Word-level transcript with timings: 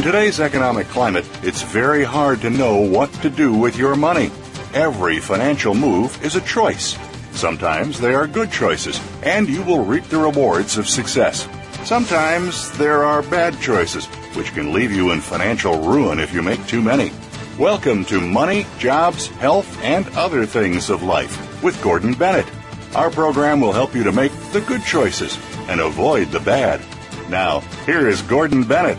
In 0.00 0.06
today's 0.06 0.40
economic 0.40 0.86
climate, 0.86 1.28
it's 1.42 1.60
very 1.60 2.04
hard 2.04 2.40
to 2.40 2.48
know 2.48 2.76
what 2.76 3.12
to 3.20 3.28
do 3.28 3.52
with 3.52 3.76
your 3.76 3.94
money. 3.94 4.30
Every 4.72 5.18
financial 5.18 5.74
move 5.74 6.24
is 6.24 6.36
a 6.36 6.40
choice. 6.40 6.96
Sometimes 7.32 8.00
they 8.00 8.14
are 8.14 8.26
good 8.26 8.50
choices, 8.50 8.98
and 9.22 9.46
you 9.46 9.62
will 9.62 9.84
reap 9.84 10.04
the 10.04 10.16
rewards 10.16 10.78
of 10.78 10.88
success. 10.88 11.46
Sometimes 11.84 12.72
there 12.78 13.04
are 13.04 13.20
bad 13.20 13.60
choices, 13.60 14.06
which 14.34 14.54
can 14.54 14.72
leave 14.72 14.90
you 14.90 15.10
in 15.10 15.20
financial 15.20 15.78
ruin 15.82 16.18
if 16.18 16.32
you 16.32 16.40
make 16.40 16.66
too 16.66 16.80
many. 16.80 17.12
Welcome 17.58 18.06
to 18.06 18.22
Money, 18.22 18.64
Jobs, 18.78 19.26
Health, 19.26 19.78
and 19.82 20.08
Other 20.16 20.46
Things 20.46 20.88
of 20.88 21.02
Life 21.02 21.62
with 21.62 21.82
Gordon 21.82 22.14
Bennett. 22.14 22.50
Our 22.94 23.10
program 23.10 23.60
will 23.60 23.72
help 23.72 23.94
you 23.94 24.04
to 24.04 24.12
make 24.12 24.32
the 24.52 24.62
good 24.62 24.82
choices 24.82 25.36
and 25.68 25.78
avoid 25.78 26.30
the 26.30 26.40
bad. 26.40 26.80
Now, 27.28 27.60
here 27.84 28.08
is 28.08 28.22
Gordon 28.22 28.64
Bennett. 28.64 28.98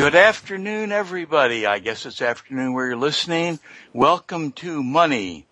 Good 0.00 0.14
afternoon, 0.14 0.92
everybody. 0.92 1.66
I 1.66 1.78
guess 1.78 2.06
it's 2.06 2.22
afternoon 2.22 2.72
where 2.72 2.86
you're 2.86 2.96
listening. 2.96 3.60
Welcome 3.92 4.52
to 4.52 4.82
Money, 4.82 5.44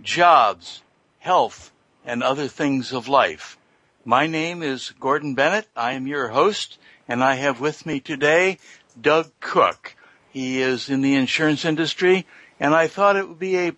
Jobs, 0.00 0.80
Health, 1.18 1.70
and 2.02 2.22
Other 2.22 2.48
Things 2.48 2.94
of 2.94 3.06
Life. 3.06 3.58
My 4.02 4.26
name 4.26 4.62
is 4.62 4.94
Gordon 4.98 5.34
Bennett. 5.34 5.68
I 5.76 5.92
am 5.92 6.06
your 6.06 6.28
host, 6.28 6.78
and 7.06 7.22
I 7.22 7.34
have 7.34 7.60
with 7.60 7.84
me 7.84 8.00
today 8.00 8.58
Doug 8.98 9.30
Cook. 9.40 9.94
He 10.30 10.62
is 10.62 10.88
in 10.88 11.02
the 11.02 11.14
insurance 11.14 11.66
industry, 11.66 12.26
and 12.58 12.74
I 12.74 12.86
thought 12.86 13.16
it 13.16 13.28
would 13.28 13.38
be 13.38 13.58
a 13.58 13.76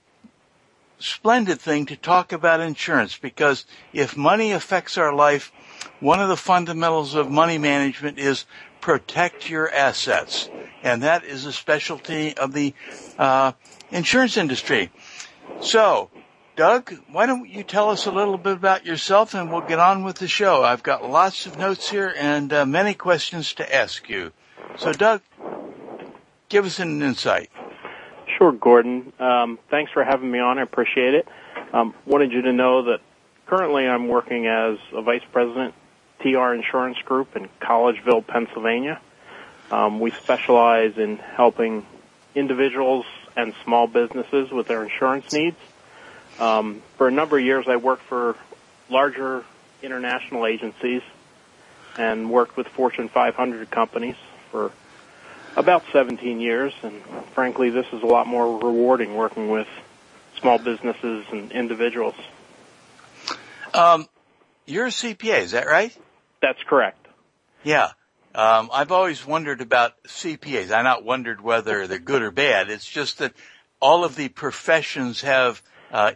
splendid 1.04 1.60
thing 1.60 1.86
to 1.86 1.96
talk 1.96 2.32
about 2.32 2.60
insurance 2.60 3.16
because 3.16 3.66
if 3.92 4.16
money 4.16 4.52
affects 4.52 4.96
our 4.96 5.14
life, 5.14 5.52
one 6.00 6.20
of 6.20 6.28
the 6.28 6.36
fundamentals 6.36 7.14
of 7.14 7.30
money 7.30 7.58
management 7.58 8.18
is 8.18 8.46
protect 8.80 9.48
your 9.48 9.70
assets. 9.70 10.48
And 10.82 11.02
that 11.02 11.24
is 11.24 11.46
a 11.46 11.52
specialty 11.52 12.36
of 12.36 12.52
the 12.52 12.74
uh, 13.18 13.52
insurance 13.90 14.36
industry. 14.36 14.90
So, 15.60 16.10
Doug, 16.56 16.94
why 17.10 17.26
don't 17.26 17.48
you 17.48 17.64
tell 17.64 17.90
us 17.90 18.06
a 18.06 18.10
little 18.12 18.38
bit 18.38 18.52
about 18.54 18.86
yourself 18.86 19.34
and 19.34 19.50
we'll 19.50 19.62
get 19.62 19.78
on 19.78 20.04
with 20.04 20.16
the 20.16 20.28
show. 20.28 20.62
I've 20.62 20.82
got 20.82 21.08
lots 21.08 21.46
of 21.46 21.58
notes 21.58 21.90
here 21.90 22.14
and 22.16 22.52
uh, 22.52 22.66
many 22.66 22.94
questions 22.94 23.54
to 23.54 23.74
ask 23.74 24.08
you. 24.08 24.32
So, 24.76 24.92
Doug, 24.92 25.22
give 26.48 26.64
us 26.64 26.78
an 26.78 27.02
insight. 27.02 27.50
Sure, 28.38 28.52
Gordon. 28.52 29.12
Um, 29.18 29.58
thanks 29.70 29.92
for 29.92 30.04
having 30.04 30.30
me 30.30 30.38
on. 30.38 30.58
I 30.58 30.62
appreciate 30.62 31.14
it. 31.14 31.28
Um, 31.72 31.94
wanted 32.06 32.32
you 32.32 32.42
to 32.42 32.52
know 32.52 32.84
that 32.84 33.00
currently 33.46 33.86
I'm 33.86 34.08
working 34.08 34.46
as 34.46 34.78
a 34.92 35.02
vice 35.02 35.22
president 35.32 35.74
TR 36.20 36.54
Insurance 36.54 36.98
Group 37.04 37.36
in 37.36 37.48
Collegeville, 37.60 38.26
Pennsylvania. 38.26 39.00
Um, 39.70 40.00
we 40.00 40.12
specialize 40.22 40.96
in 40.96 41.16
helping 41.16 41.86
individuals 42.34 43.04
and 43.36 43.54
small 43.64 43.86
businesses 43.86 44.50
with 44.50 44.66
their 44.66 44.84
insurance 44.84 45.24
needs. 45.32 45.56
Um, 46.38 46.82
for 46.96 47.08
a 47.08 47.12
number 47.12 47.38
of 47.38 47.44
years, 47.44 47.66
I 47.68 47.76
worked 47.76 48.02
for 48.08 48.36
larger 48.88 49.44
international 49.82 50.46
agencies 50.46 51.02
and 51.96 52.30
worked 52.30 52.56
with 52.56 52.66
Fortune 52.68 53.08
500 53.08 53.70
companies 53.70 54.16
for 54.50 54.72
about 55.56 55.84
17 55.92 56.40
years. 56.40 56.72
And 56.82 57.02
frankly, 57.34 57.70
this 57.70 57.86
is 57.92 58.02
a 58.02 58.06
lot 58.06 58.26
more 58.26 58.58
rewarding 58.58 59.14
working 59.14 59.50
with 59.50 59.68
small 60.40 60.58
businesses 60.58 61.24
and 61.30 61.52
individuals. 61.52 62.14
Um, 63.72 64.06
you're 64.66 64.86
a 64.86 64.90
CPA, 64.90 65.40
is 65.40 65.50
that 65.52 65.66
right? 65.66 65.96
That's 66.40 66.62
correct. 66.62 67.06
Yeah. 67.62 67.90
Um, 68.34 68.70
I've 68.72 68.92
always 68.92 69.24
wondered 69.24 69.60
about 69.60 70.02
CPAs. 70.04 70.72
I 70.72 70.82
not 70.82 71.04
wondered 71.04 71.40
whether 71.40 71.86
they're 71.86 71.98
good 71.98 72.22
or 72.22 72.30
bad. 72.30 72.68
It's 72.68 72.88
just 72.88 73.18
that 73.18 73.32
all 73.80 74.04
of 74.04 74.16
the 74.16 74.28
professions 74.28 75.20
have 75.20 75.62
uh, 75.92 76.12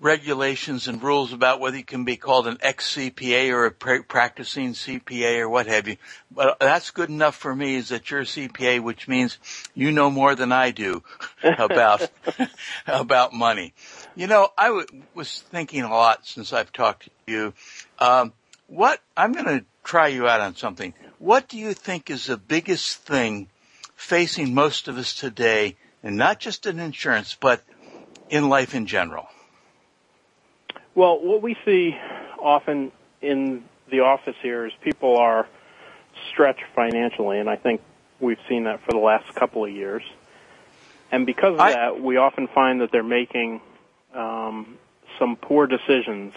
regulations 0.00 0.88
and 0.88 1.02
rules 1.02 1.32
about 1.32 1.60
whether 1.60 1.76
you 1.76 1.84
can 1.84 2.04
be 2.04 2.16
called 2.16 2.46
an 2.46 2.56
ex-CPA 2.62 3.52
or 3.52 3.66
a 3.66 3.70
pra- 3.70 4.02
practicing 4.02 4.72
CPA 4.72 5.40
or 5.40 5.48
what 5.48 5.66
have 5.66 5.86
you. 5.86 5.96
But 6.30 6.58
that's 6.58 6.90
good 6.90 7.10
enough 7.10 7.36
for 7.36 7.54
me 7.54 7.76
is 7.76 7.90
that 7.90 8.10
you're 8.10 8.20
a 8.20 8.24
CPA, 8.24 8.80
which 8.80 9.06
means 9.06 9.38
you 9.74 9.92
know 9.92 10.10
more 10.10 10.34
than 10.34 10.52
I 10.52 10.70
do 10.70 11.02
about, 11.42 12.10
about 12.86 13.34
money. 13.34 13.74
You 14.16 14.26
know, 14.26 14.48
I 14.56 14.68
w- 14.68 14.86
was 15.14 15.42
thinking 15.50 15.82
a 15.82 15.90
lot 15.90 16.26
since 16.26 16.52
I've 16.52 16.72
talked 16.72 17.04
to 17.04 17.10
you. 17.26 17.54
Um, 17.98 18.32
what, 18.68 19.00
I'm 19.16 19.32
going 19.32 19.44
to 19.44 19.64
try 19.84 20.08
you 20.08 20.26
out 20.26 20.40
on 20.40 20.56
something. 20.56 20.94
What 21.18 21.48
do 21.48 21.58
you 21.58 21.74
think 21.74 22.08
is 22.08 22.26
the 22.26 22.38
biggest 22.38 22.98
thing 22.98 23.48
facing 23.96 24.54
most 24.54 24.88
of 24.88 24.96
us 24.96 25.14
today, 25.14 25.76
and 26.02 26.16
not 26.16 26.40
just 26.40 26.64
in 26.64 26.78
insurance, 26.80 27.36
but 27.38 27.62
in 28.30 28.48
life 28.48 28.74
in 28.74 28.86
general? 28.86 29.28
Well, 31.00 31.18
what 31.18 31.40
we 31.40 31.56
see 31.64 31.96
often 32.38 32.92
in 33.22 33.64
the 33.90 34.00
office 34.00 34.36
here 34.42 34.66
is 34.66 34.72
people 34.82 35.16
are 35.16 35.48
stretched 36.30 36.64
financially, 36.76 37.38
and 37.38 37.48
I 37.48 37.56
think 37.56 37.80
we've 38.20 38.36
seen 38.50 38.64
that 38.64 38.84
for 38.84 38.92
the 38.92 38.98
last 38.98 39.34
couple 39.34 39.64
of 39.64 39.70
years. 39.70 40.02
And 41.10 41.24
because 41.24 41.54
of 41.54 41.60
I, 41.60 41.72
that, 41.72 42.02
we 42.02 42.18
often 42.18 42.48
find 42.48 42.82
that 42.82 42.92
they're 42.92 43.02
making 43.02 43.62
um, 44.12 44.76
some 45.18 45.36
poor 45.36 45.66
decisions 45.66 46.34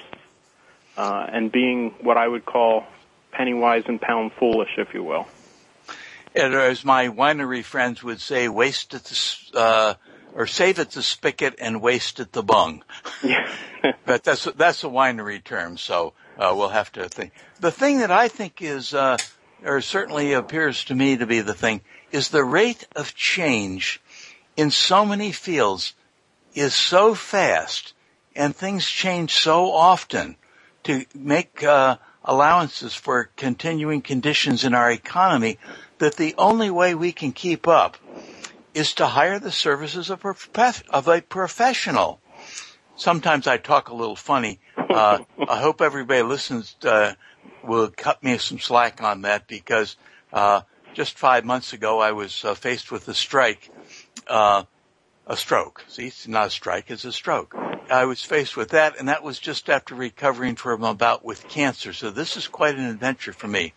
uh, 0.95 1.27
and 1.29 1.51
being 1.51 1.89
what 1.99 2.15
I 2.15 2.25
would 2.25 2.45
call 2.45 2.85
penny 3.33 3.53
wise 3.53 3.83
and 3.87 3.99
pound 3.99 4.31
foolish, 4.39 4.69
if 4.77 4.93
you 4.93 5.03
will. 5.03 5.27
And 6.33 6.53
as 6.53 6.85
my 6.85 7.09
winery 7.09 7.65
friends 7.65 8.01
would 8.01 8.21
say, 8.21 8.47
waste 8.47 8.93
at 8.93 9.03
the, 9.03 9.35
uh, 9.55 9.93
or 10.35 10.47
save 10.47 10.79
at 10.79 10.91
the 10.91 11.03
spigot 11.03 11.55
and 11.59 11.81
waste 11.81 12.19
at 12.19 12.31
the 12.31 12.43
bung. 12.43 12.83
Yeah. 13.23 13.51
but 14.05 14.23
that's, 14.23 14.45
that's 14.45 14.83
a 14.83 14.87
winery 14.87 15.43
term, 15.43 15.77
so, 15.77 16.13
uh, 16.37 16.53
we'll 16.55 16.69
have 16.69 16.91
to 16.93 17.07
think. 17.07 17.31
The 17.59 17.71
thing 17.71 17.99
that 17.99 18.11
I 18.11 18.27
think 18.27 18.61
is, 18.61 18.93
uh, 18.93 19.17
or 19.63 19.81
certainly 19.81 20.33
appears 20.33 20.85
to 20.85 20.95
me 20.95 21.17
to 21.17 21.25
be 21.25 21.41
the 21.41 21.53
thing, 21.53 21.81
is 22.11 22.29
the 22.29 22.43
rate 22.43 22.87
of 22.95 23.15
change 23.15 24.01
in 24.55 24.71
so 24.71 25.05
many 25.05 25.31
fields 25.31 25.93
is 26.53 26.73
so 26.73 27.15
fast 27.15 27.93
and 28.35 28.55
things 28.55 28.85
change 28.85 29.33
so 29.33 29.71
often 29.71 30.35
to 30.83 31.05
make 31.15 31.63
uh, 31.63 31.97
allowances 32.23 32.93
for 32.93 33.29
continuing 33.35 34.01
conditions 34.01 34.63
in 34.63 34.73
our 34.73 34.91
economy 34.91 35.57
that 35.99 36.15
the 36.15 36.35
only 36.37 36.69
way 36.69 36.95
we 36.95 37.11
can 37.11 37.31
keep 37.31 37.67
up 37.67 37.97
is 38.73 38.93
to 38.95 39.05
hire 39.05 39.39
the 39.39 39.51
services 39.51 40.09
of, 40.09 40.21
prof- 40.21 40.83
of 40.89 41.07
a 41.07 41.21
professional. 41.21 42.21
Sometimes 42.95 43.47
I 43.47 43.57
talk 43.57 43.89
a 43.89 43.95
little 43.95 44.15
funny. 44.15 44.59
Uh, 44.77 45.19
I 45.47 45.59
hope 45.59 45.81
everybody 45.81 46.21
listens 46.21 46.75
uh, 46.83 47.13
will 47.63 47.89
cut 47.89 48.23
me 48.23 48.37
some 48.37 48.59
slack 48.59 49.01
on 49.01 49.21
that 49.21 49.47
because 49.47 49.95
uh, 50.31 50.61
just 50.93 51.17
five 51.17 51.45
months 51.45 51.73
ago 51.73 51.99
I 51.99 52.11
was 52.11 52.45
uh, 52.45 52.53
faced 52.53 52.91
with 52.91 53.07
a 53.07 53.13
strike, 53.13 53.69
uh, 54.27 54.63
a 55.25 55.37
stroke. 55.37 55.83
See, 55.87 56.07
it's 56.07 56.27
not 56.27 56.47
a 56.47 56.51
strike; 56.51 56.91
it's 56.91 57.05
a 57.05 57.11
stroke. 57.11 57.55
I 57.89 58.05
was 58.05 58.23
faced 58.23 58.55
with 58.55 58.69
that, 58.69 58.97
and 58.97 59.09
that 59.09 59.23
was 59.23 59.39
just 59.39 59.69
after 59.69 59.95
recovering 59.95 60.55
from 60.55 60.83
a 60.83 60.93
bout 60.93 61.25
with 61.25 61.47
cancer. 61.47 61.93
So 61.93 62.11
this 62.11 62.37
is 62.37 62.47
quite 62.47 62.75
an 62.75 62.85
adventure 62.85 63.33
for 63.33 63.47
me. 63.47 63.73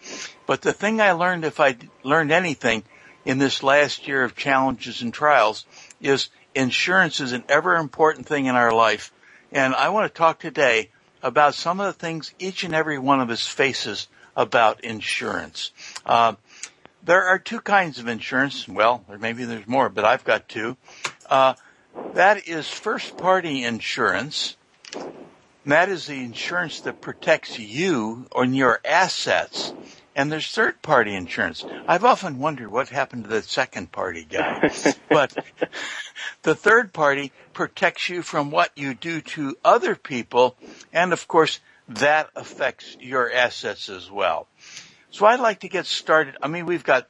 But 0.46 0.62
the 0.62 0.72
thing 0.72 1.00
I 1.00 1.12
learned, 1.12 1.44
if 1.44 1.58
I 1.58 1.76
learned 2.02 2.32
anything 2.32 2.84
in 3.26 3.38
this 3.38 3.62
last 3.62 4.06
year 4.06 4.23
of 4.23 4.37
challenges 4.37 5.02
and 5.02 5.12
trials, 5.12 5.67
is 6.00 6.31
insurance 6.55 7.20
is 7.20 7.32
an 7.32 7.44
ever 7.49 7.75
important 7.75 8.26
thing 8.26 8.46
in 8.46 8.55
our 8.55 8.73
life. 8.73 9.12
And 9.52 9.75
I 9.75 9.90
want 9.90 10.11
to 10.11 10.17
talk 10.17 10.38
today 10.38 10.90
about 11.23 11.55
some 11.55 11.81
of 11.81 11.87
the 11.87 11.93
things 11.93 12.32
each 12.38 12.62
and 12.62 12.75
every 12.75 12.99
one 12.99 13.20
of 13.20 13.28
us 13.28 13.46
faces 13.46 14.08
about 14.37 14.84
insurance. 14.84 15.73
Uh, 16.06 16.34
there 17.02 17.25
are 17.25 17.38
two 17.38 17.61
kinds 17.61 17.99
of 17.99 18.06
insurance. 18.06 18.69
Well, 18.69 19.05
or 19.08 19.19
maybe 19.19 19.44
there's 19.44 19.67
more, 19.67 19.88
but 19.88 20.05
I've 20.05 20.25
got 20.25 20.49
two. 20.49 20.76
Uh, 21.29 21.55
that 22.14 22.46
is 22.46 22.69
first 22.69 23.17
party 23.17 23.64
insurance. 23.64 24.56
that 25.64 25.88
is 25.88 26.06
the 26.06 26.22
insurance 26.22 26.81
that 26.82 27.00
protects 27.00 27.58
you 27.58 28.26
and 28.34 28.56
your 28.56 28.81
assets. 28.84 29.72
And 30.16 30.32
there's 30.32 30.50
third 30.50 30.80
party 30.80 31.14
insurance. 31.14 31.62
I've 31.86 32.04
often 32.04 32.38
wondered 32.38 32.72
what 32.72 32.88
happened 32.88 33.24
to 33.24 33.28
the 33.30 33.42
second 33.42 33.92
party 33.92 34.24
guy. 34.24 34.70
but 35.10 35.36
the 36.42 36.54
third 36.54 36.94
party 36.94 37.32
protects 37.52 38.08
you 38.08 38.22
from 38.22 38.50
what 38.50 38.70
you 38.76 38.94
do 38.94 39.20
to 39.20 39.58
other 39.62 39.94
people. 39.94 40.56
And 40.90 41.12
of 41.12 41.28
course, 41.28 41.60
that 41.88 42.30
affects 42.34 42.96
your 42.98 43.30
assets 43.30 43.90
as 43.90 44.10
well. 44.10 44.48
So 45.10 45.26
I'd 45.26 45.38
like 45.38 45.60
to 45.60 45.68
get 45.68 45.84
started. 45.84 46.38
I 46.42 46.48
mean, 46.48 46.64
we've 46.64 46.82
got 46.82 47.08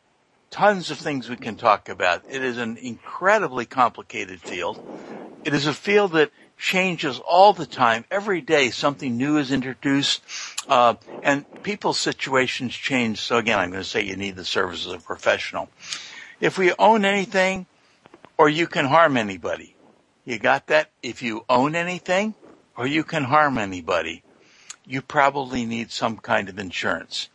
tons 0.51 0.91
of 0.91 0.99
things 0.99 1.29
we 1.29 1.37
can 1.37 1.55
talk 1.55 1.89
about. 1.89 2.25
It 2.29 2.43
is 2.43 2.59
an 2.59 2.77
incredibly 2.77 3.67
complicated 3.67 4.41
field. 4.41 4.85
It 5.45 5.55
is 5.55 5.69
a 5.69 5.73
field 5.73 6.13
that 6.13 6.33
changes 6.57 7.21
all 7.21 7.53
the 7.53 7.67
time. 7.67 8.05
Every 8.11 8.41
day 8.41 8.71
something 8.71 9.17
new 9.17 9.39
is 9.39 9.53
introduced, 9.53 10.23
uh, 10.69 10.95
and 11.23 11.45
people's 11.63 11.99
situations 11.99 12.75
change. 12.75 13.21
So 13.21 13.37
again, 13.37 13.59
I'm 13.59 13.71
going 13.71 13.83
to 13.83 13.89
say 13.89 14.03
you 14.03 14.17
need 14.17 14.37
the 14.37 14.45
services 14.45 14.87
of 14.87 15.01
a 15.01 15.05
professional. 15.05 15.69
If 16.41 16.59
we 16.59 16.73
own 16.79 17.05
anything, 17.05 17.67
or 18.39 18.49
you 18.49 18.67
can 18.67 18.87
harm 18.87 19.17
anybody. 19.17 19.75
You 20.25 20.39
got 20.39 20.67
that? 20.69 20.91
If 21.03 21.23
you 21.23 21.45
own 21.49 21.75
anything, 21.75 22.35
or 22.77 22.87
you 22.87 23.05
can 23.05 23.25
harm 23.25 23.59
anybody, 23.59 24.23
you 24.85 25.01
probably 25.01 25.65
need 25.65 25.91
some 25.91 26.19
kind 26.19 26.49
of 26.49 26.59
insurance. 26.59 27.29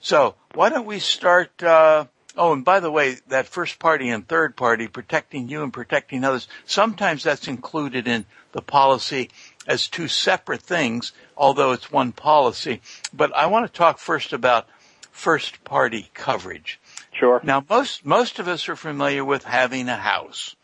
So 0.00 0.36
why 0.54 0.68
don't 0.70 0.86
we 0.86 0.98
start? 0.98 1.62
Uh, 1.62 2.06
oh, 2.36 2.52
and 2.52 2.64
by 2.64 2.80
the 2.80 2.90
way, 2.90 3.18
that 3.28 3.46
first 3.46 3.78
party 3.78 4.08
and 4.08 4.26
third 4.26 4.56
party 4.56 4.88
protecting 4.88 5.48
you 5.48 5.62
and 5.62 5.72
protecting 5.72 6.24
others. 6.24 6.48
Sometimes 6.64 7.22
that's 7.22 7.48
included 7.48 8.06
in 8.06 8.24
the 8.52 8.62
policy 8.62 9.30
as 9.66 9.88
two 9.88 10.08
separate 10.08 10.62
things, 10.62 11.12
although 11.36 11.72
it's 11.72 11.92
one 11.92 12.12
policy. 12.12 12.80
But 13.12 13.34
I 13.36 13.46
want 13.46 13.66
to 13.66 13.72
talk 13.72 13.98
first 13.98 14.32
about 14.32 14.66
first 15.10 15.64
party 15.64 16.10
coverage. 16.14 16.80
Sure. 17.12 17.40
Now, 17.42 17.64
most 17.68 18.04
most 18.04 18.38
of 18.38 18.48
us 18.48 18.68
are 18.68 18.76
familiar 18.76 19.24
with 19.24 19.44
having 19.44 19.88
a 19.88 19.96
house, 19.96 20.56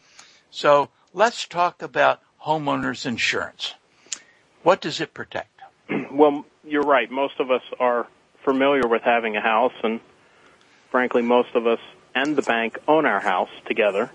so 0.51 0.89
let's 1.13 1.47
talk 1.47 1.83
about 1.83 2.21
homeowners 2.45 3.05
insurance. 3.05 3.75
What 4.63 4.81
does 4.81 5.01
it 5.01 5.15
protect? 5.15 5.51
Well, 6.11 6.47
you're 6.65 6.81
right. 6.83 7.11
Most 7.11 7.41
of 7.41 7.51
us 7.51 7.61
are 7.79 8.07
familiar 8.43 8.89
with 8.89 9.03
having 9.03 9.37
a 9.37 9.41
house, 9.43 9.75
and 9.83 10.01
frankly, 10.91 11.23
most 11.23 11.55
of 11.55 11.67
us 11.67 11.81
and 12.15 12.37
the 12.37 12.43
bank 12.43 12.79
own 12.89 13.07
our 13.07 13.21
house 13.21 13.51
together. 13.67 14.11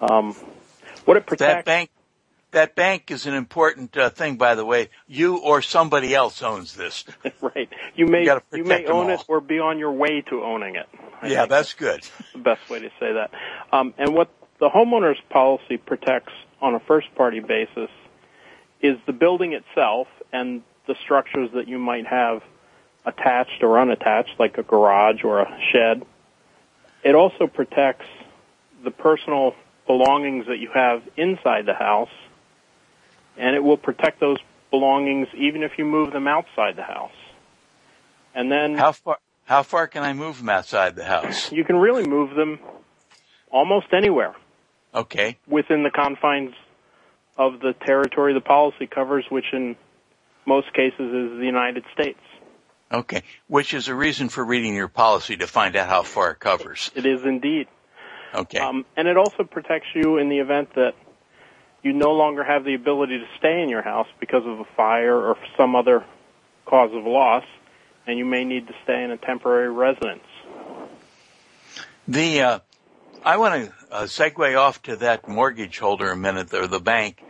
Um, 0.00 0.34
what 1.04 1.16
it 1.16 1.26
protects. 1.26 1.54
That 1.54 1.64
bank, 1.64 1.90
that 2.52 2.74
bank 2.76 3.10
is 3.10 3.26
an 3.26 3.34
important 3.34 3.96
uh, 3.96 4.10
thing, 4.10 4.36
by 4.36 4.54
the 4.54 4.64
way. 4.64 4.90
You 5.08 5.38
or 5.38 5.62
somebody 5.62 6.14
else 6.14 6.42
owns 6.42 6.74
this. 6.74 7.04
right. 7.40 7.68
You 7.96 8.06
may 8.06 8.24
You 8.24 8.40
you, 8.52 8.64
may 8.64 8.86
own 8.86 9.10
all. 9.10 9.14
it 9.16 9.24
or 9.28 9.40
be 9.40 9.58
on 9.58 9.78
your 9.78 9.92
way 9.92 10.22
to 10.30 10.42
owning 10.42 10.76
it. 10.76 10.86
I 11.20 11.28
yeah, 11.28 11.46
that's 11.46 11.74
good. 11.74 12.06
the 12.32 12.38
best 12.38 12.68
way 12.68 12.80
to 12.80 12.88
say 13.00 13.12
that. 13.12 13.30
Um, 13.72 13.94
and 13.98 14.14
what 14.14 14.30
the 14.60 14.68
homeowner's 14.68 15.20
policy 15.30 15.76
protects 15.76 16.32
on 16.60 16.74
a 16.74 16.80
first 16.80 17.12
party 17.14 17.40
basis 17.40 17.90
is 18.80 18.96
the 19.06 19.12
building 19.12 19.52
itself 19.52 20.06
and 20.32 20.62
the 20.86 20.94
structures 21.02 21.50
that 21.54 21.68
you 21.68 21.78
might 21.78 22.06
have 22.06 22.42
attached 23.04 23.62
or 23.62 23.78
unattached, 23.80 24.38
like 24.38 24.58
a 24.58 24.62
garage 24.62 25.24
or 25.24 25.40
a 25.40 25.58
shed. 25.72 26.04
It 27.02 27.14
also 27.14 27.46
protects 27.46 28.06
the 28.84 28.90
personal 28.90 29.54
belongings 29.86 30.46
that 30.46 30.58
you 30.58 30.70
have 30.72 31.02
inside 31.16 31.66
the 31.66 31.74
house, 31.74 32.10
and 33.36 33.56
it 33.56 33.62
will 33.62 33.76
protect 33.76 34.20
those 34.20 34.38
belongings 34.70 35.28
even 35.34 35.62
if 35.62 35.72
you 35.78 35.84
move 35.84 36.12
them 36.12 36.26
outside 36.28 36.76
the 36.76 36.82
house. 36.82 37.10
And 38.34 38.50
then 38.50 38.76
How 38.76 38.92
far? 38.92 39.18
How 39.44 39.62
far 39.64 39.88
can 39.88 40.04
I 40.04 40.12
move 40.12 40.38
them 40.38 40.48
outside 40.48 40.94
the 40.96 41.04
house? 41.04 41.50
you 41.52 41.64
can 41.64 41.76
really 41.76 42.06
move 42.06 42.34
them 42.36 42.60
almost 43.50 43.86
anywhere 43.92 44.34
Okay. 44.94 45.36
within 45.48 45.82
the 45.82 45.90
confines 45.90 46.54
of 47.36 47.60
the 47.60 47.74
territory 47.84 48.32
the 48.34 48.40
policy 48.40 48.86
covers, 48.86 49.24
which 49.30 49.46
in 49.52 49.76
most 50.46 50.72
cases 50.72 51.00
is 51.00 51.38
the 51.38 51.44
United 51.44 51.84
States. 51.92 52.20
Okay. 52.92 53.22
Which 53.46 53.74
is 53.74 53.88
a 53.88 53.94
reason 53.94 54.28
for 54.28 54.44
reading 54.44 54.74
your 54.74 54.88
policy 54.88 55.36
to 55.38 55.46
find 55.46 55.76
out 55.76 55.88
how 55.88 56.02
far 56.02 56.32
it 56.32 56.40
covers. 56.40 56.90
It 56.94 57.06
is 57.06 57.22
indeed. 57.24 57.68
Okay. 58.34 58.58
Um, 58.58 58.84
and 58.96 59.08
it 59.08 59.16
also 59.16 59.44
protects 59.44 59.88
you 59.94 60.18
in 60.18 60.28
the 60.28 60.38
event 60.38 60.74
that 60.74 60.94
you 61.82 61.92
no 61.92 62.12
longer 62.12 62.44
have 62.44 62.64
the 62.64 62.74
ability 62.74 63.18
to 63.18 63.26
stay 63.38 63.62
in 63.62 63.68
your 63.68 63.82
house 63.82 64.06
because 64.20 64.44
of 64.46 64.60
a 64.60 64.64
fire 64.76 65.16
or 65.16 65.36
some 65.56 65.74
other 65.74 66.04
cause 66.64 66.90
of 66.94 67.04
loss, 67.04 67.44
and 68.06 68.18
you 68.18 68.24
may 68.24 68.44
need 68.44 68.68
to 68.68 68.74
stay 68.84 69.02
in 69.02 69.10
a 69.10 69.16
temporary 69.16 69.70
residence. 69.70 70.24
The 72.06 72.40
uh, 72.42 72.58
I 73.24 73.36
want 73.36 73.66
to 73.66 73.72
uh, 73.90 74.02
segue 74.04 74.58
off 74.58 74.82
to 74.82 74.96
that 74.96 75.28
mortgage 75.28 75.78
holder 75.78 76.10
a 76.10 76.16
minute, 76.16 76.52
or 76.54 76.66
the 76.66 76.80
bank. 76.80 77.22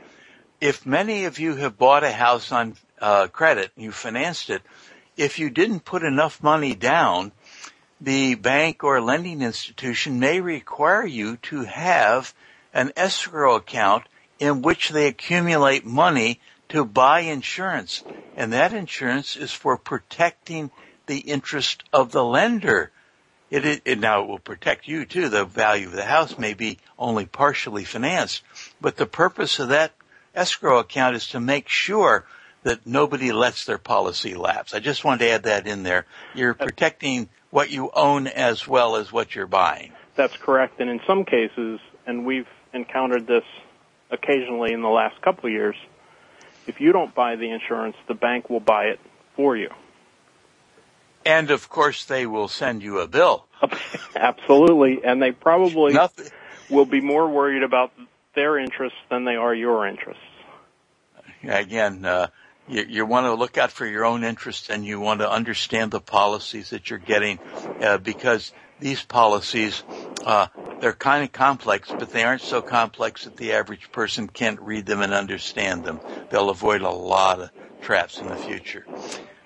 If 0.60 0.86
many 0.86 1.24
of 1.24 1.38
you 1.38 1.56
have 1.56 1.76
bought 1.76 2.04
a 2.04 2.12
house 2.12 2.52
on 2.52 2.76
uh, 3.00 3.26
credit, 3.26 3.72
you 3.76 3.90
financed 3.90 4.48
it. 4.48 4.62
If 5.22 5.38
you 5.38 5.50
didn't 5.50 5.84
put 5.84 6.02
enough 6.02 6.42
money 6.42 6.74
down, 6.74 7.30
the 8.00 8.34
bank 8.34 8.82
or 8.82 9.00
lending 9.00 9.40
institution 9.40 10.18
may 10.18 10.40
require 10.40 11.06
you 11.06 11.36
to 11.48 11.62
have 11.62 12.34
an 12.74 12.90
escrow 12.96 13.54
account 13.54 14.02
in 14.40 14.62
which 14.62 14.88
they 14.88 15.06
accumulate 15.06 15.86
money 15.86 16.40
to 16.70 16.84
buy 16.84 17.20
insurance. 17.20 18.02
And 18.36 18.52
that 18.52 18.72
insurance 18.72 19.36
is 19.36 19.52
for 19.52 19.76
protecting 19.76 20.72
the 21.06 21.20
interest 21.20 21.84
of 21.92 22.10
the 22.10 22.24
lender. 22.24 22.90
It, 23.48 23.64
it, 23.64 23.82
it 23.84 24.00
now 24.00 24.22
it 24.22 24.26
will 24.26 24.40
protect 24.40 24.88
you 24.88 25.04
too. 25.04 25.28
The 25.28 25.44
value 25.44 25.86
of 25.86 25.92
the 25.92 26.04
house 26.04 26.36
may 26.36 26.54
be 26.54 26.78
only 26.98 27.26
partially 27.26 27.84
financed, 27.84 28.42
but 28.80 28.96
the 28.96 29.06
purpose 29.06 29.60
of 29.60 29.68
that 29.68 29.92
escrow 30.34 30.80
account 30.80 31.14
is 31.14 31.28
to 31.28 31.38
make 31.38 31.68
sure 31.68 32.26
that 32.62 32.86
nobody 32.86 33.32
lets 33.32 33.64
their 33.64 33.78
policy 33.78 34.34
lapse. 34.34 34.74
I 34.74 34.78
just 34.78 35.04
wanted 35.04 35.26
to 35.26 35.30
add 35.30 35.42
that 35.44 35.66
in 35.66 35.82
there. 35.82 36.06
You're 36.34 36.54
protecting 36.54 37.28
what 37.50 37.70
you 37.70 37.90
own 37.92 38.26
as 38.26 38.66
well 38.66 38.96
as 38.96 39.12
what 39.12 39.34
you're 39.34 39.46
buying. 39.46 39.92
That's 40.14 40.36
correct. 40.36 40.80
And 40.80 40.88
in 40.88 41.00
some 41.06 41.24
cases, 41.24 41.80
and 42.06 42.24
we've 42.24 42.46
encountered 42.72 43.26
this 43.26 43.44
occasionally 44.10 44.72
in 44.72 44.82
the 44.82 44.88
last 44.88 45.20
couple 45.22 45.46
of 45.46 45.52
years, 45.52 45.76
if 46.66 46.80
you 46.80 46.92
don't 46.92 47.14
buy 47.14 47.36
the 47.36 47.50
insurance, 47.50 47.96
the 48.08 48.14
bank 48.14 48.48
will 48.48 48.60
buy 48.60 48.84
it 48.84 49.00
for 49.34 49.56
you. 49.56 49.70
And 51.24 51.50
of 51.50 51.68
course 51.68 52.04
they 52.04 52.26
will 52.26 52.48
send 52.48 52.82
you 52.82 52.98
a 52.98 53.08
bill. 53.08 53.46
Absolutely. 54.16 55.04
And 55.04 55.22
they 55.22 55.32
probably 55.32 55.92
Nothing, 55.92 56.26
will 56.70 56.86
be 56.86 57.00
more 57.00 57.28
worried 57.28 57.62
about 57.62 57.92
their 58.34 58.58
interests 58.58 58.98
than 59.10 59.24
they 59.24 59.36
are 59.36 59.54
your 59.54 59.86
interests. 59.86 60.22
again, 61.42 62.04
uh, 62.04 62.28
you, 62.72 62.86
you 62.88 63.06
want 63.06 63.26
to 63.26 63.34
look 63.34 63.58
out 63.58 63.70
for 63.70 63.86
your 63.86 64.04
own 64.04 64.24
interests 64.24 64.70
and 64.70 64.84
you 64.84 64.98
want 64.98 65.20
to 65.20 65.30
understand 65.30 65.90
the 65.90 66.00
policies 66.00 66.70
that 66.70 66.90
you're 66.90 66.98
getting 66.98 67.38
uh, 67.80 67.98
because 67.98 68.52
these 68.80 69.02
policies 69.02 69.82
uh, 70.24 70.48
they're 70.80 70.92
kind 70.92 71.22
of 71.22 71.32
complex, 71.32 71.88
but 71.90 72.10
they 72.10 72.24
aren't 72.24 72.42
so 72.42 72.60
complex 72.62 73.24
that 73.24 73.36
the 73.36 73.52
average 73.52 73.92
person 73.92 74.28
can't 74.28 74.60
read 74.60 74.86
them 74.86 75.00
and 75.00 75.12
understand 75.12 75.84
them. 75.84 76.00
They'll 76.30 76.50
avoid 76.50 76.82
a 76.82 76.90
lot 76.90 77.40
of 77.40 77.50
traps 77.82 78.18
in 78.18 78.26
the 78.26 78.36
future. 78.36 78.84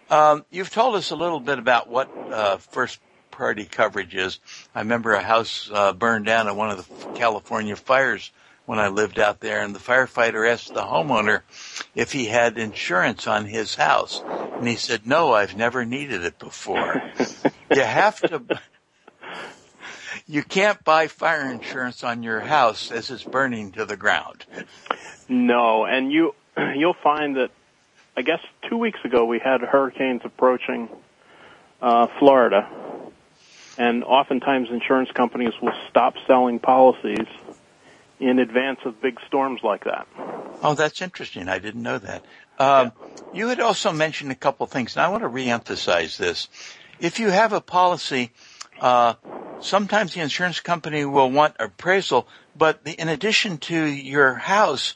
Um, 0.09 0.45
you've 0.51 0.71
told 0.71 0.95
us 0.95 1.11
a 1.11 1.17
little 1.17 1.41
bit 1.41 1.59
about 1.59 1.89
what 1.89 2.09
uh, 2.31 2.57
first 2.59 3.01
party 3.31 3.65
coverage 3.65 4.15
is. 4.15 4.41
I 4.75 4.81
remember 4.81 5.13
a 5.13 5.23
house 5.23 5.71
uh, 5.73 5.93
burned 5.93 6.25
down 6.25 6.49
in 6.49 6.57
one 6.57 6.71
of 6.71 6.79
the 6.79 7.19
California 7.19 7.77
fires 7.77 8.31
when 8.67 8.79
I 8.81 8.89
lived 8.89 9.19
out 9.19 9.41
there, 9.41 9.63
and 9.63 9.75
the 9.75 9.81
firefighter 9.81 10.51
asked 10.51 10.75
the 10.75 10.83
homeowner 10.83 11.43
if 11.95 12.13
he 12.13 12.27
had 12.27 12.59
insurance 12.59 13.27
on 13.27 13.47
his 13.47 13.77
house, 13.77 14.23
and 14.27 14.69
he 14.69 14.75
said, 14.75 15.07
"No, 15.07 15.33
I've 15.33 15.57
never 15.57 15.85
needed 15.85 16.25
it 16.25 16.39
before." 16.39 17.03
you 17.71 17.81
have 17.81 18.21
to. 18.23 18.43
You 20.29 20.43
can't 20.43 20.83
buy 20.83 21.07
fire 21.07 21.49
insurance 21.51 22.03
on 22.03 22.25
your 22.25 22.41
house 22.41 22.91
as 22.91 23.11
it's 23.11 23.23
burning 23.23 23.73
to 23.73 23.85
the 23.85 23.97
ground. 23.97 24.45
No, 25.29 25.85
and 25.85 26.13
you 26.13 26.35
you'll 26.75 26.95
find 27.03 27.37
that 27.37 27.51
I 28.17 28.23
guess 28.23 28.41
two 28.69 28.77
weeks 28.77 28.99
ago 29.05 29.25
we 29.25 29.39
had 29.39 29.61
hurricanes 29.61 30.23
approaching 30.25 30.89
uh, 31.81 32.09
Florida, 32.19 32.69
and 33.79 34.03
oftentimes 34.03 34.71
insurance 34.71 35.11
companies 35.13 35.53
will 35.63 35.75
stop 35.89 36.15
selling 36.27 36.59
policies 36.59 37.27
in 38.21 38.39
advance 38.39 38.81
of 38.85 39.01
big 39.01 39.19
storms 39.27 39.61
like 39.63 39.85
that. 39.85 40.07
Oh, 40.63 40.75
that's 40.75 41.03
interesting. 41.03 41.49
I 41.49 41.59
didn't 41.59 41.83
know 41.83 41.99
that. 41.99 42.25
Um, 42.59 42.93
you 43.33 43.49
had 43.49 43.61
also 43.61 43.93
mentioned 43.93 44.33
a 44.33 44.37
couple 44.37 44.67
things, 44.67 44.97
and 44.97 45.05
I 45.05 45.09
want 45.11 45.23
to 45.23 45.29
reemphasize 45.29 46.17
this. 46.17 46.49
If 46.99 47.19
you 47.19 47.31
have 47.31 47.53
a 47.53 47.61
policy, 47.61 48.33
uh, 48.81 49.15
sometimes 49.61 50.15
the 50.15 50.21
insurance 50.21 50.61
company 50.61 51.05
will 51.05 51.31
want 51.31 51.57
appraisal, 51.59 52.27
but 52.57 52.85
the, 52.85 52.93
in 52.93 53.09
addition 53.09 53.59
to 53.59 53.85
your 53.85 54.35
house, 54.35 54.95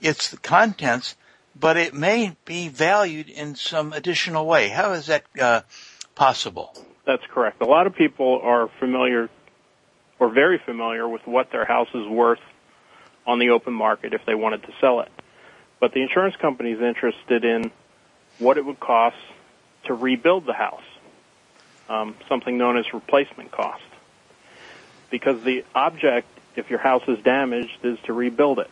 it's 0.00 0.30
the 0.30 0.36
contents, 0.38 1.16
but 1.54 1.76
it 1.76 1.94
may 1.94 2.36
be 2.44 2.68
valued 2.68 3.28
in 3.28 3.54
some 3.54 3.92
additional 3.92 4.46
way. 4.46 4.68
How 4.68 4.92
is 4.92 5.06
that 5.06 5.24
uh, 5.40 5.60
possible? 6.16 6.76
That's 7.06 7.22
correct. 7.32 7.62
A 7.62 7.66
lot 7.66 7.86
of 7.86 7.94
people 7.94 8.40
are 8.42 8.68
familiar 8.80 9.30
or 10.18 10.32
very 10.32 10.60
familiar 10.64 11.08
with 11.08 11.22
what 11.26 11.52
their 11.52 11.64
house 11.64 11.88
is 11.94 12.08
worth 12.08 12.40
on 13.26 13.38
the 13.38 13.50
open 13.50 13.72
market 13.72 14.14
if 14.14 14.24
they 14.24 14.34
wanted 14.34 14.62
to 14.64 14.72
sell 14.80 15.00
it. 15.00 15.10
But 15.80 15.92
the 15.92 16.02
insurance 16.02 16.36
company 16.36 16.72
is 16.72 16.80
interested 16.80 17.44
in 17.44 17.70
what 18.38 18.58
it 18.58 18.64
would 18.64 18.80
cost 18.80 19.16
to 19.84 19.94
rebuild 19.94 20.46
the 20.46 20.52
house, 20.52 20.84
um, 21.88 22.14
something 22.28 22.56
known 22.56 22.76
as 22.76 22.92
replacement 22.92 23.50
cost. 23.50 23.82
Because 25.10 25.42
the 25.42 25.64
object, 25.74 26.28
if 26.56 26.70
your 26.70 26.78
house 26.78 27.02
is 27.08 27.18
damaged, 27.22 27.84
is 27.84 27.98
to 28.06 28.12
rebuild 28.12 28.58
it. 28.58 28.70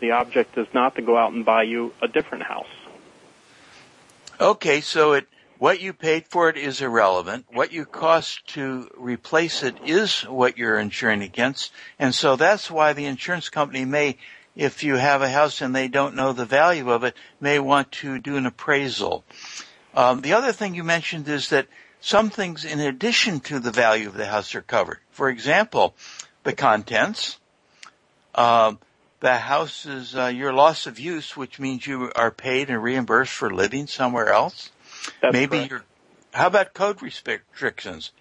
The 0.00 0.12
object 0.12 0.58
is 0.58 0.66
not 0.74 0.96
to 0.96 1.02
go 1.02 1.16
out 1.16 1.32
and 1.32 1.44
buy 1.44 1.62
you 1.62 1.94
a 2.02 2.08
different 2.08 2.44
house. 2.44 2.66
Okay, 4.40 4.80
so 4.80 5.12
it 5.12 5.28
what 5.64 5.80
you 5.80 5.94
paid 5.94 6.28
for 6.28 6.50
it 6.50 6.58
is 6.58 6.82
irrelevant. 6.82 7.46
What 7.50 7.72
you 7.72 7.86
cost 7.86 8.46
to 8.48 8.86
replace 8.98 9.62
it 9.62 9.74
is 9.86 10.20
what 10.20 10.58
you're 10.58 10.78
insuring 10.78 11.22
against. 11.22 11.72
And 11.98 12.14
so 12.14 12.36
that's 12.36 12.70
why 12.70 12.92
the 12.92 13.06
insurance 13.06 13.48
company 13.48 13.86
may, 13.86 14.18
if 14.54 14.84
you 14.84 14.96
have 14.96 15.22
a 15.22 15.30
house 15.30 15.62
and 15.62 15.74
they 15.74 15.88
don't 15.88 16.16
know 16.16 16.34
the 16.34 16.44
value 16.44 16.90
of 16.90 17.02
it, 17.02 17.16
may 17.40 17.58
want 17.58 17.92
to 17.92 18.18
do 18.18 18.36
an 18.36 18.44
appraisal. 18.44 19.24
Um, 19.94 20.20
the 20.20 20.34
other 20.34 20.52
thing 20.52 20.74
you 20.74 20.84
mentioned 20.84 21.26
is 21.28 21.48
that 21.48 21.66
some 21.98 22.28
things 22.28 22.66
in 22.66 22.78
addition 22.78 23.40
to 23.48 23.58
the 23.58 23.70
value 23.70 24.08
of 24.08 24.14
the 24.18 24.26
house 24.26 24.54
are 24.54 24.60
covered. 24.60 24.98
For 25.12 25.30
example, 25.30 25.94
the 26.42 26.52
contents, 26.52 27.38
um, 28.34 28.78
the 29.20 29.38
house 29.38 29.86
is 29.86 30.14
uh, 30.14 30.26
your 30.26 30.52
loss 30.52 30.86
of 30.86 30.98
use, 30.98 31.38
which 31.38 31.58
means 31.58 31.86
you 31.86 32.12
are 32.14 32.30
paid 32.30 32.68
and 32.68 32.82
reimbursed 32.82 33.32
for 33.32 33.50
living 33.50 33.86
somewhere 33.86 34.28
else. 34.28 34.70
That's 35.20 35.32
Maybe 35.32 35.56
correct. 35.58 35.70
you're. 35.70 35.84
How 36.32 36.48
about 36.48 36.74
code 36.74 37.02
restrictions? 37.02 38.12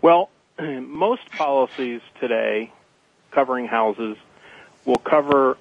Well, 0.00 0.30
most 0.60 1.30
policies 1.32 2.00
today 2.20 2.72
covering 3.30 3.66
houses 3.66 4.16
will 4.84 4.96
cover 4.96 5.56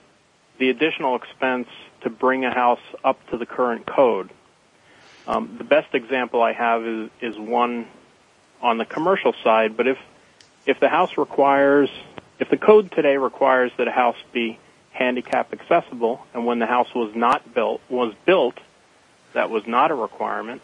the 0.57 0.69
additional 0.69 1.15
expense 1.15 1.67
to 2.01 2.09
bring 2.09 2.45
a 2.45 2.53
house 2.53 2.81
up 3.03 3.19
to 3.29 3.37
the 3.37 3.45
current 3.45 3.85
code. 3.85 4.29
Um, 5.27 5.55
the 5.57 5.63
best 5.63 5.93
example 5.93 6.41
I 6.41 6.53
have 6.53 6.85
is, 6.85 7.09
is 7.21 7.37
one 7.37 7.87
on 8.61 8.77
the 8.77 8.85
commercial 8.85 9.33
side, 9.43 9.77
but 9.77 9.87
if 9.87 9.97
if 10.65 10.79
the 10.79 10.89
house 10.89 11.17
requires 11.17 11.89
if 12.39 12.49
the 12.49 12.57
code 12.57 12.91
today 12.91 13.17
requires 13.17 13.71
that 13.77 13.87
a 13.87 13.91
house 13.91 14.17
be 14.31 14.59
handicap 14.91 15.53
accessible 15.53 16.25
and 16.33 16.45
when 16.45 16.59
the 16.59 16.65
house 16.65 16.93
was 16.93 17.15
not 17.15 17.53
built 17.53 17.81
was 17.89 18.13
built 18.25 18.55
that 19.33 19.50
was 19.50 19.65
not 19.67 19.91
a 19.91 19.95
requirement 19.95 20.61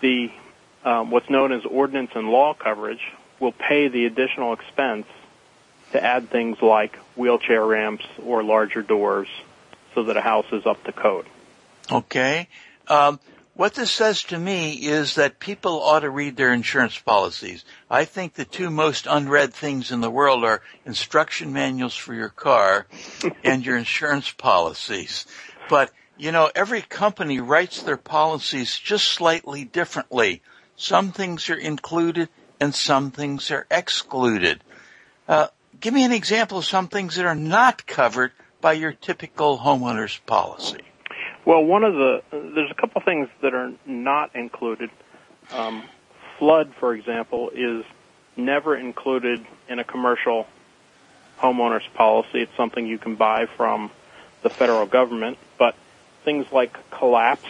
the 0.00 0.30
um, 0.84 1.10
what's 1.10 1.28
known 1.28 1.52
as 1.52 1.64
ordinance 1.64 2.10
and 2.14 2.28
law 2.28 2.54
coverage 2.54 3.02
will 3.38 3.52
pay 3.52 3.88
the 3.88 4.06
additional 4.06 4.52
expense 4.52 5.06
to 5.92 6.02
add 6.02 6.30
things 6.30 6.60
like 6.62 6.96
wheelchair 7.16 7.64
ramps 7.64 8.06
or 8.24 8.42
larger 8.42 8.82
doors 8.82 9.28
so 9.94 10.04
that 10.04 10.16
a 10.16 10.20
house 10.20 10.46
is 10.52 10.64
up 10.66 10.82
to 10.84 10.92
code. 10.92 11.26
Okay. 11.90 12.48
Um, 12.88 13.18
what 13.54 13.74
this 13.74 13.90
says 13.90 14.22
to 14.24 14.38
me 14.38 14.72
is 14.72 15.16
that 15.16 15.38
people 15.38 15.82
ought 15.82 16.00
to 16.00 16.10
read 16.10 16.36
their 16.36 16.52
insurance 16.52 16.98
policies. 16.98 17.64
I 17.90 18.04
think 18.04 18.34
the 18.34 18.44
two 18.44 18.70
most 18.70 19.06
unread 19.06 19.52
things 19.52 19.90
in 19.90 20.00
the 20.00 20.10
world 20.10 20.44
are 20.44 20.62
instruction 20.86 21.52
manuals 21.52 21.94
for 21.94 22.14
your 22.14 22.28
car 22.28 22.86
and 23.44 23.66
your 23.66 23.76
insurance 23.76 24.30
policies. 24.30 25.26
But, 25.68 25.90
you 26.20 26.32
know, 26.32 26.50
every 26.54 26.82
company 26.82 27.40
writes 27.40 27.82
their 27.82 27.96
policies 27.96 28.78
just 28.78 29.06
slightly 29.06 29.64
differently. 29.64 30.42
Some 30.76 31.12
things 31.12 31.48
are 31.48 31.56
included 31.56 32.28
and 32.60 32.74
some 32.74 33.10
things 33.10 33.50
are 33.50 33.66
excluded. 33.70 34.62
Uh, 35.26 35.48
give 35.80 35.94
me 35.94 36.04
an 36.04 36.12
example 36.12 36.58
of 36.58 36.66
some 36.66 36.88
things 36.88 37.16
that 37.16 37.24
are 37.24 37.34
not 37.34 37.86
covered 37.86 38.32
by 38.60 38.74
your 38.74 38.92
typical 38.92 39.58
homeowner's 39.58 40.18
policy. 40.26 40.80
Well, 41.46 41.64
one 41.64 41.84
of 41.84 41.94
the 41.94 42.22
there's 42.30 42.70
a 42.70 42.74
couple 42.74 43.00
things 43.00 43.28
that 43.40 43.54
are 43.54 43.72
not 43.86 44.36
included. 44.36 44.90
Um, 45.52 45.84
flood, 46.38 46.74
for 46.78 46.94
example, 46.94 47.50
is 47.54 47.82
never 48.36 48.76
included 48.76 49.44
in 49.70 49.78
a 49.78 49.84
commercial 49.84 50.46
homeowner's 51.38 51.88
policy. 51.94 52.42
It's 52.42 52.56
something 52.58 52.86
you 52.86 52.98
can 52.98 53.14
buy 53.14 53.46
from 53.56 53.90
the 54.42 54.50
federal 54.50 54.84
government, 54.84 55.38
things 56.24 56.46
like 56.52 56.76
collapse 56.90 57.48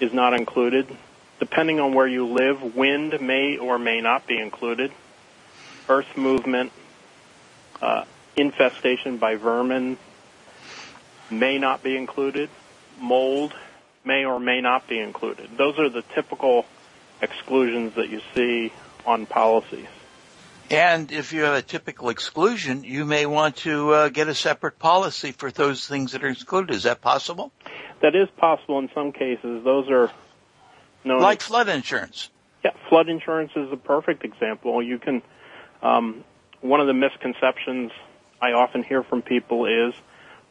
is 0.00 0.12
not 0.12 0.34
included. 0.34 0.86
Depending 1.38 1.80
on 1.80 1.94
where 1.94 2.06
you 2.06 2.26
live, 2.26 2.76
wind 2.76 3.20
may 3.20 3.56
or 3.58 3.78
may 3.78 4.00
not 4.00 4.26
be 4.26 4.38
included. 4.38 4.92
Earth 5.88 6.16
movement, 6.16 6.72
uh, 7.80 8.04
infestation 8.36 9.18
by 9.18 9.36
vermin 9.36 9.98
may 11.30 11.58
not 11.58 11.82
be 11.82 11.96
included. 11.96 12.48
Mold 13.00 13.52
may 14.04 14.24
or 14.24 14.38
may 14.38 14.60
not 14.60 14.88
be 14.88 14.98
included. 14.98 15.50
Those 15.56 15.78
are 15.78 15.88
the 15.88 16.02
typical 16.14 16.66
exclusions 17.20 17.94
that 17.94 18.08
you 18.08 18.20
see 18.34 18.72
on 19.06 19.26
policies. 19.26 19.88
And 20.70 21.12
if 21.12 21.32
you 21.32 21.42
have 21.42 21.54
a 21.54 21.62
typical 21.62 22.08
exclusion, 22.08 22.84
you 22.84 23.04
may 23.04 23.26
want 23.26 23.56
to 23.58 23.90
uh, 23.92 24.08
get 24.08 24.28
a 24.28 24.34
separate 24.34 24.78
policy 24.78 25.32
for 25.32 25.50
those 25.50 25.86
things 25.86 26.12
that 26.12 26.24
are 26.24 26.28
excluded. 26.28 26.74
Is 26.74 26.84
that 26.84 27.00
possible? 27.00 27.52
That 28.00 28.14
is 28.16 28.28
possible 28.36 28.78
in 28.78 28.88
some 28.94 29.12
cases. 29.12 29.64
Those 29.64 29.88
are 29.90 30.10
known 31.04 31.20
Like 31.20 31.40
as, 31.40 31.46
flood 31.46 31.68
insurance. 31.68 32.30
yeah, 32.64 32.70
flood 32.88 33.08
insurance 33.08 33.52
is 33.54 33.70
a 33.72 33.76
perfect 33.76 34.24
example. 34.24 34.82
You 34.82 34.98
can 34.98 35.22
um, 35.82 36.24
one 36.62 36.80
of 36.80 36.86
the 36.86 36.94
misconceptions 36.94 37.90
I 38.40 38.52
often 38.52 38.82
hear 38.82 39.02
from 39.02 39.22
people 39.22 39.66
is, 39.66 39.94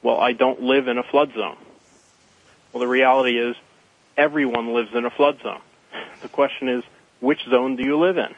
well, 0.04 0.18
I 0.20 0.34
don't 0.34 0.62
live 0.62 0.88
in 0.88 0.98
a 0.98 1.04
flood 1.04 1.34
zone. 1.34 1.58
Well, 2.72 2.82
the 2.82 2.88
reality 2.88 3.38
is 3.38 3.56
everyone 4.18 4.74
lives 4.74 4.90
in 4.94 5.06
a 5.06 5.10
flood 5.10 5.40
zone. 5.42 5.62
The 6.22 6.30
question 6.30 6.70
is, 6.70 6.84
which 7.20 7.40
zone 7.50 7.76
do 7.78 7.84
you 7.84 7.98
live 7.98 8.18
in? 8.18 8.36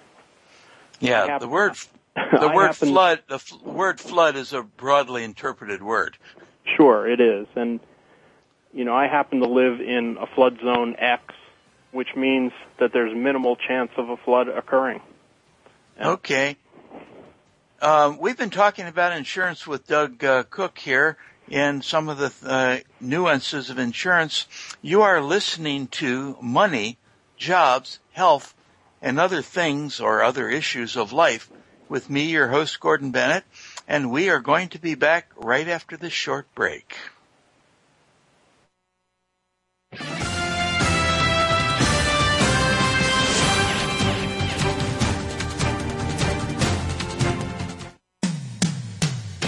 Yeah, 1.03 1.27
happen- 1.27 1.47
the 1.47 1.53
word 1.53 1.73
the 2.15 2.51
word 2.53 2.67
happen- 2.67 2.89
flood 2.89 3.23
the 3.27 3.35
f- 3.35 3.61
word 3.61 3.99
flood 3.99 4.35
is 4.35 4.53
a 4.53 4.63
broadly 4.63 5.23
interpreted 5.23 5.81
word. 5.83 6.17
Sure, 6.77 7.07
it 7.09 7.19
is. 7.19 7.45
And, 7.55 7.79
you 8.73 8.85
know, 8.85 8.95
I 8.95 9.07
happen 9.07 9.39
to 9.41 9.47
live 9.47 9.81
in 9.81 10.17
a 10.19 10.25
flood 10.33 10.59
zone 10.63 10.95
X, 10.97 11.21
which 11.91 12.15
means 12.15 12.53
that 12.79 12.93
there's 12.93 13.13
minimal 13.13 13.57
chance 13.57 13.91
of 13.97 14.09
a 14.09 14.15
flood 14.17 14.47
occurring. 14.47 15.01
Yeah. 15.97 16.09
Okay. 16.11 16.55
Um, 17.81 18.17
we've 18.17 18.37
been 18.37 18.49
talking 18.49 18.87
about 18.87 19.11
insurance 19.11 19.67
with 19.67 19.85
Doug 19.87 20.23
uh, 20.23 20.43
Cook 20.49 20.77
here 20.79 21.17
and 21.51 21.83
some 21.83 22.07
of 22.07 22.17
the 22.17 22.31
uh, 22.49 22.77
nuances 23.01 23.69
of 23.69 23.77
insurance. 23.77 24.47
You 24.81 25.01
are 25.01 25.19
listening 25.19 25.87
to 25.87 26.37
money, 26.41 26.97
jobs, 27.35 27.99
health, 28.13 28.55
and 29.03 29.19
other 29.19 29.41
things 29.41 29.99
or 29.99 30.23
other 30.23 30.49
issues 30.49 30.95
of 30.95 31.11
life 31.11 31.51
with 31.89 32.09
me, 32.09 32.23
your 32.23 32.47
host, 32.47 32.79
Gordon 32.79 33.11
Bennett, 33.11 33.43
and 33.87 34.09
we 34.09 34.29
are 34.29 34.39
going 34.39 34.69
to 34.69 34.79
be 34.79 34.95
back 34.95 35.29
right 35.35 35.67
after 35.67 35.97
this 35.97 36.13
short 36.13 36.47
break. 36.55 36.95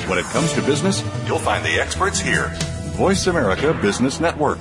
When 0.08 0.20
it 0.20 0.26
comes 0.26 0.54
to 0.54 0.62
business, 0.62 1.02
you'll 1.26 1.40
find 1.40 1.66
the 1.66 1.80
experts 1.80 2.20
here. 2.20 2.52
Voice 2.96 3.26
America 3.26 3.74
Business 3.74 4.20
Network. 4.20 4.60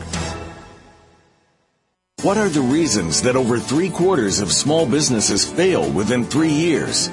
What 2.24 2.38
are 2.38 2.48
the 2.48 2.62
reasons 2.62 3.20
that 3.20 3.36
over 3.36 3.58
three 3.58 3.90
quarters 3.90 4.40
of 4.40 4.50
small 4.50 4.86
businesses 4.86 5.44
fail 5.44 5.92
within 5.92 6.24
three 6.24 6.54
years? 6.54 7.08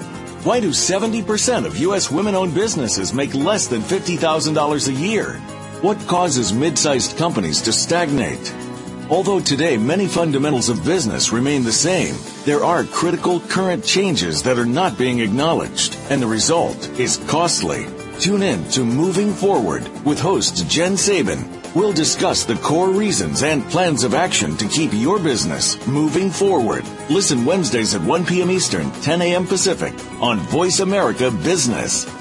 Why 0.45 0.61
do 0.61 0.69
70% 0.69 1.65
of 1.65 1.75
U.S. 1.79 2.09
women 2.09 2.33
owned 2.33 2.55
businesses 2.55 3.13
make 3.13 3.33
less 3.33 3.67
than 3.67 3.81
$50,000 3.81 4.87
a 4.87 4.93
year? 4.93 5.33
What 5.81 5.99
causes 6.07 6.53
mid 6.53 6.79
sized 6.79 7.17
companies 7.17 7.61
to 7.63 7.73
stagnate? 7.73 8.55
Although 9.09 9.41
today 9.41 9.75
many 9.75 10.07
fundamentals 10.07 10.69
of 10.69 10.85
business 10.85 11.33
remain 11.33 11.65
the 11.65 11.73
same, 11.73 12.15
there 12.45 12.63
are 12.63 12.85
critical 12.85 13.41
current 13.41 13.83
changes 13.83 14.41
that 14.43 14.57
are 14.57 14.65
not 14.65 14.97
being 14.97 15.19
acknowledged, 15.19 15.97
and 16.09 16.21
the 16.21 16.27
result 16.27 16.87
is 16.97 17.17
costly. 17.27 17.85
Tune 18.21 18.43
in 18.43 18.63
to 18.69 18.85
Moving 18.85 19.33
Forward 19.33 19.83
with 20.05 20.21
host 20.21 20.69
Jen 20.69 20.95
Sabin 20.95 21.60
We'll 21.73 21.93
discuss 21.93 22.43
the 22.43 22.55
core 22.55 22.89
reasons 22.89 23.43
and 23.43 23.63
plans 23.69 24.03
of 24.03 24.13
action 24.13 24.57
to 24.57 24.67
keep 24.67 24.91
your 24.93 25.19
business 25.19 25.77
moving 25.87 26.29
forward. 26.29 26.83
Listen 27.09 27.45
Wednesdays 27.45 27.95
at 27.95 28.01
1 28.01 28.25
p.m. 28.25 28.51
Eastern, 28.51 28.91
10 29.01 29.21
a.m. 29.21 29.47
Pacific 29.47 29.93
on 30.21 30.39
Voice 30.39 30.81
America 30.81 31.31
Business. 31.31 32.20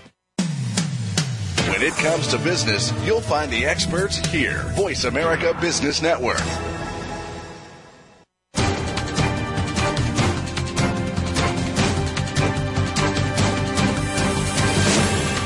When 1.81 1.91
it 1.91 1.97
comes 1.97 2.27
to 2.27 2.37
business, 2.37 2.93
you'll 3.07 3.21
find 3.21 3.51
the 3.51 3.65
experts 3.65 4.17
here. 4.27 4.61
Voice 4.75 5.05
America 5.05 5.57
Business 5.59 5.99
Network. 5.99 6.37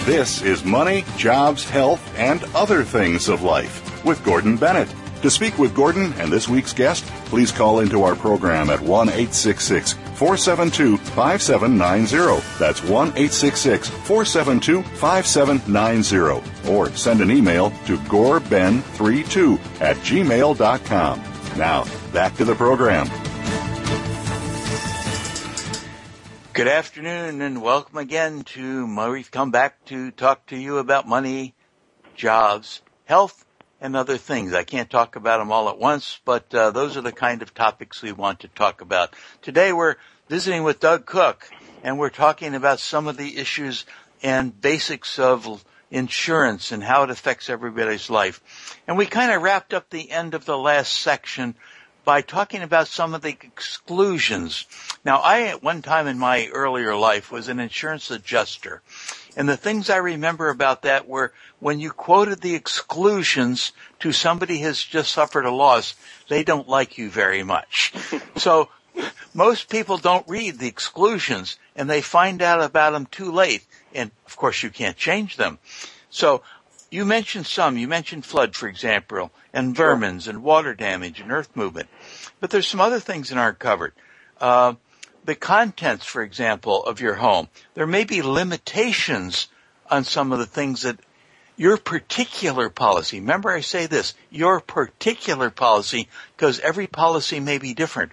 This 0.06 0.42
is 0.42 0.66
Money, 0.66 1.06
Jobs, 1.16 1.70
Health, 1.70 2.02
and 2.18 2.44
Other 2.54 2.84
Things 2.84 3.30
of 3.30 3.42
Life 3.42 4.04
with 4.04 4.22
Gordon 4.26 4.58
Bennett. 4.58 4.94
To 5.22 5.32
speak 5.32 5.58
with 5.58 5.74
Gordon 5.74 6.12
and 6.18 6.34
this 6.34 6.50
week's 6.50 6.74
guest, 6.74 7.06
please 7.28 7.54
call 7.54 7.80
into 7.80 8.04
our 8.04 8.14
program 8.14 8.70
at 8.70 8.82
1 8.82 9.08
866 9.08 9.96
472 10.16 10.98
5790. 10.98 12.42
That's 12.58 12.82
1 12.82 13.08
866 13.10 13.90
472 13.90 14.84
5790. 14.84 16.72
Or 16.72 16.90
send 16.92 17.22
an 17.22 17.32
email 17.32 17.72
to 17.86 17.98
goreben32 17.98 19.60
at 19.82 19.98
gmail.com. 19.98 21.24
Now, 21.58 21.86
back 22.12 22.36
to 22.36 22.46
the 22.46 22.56
program. 22.56 23.08
Good 26.54 26.68
afternoon 26.70 27.42
and 27.42 27.62
welcome 27.62 27.98
again 27.98 28.44
to, 28.44 29.12
we've 29.12 29.30
come 29.30 29.52
back 29.52 29.84
to 29.86 30.12
talk 30.12 30.46
to 30.48 30.58
you 30.58 30.78
about 30.78 31.06
money, 31.06 31.54
jobs, 32.16 32.82
health, 33.04 33.45
and 33.82 33.96
other 33.96 34.18
things. 34.18 34.54
I 34.54 34.64
can't 34.64 34.90
talk 34.90 35.16
about 35.16 35.40
them 35.40 35.52
all 35.52 35.70
at 35.70 35.78
once, 35.78 36.20
but 36.26 36.54
uh, 36.54 36.72
those 36.72 36.98
are 36.98 37.02
the 37.02 37.12
kind 37.12 37.42
of 37.42 37.54
topics 37.54 38.02
we 38.02 38.12
want 38.12 38.42
to 38.42 38.48
talk 38.48 38.82
about. 38.82 39.14
Today 39.42 39.74
we're 39.74 39.96
visiting 40.30 40.64
with 40.64 40.80
Doug 40.80 41.06
Cook 41.06 41.50
and 41.84 42.00
we're 42.00 42.10
talking 42.10 42.56
about 42.56 42.80
some 42.80 43.08
of 43.08 43.18
the 43.18 43.38
issues 43.38 43.86
and 44.24 44.60
basics 44.60 45.20
of 45.20 45.64
insurance 45.92 46.72
and 46.72 46.84
how 46.84 47.04
it 47.04 47.10
affects 47.10 47.50
everybody's 47.50 48.10
life. 48.10 48.42
And 48.88 48.98
we 48.98 49.06
kind 49.06 49.32
of 49.32 49.42
wrapped 49.42 49.74
up 49.74 49.90
the 49.90 50.10
end 50.10 50.34
of 50.34 50.46
the 50.46 50.58
last 50.58 50.94
section 50.94 51.56
by 52.06 52.22
talking 52.22 52.62
about 52.62 52.88
some 52.88 53.14
of 53.14 53.22
the 53.22 53.36
exclusions. 53.42 54.66
Now, 55.04 55.18
I 55.18 55.48
at 55.48 55.64
one 55.64 55.82
time 55.82 56.08
in 56.08 56.20
my 56.20 56.48
earlier 56.54 56.96
life 56.96 57.32
was 57.32 57.48
an 57.48 57.60
insurance 57.60 58.12
adjuster. 58.12 58.82
And 59.36 59.50
the 59.50 59.58
things 59.58 59.90
I 59.90 59.98
remember 59.98 60.50
about 60.50 60.84
that 60.84 61.08
were 61.08 61.34
when 61.60 61.80
you 61.80 61.92
quoted 61.92 62.42
the 62.42 62.56
exclusions 62.56 63.72
to 64.00 64.12
somebody 64.12 64.60
has 64.60 64.82
just 64.82 65.12
suffered 65.12 65.46
a 65.46 65.52
loss, 65.52 65.96
they 66.30 66.44
don't 66.44 66.70
like 66.70 66.98
you 66.98 67.10
very 67.10 67.44
much. 67.44 67.94
so 68.38 68.70
most 69.34 69.70
people 69.70 69.98
don't 69.98 70.28
read 70.28 70.60
the 70.60 70.68
exclusions 70.68 71.58
and 71.76 71.90
they 71.90 72.02
find 72.02 72.42
out 72.42 72.62
about 72.62 72.92
them 72.92 73.06
too 73.08 73.32
late. 73.32 73.66
And 73.94 74.12
of 74.26 74.38
course 74.38 74.64
you 74.64 74.70
can't 74.70 74.98
change 74.98 75.36
them. 75.36 75.60
So 76.10 76.42
you 76.90 77.04
mentioned 77.04 77.46
some. 77.46 77.78
You 77.78 77.88
mentioned 77.88 78.26
flood, 78.26 78.56
for 78.56 78.70
example, 78.70 79.32
and 79.54 79.76
vermins 79.76 80.28
and 80.28 80.44
water 80.44 80.74
damage 80.74 81.20
and 81.20 81.32
earth 81.32 81.54
movement. 81.56 81.90
But 82.40 82.52
there's 82.52 82.68
some 82.68 82.80
other 82.80 83.00
things 83.00 83.30
that 83.30 83.38
aren't 83.38 83.60
covered. 83.60 83.94
Uh, 84.40 84.76
the 85.26 85.36
contents, 85.36 86.06
for 86.06 86.22
example, 86.22 86.84
of 86.84 87.02
your 87.02 87.16
home. 87.16 87.50
There 87.74 87.88
may 87.88 88.04
be 88.04 88.22
limitations 88.22 89.48
on 89.90 90.04
some 90.04 90.32
of 90.32 90.40
the 90.40 90.46
things 90.46 90.84
that 90.84 91.00
your 91.58 91.78
particular 91.78 92.70
policy, 92.70 93.20
remember 93.20 93.50
I 93.50 93.62
say 93.62 93.88
this, 93.88 94.14
your 94.30 94.60
particular 94.60 95.50
policy, 95.50 96.10
because 96.36 96.60
every 96.60 96.88
policy 96.88 97.40
may 97.40 97.58
be 97.58 97.74
different. 97.74 98.12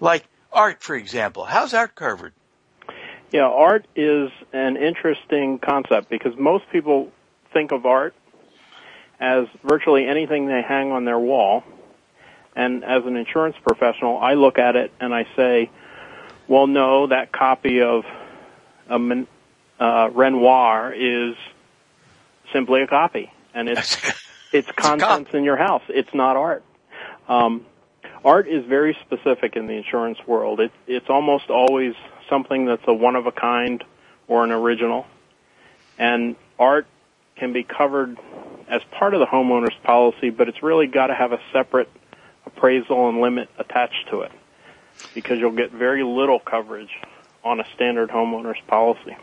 Like 0.00 0.26
art, 0.52 0.82
for 0.82 0.96
example. 0.96 1.44
How's 1.44 1.72
art 1.72 1.94
covered? 1.94 2.32
Yeah, 3.32 3.42
art 3.42 3.86
is 3.94 4.30
an 4.52 4.76
interesting 4.76 5.60
concept 5.60 6.10
because 6.10 6.36
most 6.36 6.64
people 6.72 7.12
think 7.52 7.70
of 7.70 7.86
art 7.86 8.14
as 9.20 9.46
virtually 9.62 10.06
anything 10.06 10.46
they 10.46 10.62
hang 10.66 10.90
on 10.90 11.04
their 11.04 11.18
wall. 11.18 11.62
And 12.56 12.82
as 12.82 13.04
an 13.06 13.16
insurance 13.16 13.54
professional, 13.62 14.18
I 14.18 14.34
look 14.34 14.58
at 14.58 14.74
it 14.74 14.90
and 15.00 15.14
I 15.14 15.26
say, 15.36 15.70
well, 16.50 16.66
no, 16.66 17.06
that 17.06 17.30
copy 17.30 17.80
of 17.80 18.04
a 18.88 19.26
uh, 19.78 20.10
Renoir 20.12 20.92
is 20.92 21.36
simply 22.52 22.82
a 22.82 22.88
copy, 22.88 23.32
and 23.54 23.68
it's 23.68 23.96
it's 24.52 24.68
contents 24.72 25.32
in 25.32 25.44
your 25.44 25.56
house. 25.56 25.84
It's 25.88 26.12
not 26.12 26.36
art. 26.36 26.64
Um, 27.28 27.64
art 28.24 28.48
is 28.48 28.64
very 28.66 28.98
specific 29.06 29.54
in 29.54 29.68
the 29.68 29.74
insurance 29.74 30.18
world. 30.26 30.58
It, 30.58 30.72
it's 30.88 31.08
almost 31.08 31.50
always 31.50 31.94
something 32.28 32.66
that's 32.66 32.82
a 32.88 32.92
one 32.92 33.14
of 33.14 33.26
a 33.26 33.32
kind 33.32 33.84
or 34.26 34.42
an 34.42 34.50
original, 34.50 35.06
and 35.98 36.34
art 36.58 36.88
can 37.36 37.52
be 37.52 37.62
covered 37.62 38.18
as 38.68 38.82
part 38.90 39.14
of 39.14 39.20
the 39.20 39.26
homeowner's 39.26 39.76
policy, 39.84 40.30
but 40.30 40.48
it's 40.48 40.64
really 40.64 40.88
got 40.88 41.06
to 41.06 41.14
have 41.14 41.30
a 41.30 41.38
separate 41.52 41.88
appraisal 42.44 43.08
and 43.08 43.20
limit 43.20 43.48
attached 43.56 44.08
to 44.10 44.22
it 44.22 44.32
because 45.14 45.38
you'll 45.38 45.56
get 45.56 45.72
very 45.72 46.02
little 46.02 46.38
coverage 46.38 46.90
on 47.44 47.60
a 47.60 47.64
standard 47.74 48.10
homeowner's 48.10 48.60
policy. 48.66 49.16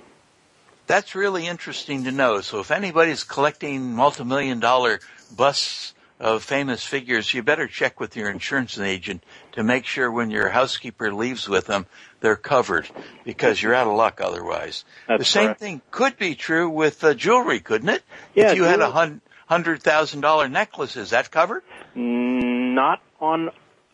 That's 0.88 1.16
really 1.16 1.48
interesting 1.48 2.06
to 2.06 2.12
know. 2.12 2.42
So 2.42 2.60
if 2.60 2.72
anybody's 2.72 3.24
collecting 3.24 3.94
multi-million 3.94 4.60
dollar 4.60 5.00
busts 5.36 5.94
of 6.20 6.44
famous 6.44 6.84
figures, 6.84 7.32
you 7.34 7.44
better 7.44 7.68
check 7.68 8.00
with 8.00 8.16
your 8.16 8.30
insurance 8.30 8.80
agent 8.80 9.24
to 9.52 9.63
make 9.63 9.86
sure 9.86 10.10
when 10.12 10.32
your 10.32 10.50
housekeeper 10.50 11.13
leaves 11.13 11.48
with 11.48 11.68
them, 11.68 11.86
they're 12.22 12.36
covered 12.36 12.90
because 13.24 13.62
you're 13.62 13.76
out 13.76 13.88
of 13.88 13.94
luck 13.94 14.22
otherwise. 14.22 14.86
That's 15.08 15.20
the 15.20 15.26
same 15.26 15.46
correct. 15.48 15.60
thing 15.60 15.82
could 15.92 16.18
be 16.18 16.36
true 16.36 16.70
with 16.70 17.04
uh, 17.04 17.13
jewelry, 17.13 17.60
couldn't 17.60 17.90
it? 17.90 18.04
Yeah, 18.34 18.52
if 18.52 18.58
you 18.58 18.63
had 18.63 18.80
a 18.80 19.20
hundred 19.46 19.84
thousand 19.84 20.22
dollar 20.22 20.50
necklace, 20.50 20.96
is 20.96 21.12
that 21.12 21.30
covered? 21.30 21.63
Not 21.96 23.02
on 23.20 23.52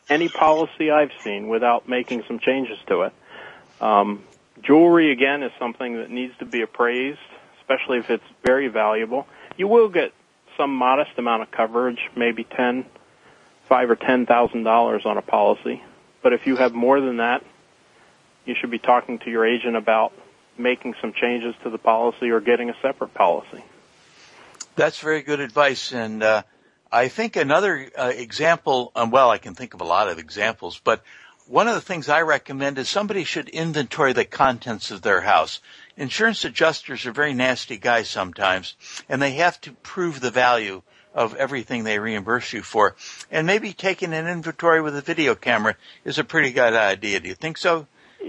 any 0.09 0.29
policy 0.29 0.91
I've 0.91 1.11
seen 1.23 1.47
without 1.47 1.87
making 1.87 2.23
some 2.27 2.39
changes 2.39 2.77
to 2.87 3.03
it. 3.03 3.13
Um, 3.81 4.23
jewelry 4.61 5.11
again 5.11 5.43
is 5.43 5.51
something 5.59 5.97
that 5.97 6.09
needs 6.09 6.33
to 6.39 6.45
be 6.45 6.61
appraised, 6.61 7.19
especially 7.59 7.99
if 7.99 8.09
it's 8.09 8.23
very 8.43 8.67
valuable. 8.67 9.27
You 9.57 9.67
will 9.67 9.89
get 9.89 10.13
some 10.57 10.75
modest 10.75 11.11
amount 11.17 11.43
of 11.43 11.51
coverage, 11.51 11.99
maybe 12.15 12.43
ten, 12.43 12.85
five 13.67 13.89
or 13.89 13.95
ten 13.95 14.25
thousand 14.25 14.63
dollars 14.63 15.05
on 15.05 15.17
a 15.17 15.21
policy. 15.21 15.81
But 16.21 16.33
if 16.33 16.47
you 16.47 16.55
have 16.55 16.73
more 16.73 17.01
than 17.01 17.17
that, 17.17 17.43
you 18.45 18.55
should 18.59 18.71
be 18.71 18.79
talking 18.79 19.19
to 19.19 19.29
your 19.29 19.45
agent 19.45 19.75
about 19.75 20.13
making 20.57 20.95
some 21.01 21.13
changes 21.13 21.55
to 21.63 21.69
the 21.69 21.77
policy 21.77 22.29
or 22.29 22.39
getting 22.39 22.69
a 22.69 22.75
separate 22.81 23.13
policy. 23.13 23.63
That's 24.75 24.99
very 24.99 25.21
good 25.21 25.39
advice. 25.39 25.91
And 25.91 26.23
uh, 26.23 26.43
I 26.93 27.07
think 27.07 27.35
another 27.35 27.89
uh, 27.97 28.11
example, 28.15 28.91
um, 28.95 29.09
well, 29.09 29.31
I 29.31 29.39
can 29.39 29.55
think 29.55 29.73
of 29.73 29.81
a 29.81 29.83
lot 29.83 30.09
of 30.09 30.19
examples, 30.19 30.79
but 30.83 31.01
one 31.47 31.67
of 31.67 31.73
the 31.73 31.81
things 31.81 32.07
I 32.07 32.21
recommend 32.21 32.77
is 32.77 32.87
somebody 32.87 33.23
should 33.23 33.49
inventory 33.49 34.13
the 34.13 34.25
contents 34.25 34.91
of 34.91 35.01
their 35.01 35.21
house. 35.21 35.59
insurance 35.97 36.45
adjusters 36.45 37.07
are 37.07 37.11
very 37.11 37.33
nasty 37.33 37.77
guys 37.77 38.11
sometimes, 38.11 38.75
and 39.09 39.19
they 39.19 39.31
have 39.31 39.59
to 39.61 39.71
prove 39.71 40.19
the 40.19 40.29
value 40.29 40.83
of 41.15 41.33
everything 41.33 41.83
they 41.83 41.97
reimburse 41.97 42.53
you 42.53 42.61
for. 42.61 42.95
And 43.31 43.47
maybe 43.47 43.73
taking 43.73 44.13
an 44.13 44.27
inventory 44.27 44.79
with 44.79 44.95
a 44.95 45.01
video 45.01 45.33
camera 45.33 45.75
is 46.05 46.19
a 46.19 46.23
pretty 46.23 46.51
good 46.51 46.75
idea. 46.75 47.19
Do 47.19 47.27
you 47.27 47.35
think 47.35 47.57
so, 47.57 47.87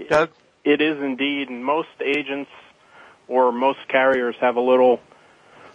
Doug? 0.08 0.30
It 0.64 0.80
is 0.80 0.98
indeed, 1.02 1.50
most 1.50 2.00
agents 2.00 2.50
or 3.28 3.52
most 3.52 3.80
carriers 3.88 4.36
have 4.40 4.56
a 4.56 4.60
little 4.62 5.00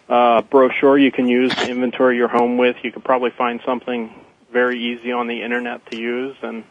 uh, 0.10 0.42
brochure 0.42 0.98
you 0.98 1.12
can 1.12 1.28
use 1.28 1.54
to 1.56 1.70
inventory 1.70 2.18
your 2.18 2.28
home 2.28 2.58
with. 2.58 2.76
You 2.84 2.92
could 2.92 3.04
probably 3.04 3.30
find 3.38 3.62
something 3.66 4.14
very 4.52 4.80
easy 4.80 5.12
on 5.12 5.28
the 5.28 5.44
internet 5.44 5.86
to 5.92 5.98
use, 5.98 6.36
and 6.42 6.64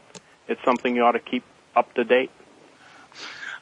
it's 0.49 0.63
something 0.65 0.95
you 0.95 1.03
ought 1.03 1.13
to 1.13 1.21
keep 1.21 1.45
up 1.77 1.95
to 1.95 2.05
date. 2.05 2.31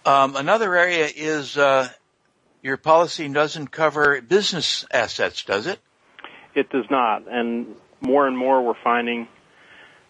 Um, 0.07 0.37
another 0.37 0.75
area 0.75 1.09
is 1.15 1.59
uh, 1.59 1.89
your 2.63 2.77
policy 2.77 3.29
doesn't 3.29 3.69
cover 3.69 4.21
business 4.23 4.87
assets, 4.91 5.45
does 5.45 5.67
it? 5.67 5.79
It 6.55 6.71
does 6.71 6.87
not, 6.91 7.29
and 7.29 7.77
more 8.01 8.27
and 8.27 8.37
more 8.37 8.63
we're 8.63 8.81
finding 8.83 9.29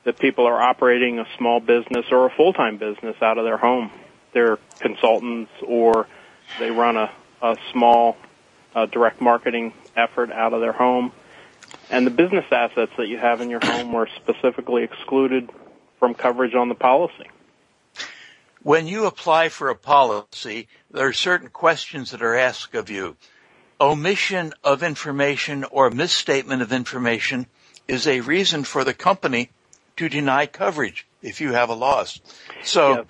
that 0.05 0.19
people 0.19 0.47
are 0.47 0.61
operating 0.63 1.19
a 1.19 1.27
small 1.37 1.59
business 1.59 2.07
or 2.13 2.27
a 2.27 2.31
full-time 2.31 2.79
business 2.79 3.17
out 3.21 3.39
of 3.39 3.45
their 3.45 3.57
home. 3.57 3.91
They're 4.33 4.59
consultants 4.79 5.51
or 5.67 6.07
they 6.61 6.71
run 6.71 6.97
a, 6.97 7.11
a 7.43 7.57
small 7.73 8.17
uh, 8.77 8.85
direct 8.87 9.23
marketing 9.23 9.73
effort 9.97 10.31
out 10.31 10.53
of 10.53 10.61
their 10.61 10.73
home. 10.73 11.11
And 11.91 12.07
the 12.07 12.11
business 12.11 12.45
assets 12.53 12.93
that 12.99 13.09
you 13.09 13.17
have 13.17 13.41
in 13.41 13.49
your 13.49 13.65
home 13.65 13.93
were 13.93 14.09
specifically 14.17 14.85
excluded 14.85 15.51
from 15.99 16.15
coverage 16.15 16.55
on 16.55 16.69
the 16.69 16.75
policy. 16.75 17.31
When 18.63 18.87
you 18.87 19.07
apply 19.07 19.49
for 19.49 19.71
a 19.71 19.77
policy, 19.77 20.69
there 20.91 21.07
are 21.07 21.13
certain 21.13 21.49
questions 21.49 22.11
that 22.11 22.23
are 22.23 22.35
asked 22.35 22.75
of 22.75 22.91
you. 22.91 23.17
Omission 23.81 24.53
of 24.63 24.83
information 24.83 25.65
or 25.65 25.91
misstatement 25.91 26.63
of 26.63 26.73
information 26.73 27.47
is 27.89 28.07
a 28.07 28.21
reason 28.21 28.65
for 28.65 28.85
the 28.85 28.95
company 28.95 29.51
to 29.97 30.09
deny 30.09 30.47
coverage 30.47 31.07
if 31.23 31.41
you 31.41 31.53
have 31.53 31.71
a 31.71 31.75
loss. 31.75 32.21
So 32.63 32.91
yeah. 32.91 33.03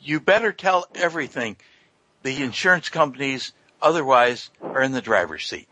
you 0.00 0.20
better 0.20 0.52
tell 0.52 0.86
everything. 0.94 1.56
The 2.22 2.42
insurance 2.42 2.88
companies 2.88 3.52
otherwise 3.82 4.48
are 4.72 4.82
in 4.82 4.92
the 4.92 5.02
driver's 5.02 5.46
seat. 5.46 5.68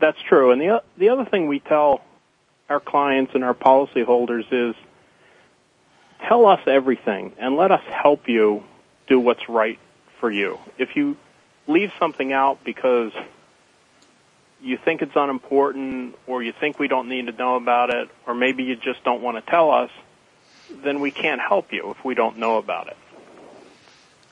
That's 0.00 0.18
true. 0.28 0.52
And 0.52 0.60
the 0.60 0.82
the 0.96 1.08
other 1.08 1.24
thing 1.24 1.48
we 1.48 1.60
tell 1.60 2.02
our 2.68 2.80
clients 2.80 3.32
and 3.34 3.42
our 3.42 3.54
policyholders 3.54 4.44
is 4.52 4.74
tell 6.26 6.46
us 6.46 6.60
everything 6.66 7.32
and 7.38 7.56
let 7.56 7.70
us 7.70 7.82
help 7.90 8.28
you 8.28 8.62
do 9.06 9.18
what's 9.18 9.48
right 9.48 9.78
for 10.20 10.30
you. 10.30 10.58
If 10.76 10.96
you 10.96 11.16
leave 11.66 11.90
something 11.98 12.32
out 12.32 12.62
because 12.64 13.12
you 14.60 14.76
think 14.76 15.02
it's 15.02 15.12
unimportant 15.14 16.16
or 16.26 16.42
you 16.42 16.52
think 16.52 16.78
we 16.78 16.88
don't 16.88 17.08
need 17.08 17.26
to 17.26 17.32
know 17.32 17.56
about 17.56 17.90
it 17.90 18.08
or 18.26 18.34
maybe 18.34 18.64
you 18.64 18.76
just 18.76 19.02
don't 19.04 19.22
want 19.22 19.42
to 19.42 19.50
tell 19.50 19.70
us, 19.70 19.90
then 20.82 21.00
we 21.00 21.10
can't 21.10 21.40
help 21.40 21.72
you 21.72 21.90
if 21.90 22.04
we 22.04 22.14
don't 22.14 22.38
know 22.38 22.58
about 22.58 22.88
it. 22.88 22.96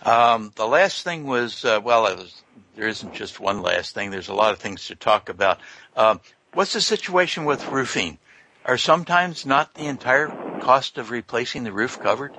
Um, 0.07 0.53
the 0.55 0.67
last 0.67 1.03
thing 1.03 1.25
was, 1.25 1.65
uh, 1.65 1.81
well, 1.83 2.07
it 2.07 2.19
was, 2.19 2.43
there 2.77 2.87
isn't 2.87 3.15
just 3.15 3.41
one 3.41 3.63
last 3.63 3.95
thing. 3.95 4.11
There's 4.11 4.29
a 4.29 4.35
lot 4.35 4.53
of 4.53 4.59
things 4.59 4.87
to 4.89 4.95
talk 4.95 5.29
about. 5.29 5.59
Um, 5.97 6.21
what's 6.53 6.75
the 6.75 6.81
situation 6.81 7.47
with 7.47 7.67
roofing? 7.69 8.19
Are 8.67 8.77
sometimes 8.77 9.47
not 9.47 9.75
the 9.75 9.87
entire 9.87 10.29
cost 10.61 10.99
of 10.99 11.11
replacing 11.11 11.65
the 11.65 11.73
roof 11.73 11.99
covered? 11.99 12.35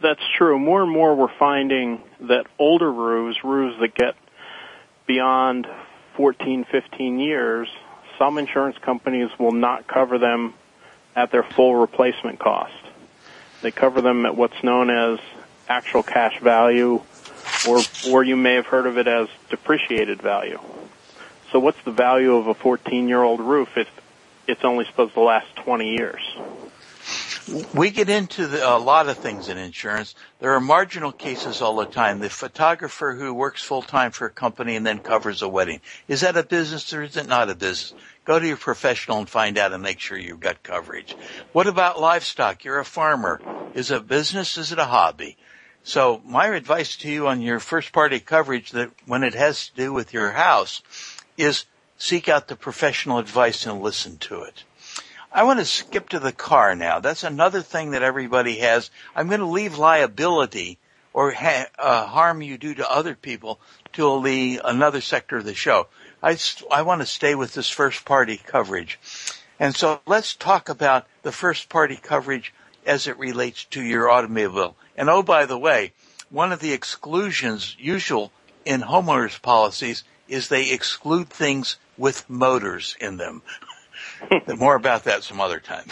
That's 0.00 0.22
true. 0.36 0.58
More 0.58 0.82
and 0.82 0.92
more 0.92 1.16
we're 1.16 1.36
finding 1.36 2.00
that 2.20 2.46
older 2.58 2.90
roofs, 2.90 3.42
roofs 3.42 3.80
that 3.80 3.94
get 3.94 4.14
beyond 5.06 5.66
14, 6.16 6.64
15 6.70 7.18
years, 7.18 7.68
some 8.18 8.38
insurance 8.38 8.76
companies 8.78 9.30
will 9.38 9.52
not 9.52 9.88
cover 9.88 10.18
them 10.18 10.54
at 11.16 11.32
their 11.32 11.42
full 11.42 11.74
replacement 11.74 12.38
cost. 12.38 12.72
They 13.62 13.72
cover 13.72 14.00
them 14.00 14.26
at 14.26 14.36
what's 14.36 14.62
known 14.62 14.90
as 14.90 15.18
actual 15.68 16.04
cash 16.04 16.38
value, 16.40 17.02
or, 17.66 17.80
or 18.08 18.22
you 18.22 18.36
may 18.36 18.54
have 18.54 18.66
heard 18.66 18.86
of 18.86 18.98
it 18.98 19.06
as 19.06 19.28
depreciated 19.50 20.20
value. 20.22 20.60
So 21.52 21.58
what's 21.58 21.80
the 21.82 21.92
value 21.92 22.36
of 22.36 22.46
a 22.46 22.54
14 22.54 23.08
year 23.08 23.22
old 23.22 23.40
roof 23.40 23.76
if 23.76 23.88
it's 24.46 24.64
only 24.64 24.84
supposed 24.84 25.14
to 25.14 25.20
last 25.20 25.54
20 25.56 25.94
years? 25.96 26.20
We 27.72 27.90
get 27.90 28.10
into 28.10 28.46
the, 28.46 28.68
a 28.68 28.76
lot 28.76 29.08
of 29.08 29.16
things 29.16 29.48
in 29.48 29.56
insurance. 29.56 30.14
There 30.38 30.52
are 30.52 30.60
marginal 30.60 31.12
cases 31.12 31.62
all 31.62 31.76
the 31.76 31.86
time. 31.86 32.18
The 32.18 32.28
photographer 32.28 33.14
who 33.14 33.32
works 33.32 33.62
full 33.62 33.80
time 33.80 34.10
for 34.10 34.26
a 34.26 34.30
company 34.30 34.76
and 34.76 34.84
then 34.84 34.98
covers 34.98 35.40
a 35.40 35.48
wedding. 35.48 35.80
Is 36.08 36.20
that 36.20 36.36
a 36.36 36.42
business 36.42 36.92
or 36.92 37.02
is 37.02 37.16
it 37.16 37.26
not 37.26 37.48
a 37.48 37.54
business? 37.54 37.94
Go 38.26 38.38
to 38.38 38.46
your 38.46 38.58
professional 38.58 39.16
and 39.16 39.28
find 39.28 39.56
out 39.56 39.72
and 39.72 39.82
make 39.82 39.98
sure 39.98 40.18
you've 40.18 40.40
got 40.40 40.62
coverage. 40.62 41.16
What 41.52 41.66
about 41.66 41.98
livestock? 41.98 42.64
You're 42.64 42.80
a 42.80 42.84
farmer. 42.84 43.40
Is 43.72 43.90
it 43.90 43.96
a 43.96 44.00
business? 44.00 44.58
Is 44.58 44.72
it 44.72 44.78
a 44.78 44.84
hobby? 44.84 45.38
So 45.88 46.20
my 46.26 46.48
advice 46.48 46.96
to 46.96 47.10
you 47.10 47.28
on 47.28 47.40
your 47.40 47.58
first 47.60 47.92
party 47.92 48.20
coverage 48.20 48.72
that 48.72 48.90
when 49.06 49.22
it 49.22 49.32
has 49.32 49.68
to 49.68 49.74
do 49.74 49.90
with 49.90 50.12
your 50.12 50.32
house 50.32 50.82
is 51.38 51.64
seek 51.96 52.28
out 52.28 52.46
the 52.46 52.56
professional 52.56 53.16
advice 53.16 53.64
and 53.64 53.80
listen 53.80 54.18
to 54.18 54.42
it. 54.42 54.64
I 55.32 55.44
want 55.44 55.60
to 55.60 55.64
skip 55.64 56.10
to 56.10 56.18
the 56.18 56.30
car 56.30 56.74
now. 56.74 57.00
That's 57.00 57.24
another 57.24 57.62
thing 57.62 57.92
that 57.92 58.02
everybody 58.02 58.58
has. 58.58 58.90
I'm 59.16 59.28
going 59.28 59.40
to 59.40 59.46
leave 59.46 59.78
liability 59.78 60.76
or 61.14 61.32
ha- 61.32 61.68
uh, 61.78 62.04
harm 62.04 62.42
you 62.42 62.58
do 62.58 62.74
to 62.74 62.90
other 62.90 63.14
people 63.14 63.58
to 63.94 64.22
the 64.22 64.60
another 64.62 65.00
sector 65.00 65.38
of 65.38 65.46
the 65.46 65.54
show. 65.54 65.86
I, 66.22 66.36
I 66.70 66.82
want 66.82 67.00
to 67.00 67.06
stay 67.06 67.34
with 67.34 67.54
this 67.54 67.70
first 67.70 68.04
party 68.04 68.36
coverage. 68.36 69.00
And 69.58 69.74
so 69.74 70.02
let's 70.04 70.34
talk 70.34 70.68
about 70.68 71.06
the 71.22 71.32
first 71.32 71.70
party 71.70 71.96
coverage 71.96 72.52
as 72.84 73.06
it 73.06 73.18
relates 73.18 73.64
to 73.64 73.82
your 73.82 74.10
automobile. 74.10 74.76
And 74.98 75.08
oh, 75.08 75.22
by 75.22 75.46
the 75.46 75.56
way, 75.56 75.92
one 76.28 76.50
of 76.50 76.58
the 76.58 76.72
exclusions 76.72 77.76
usual 77.78 78.32
in 78.64 78.82
homeowners 78.82 79.40
policies 79.40 80.02
is 80.26 80.48
they 80.48 80.72
exclude 80.72 81.30
things 81.30 81.76
with 81.96 82.28
motors 82.28 82.96
in 83.00 83.16
them. 83.16 83.42
More 84.56 84.74
about 84.74 85.04
that 85.04 85.22
some 85.22 85.40
other 85.40 85.60
time. 85.60 85.86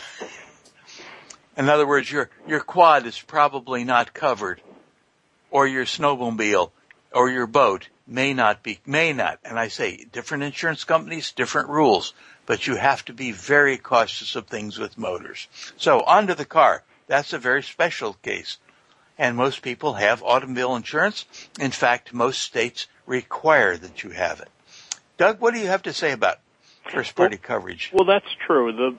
In 1.57 1.69
other 1.69 1.87
words, 1.87 2.11
your, 2.11 2.31
your 2.49 2.59
quad 2.59 3.07
is 3.07 3.21
probably 3.21 3.85
not 3.85 4.13
covered, 4.13 4.61
or 5.53 5.69
your 5.69 5.85
snowmobile, 5.85 6.73
or 7.13 7.31
your 7.31 7.47
boat 7.47 7.89
may 8.09 8.35
not 8.35 8.65
be, 8.65 8.81
may 8.85 9.13
not. 9.13 9.39
And 9.45 9.57
I 9.57 9.69
say, 9.69 10.05
different 10.11 10.43
insurance 10.43 10.83
companies, 10.83 11.31
different 11.31 11.69
rules, 11.69 12.13
but 12.45 12.67
you 12.67 12.75
have 12.75 13.05
to 13.05 13.13
be 13.13 13.31
very 13.31 13.79
cautious 13.79 14.35
of 14.35 14.49
things 14.49 14.79
with 14.79 14.99
motors. 14.99 15.47
So 15.77 16.01
onto 16.01 16.35
the 16.35 16.45
car. 16.45 16.83
That's 17.07 17.33
a 17.33 17.39
very 17.39 17.63
special 17.63 18.15
case. 18.15 18.59
And 19.19 19.37
most 19.37 19.63
people 19.63 19.95
have 19.95 20.23
automobile 20.23 20.77
insurance. 20.77 21.25
In 21.59 21.71
fact, 21.71 22.13
most 22.13 22.43
states 22.43 22.87
require 23.07 23.77
that 23.77 24.03
you 24.03 24.11
have 24.11 24.41
it. 24.41 24.49
Doug, 25.17 25.41
what 25.41 25.55
do 25.55 25.61
you 25.61 25.69
have 25.69 25.83
to 25.85 25.93
say 25.93 26.13
about 26.13 26.39
first 26.91 27.15
party 27.15 27.37
well, 27.37 27.43
coverage. 27.43 27.91
Well, 27.93 28.05
that's 28.05 28.29
true. 28.47 28.73
The 28.73 28.97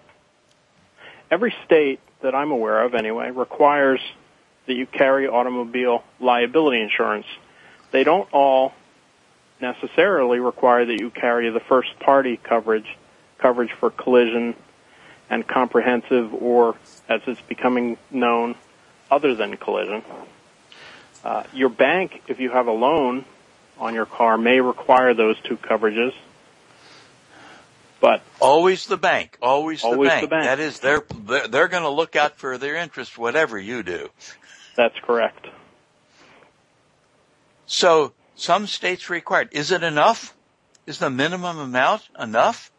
every 1.31 1.53
state 1.65 1.99
that 2.21 2.35
I'm 2.35 2.51
aware 2.51 2.83
of, 2.83 2.93
anyway, 2.93 3.31
requires 3.31 3.99
that 4.65 4.73
you 4.73 4.85
carry 4.85 5.27
automobile 5.27 6.03
liability 6.19 6.81
insurance. 6.81 7.25
They 7.91 8.03
don't 8.03 8.31
all 8.33 8.73
necessarily 9.61 10.39
require 10.39 10.85
that 10.85 10.99
you 10.99 11.09
carry 11.09 11.49
the 11.49 11.59
first 11.59 11.97
party 11.99 12.37
coverage, 12.37 12.97
coverage 13.37 13.71
for 13.79 13.89
collision 13.89 14.55
and 15.29 15.47
comprehensive, 15.47 16.33
or 16.33 16.75
as 17.09 17.21
it's 17.27 17.41
becoming 17.41 17.97
known, 18.11 18.55
other 19.09 19.35
than 19.35 19.57
collision. 19.57 20.03
Uh, 21.23 21.43
your 21.53 21.69
bank, 21.69 22.21
if 22.27 22.39
you 22.39 22.49
have 22.51 22.67
a 22.67 22.71
loan 22.71 23.25
on 23.77 23.93
your 23.93 24.05
car, 24.05 24.37
may 24.37 24.59
require 24.59 25.13
those 25.13 25.39
two 25.41 25.57
coverages. 25.57 26.13
But 27.99 28.21
always 28.39 28.85
the 28.85 28.97
bank, 28.97 29.37
always, 29.41 29.83
always 29.83 30.09
the, 30.09 30.09
bank. 30.09 30.21
the 30.21 30.27
bank. 30.27 30.43
That 30.43 30.59
is, 30.59 30.79
they're 30.79 31.03
they're 31.49 31.67
going 31.67 31.83
to 31.83 31.89
look 31.89 32.15
out 32.15 32.37
for 32.37 32.57
their 32.59 32.75
interest, 32.75 33.17
whatever 33.17 33.57
you 33.57 33.81
do. 33.81 34.09
That's 34.75 34.97
correct. 34.99 35.47
So 37.65 38.13
some 38.35 38.67
states 38.67 39.09
require 39.09 39.49
Is 39.51 39.71
it 39.71 39.83
enough? 39.83 40.35
Is 40.85 40.99
the 40.99 41.09
minimum 41.09 41.57
amount 41.57 42.03
enough? 42.17 42.71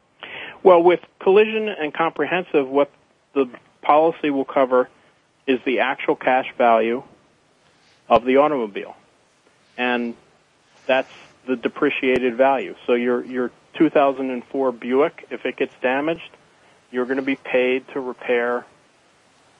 Well, 0.62 0.82
with 0.82 1.00
collision 1.20 1.68
and 1.68 1.92
comprehensive, 1.92 2.68
what 2.68 2.90
the 3.34 3.50
policy 3.82 4.30
will 4.30 4.44
cover 4.44 4.88
is 5.48 5.58
the 5.64 5.80
actual 5.80 6.14
cash 6.14 6.46
value 6.56 7.02
of 8.08 8.24
the 8.24 8.36
automobile, 8.36 8.94
and 9.76 10.14
that's 10.86 11.10
the 11.46 11.56
depreciated 11.56 12.36
value. 12.36 12.76
So 12.86 12.92
your 12.92 13.24
your 13.24 13.50
2004 13.74 14.72
Buick, 14.72 15.26
if 15.30 15.46
it 15.46 15.56
gets 15.56 15.74
damaged, 15.80 16.30
you're 16.90 17.06
going 17.06 17.16
to 17.16 17.22
be 17.22 17.36
paid 17.36 17.88
to 17.88 18.00
repair 18.00 18.66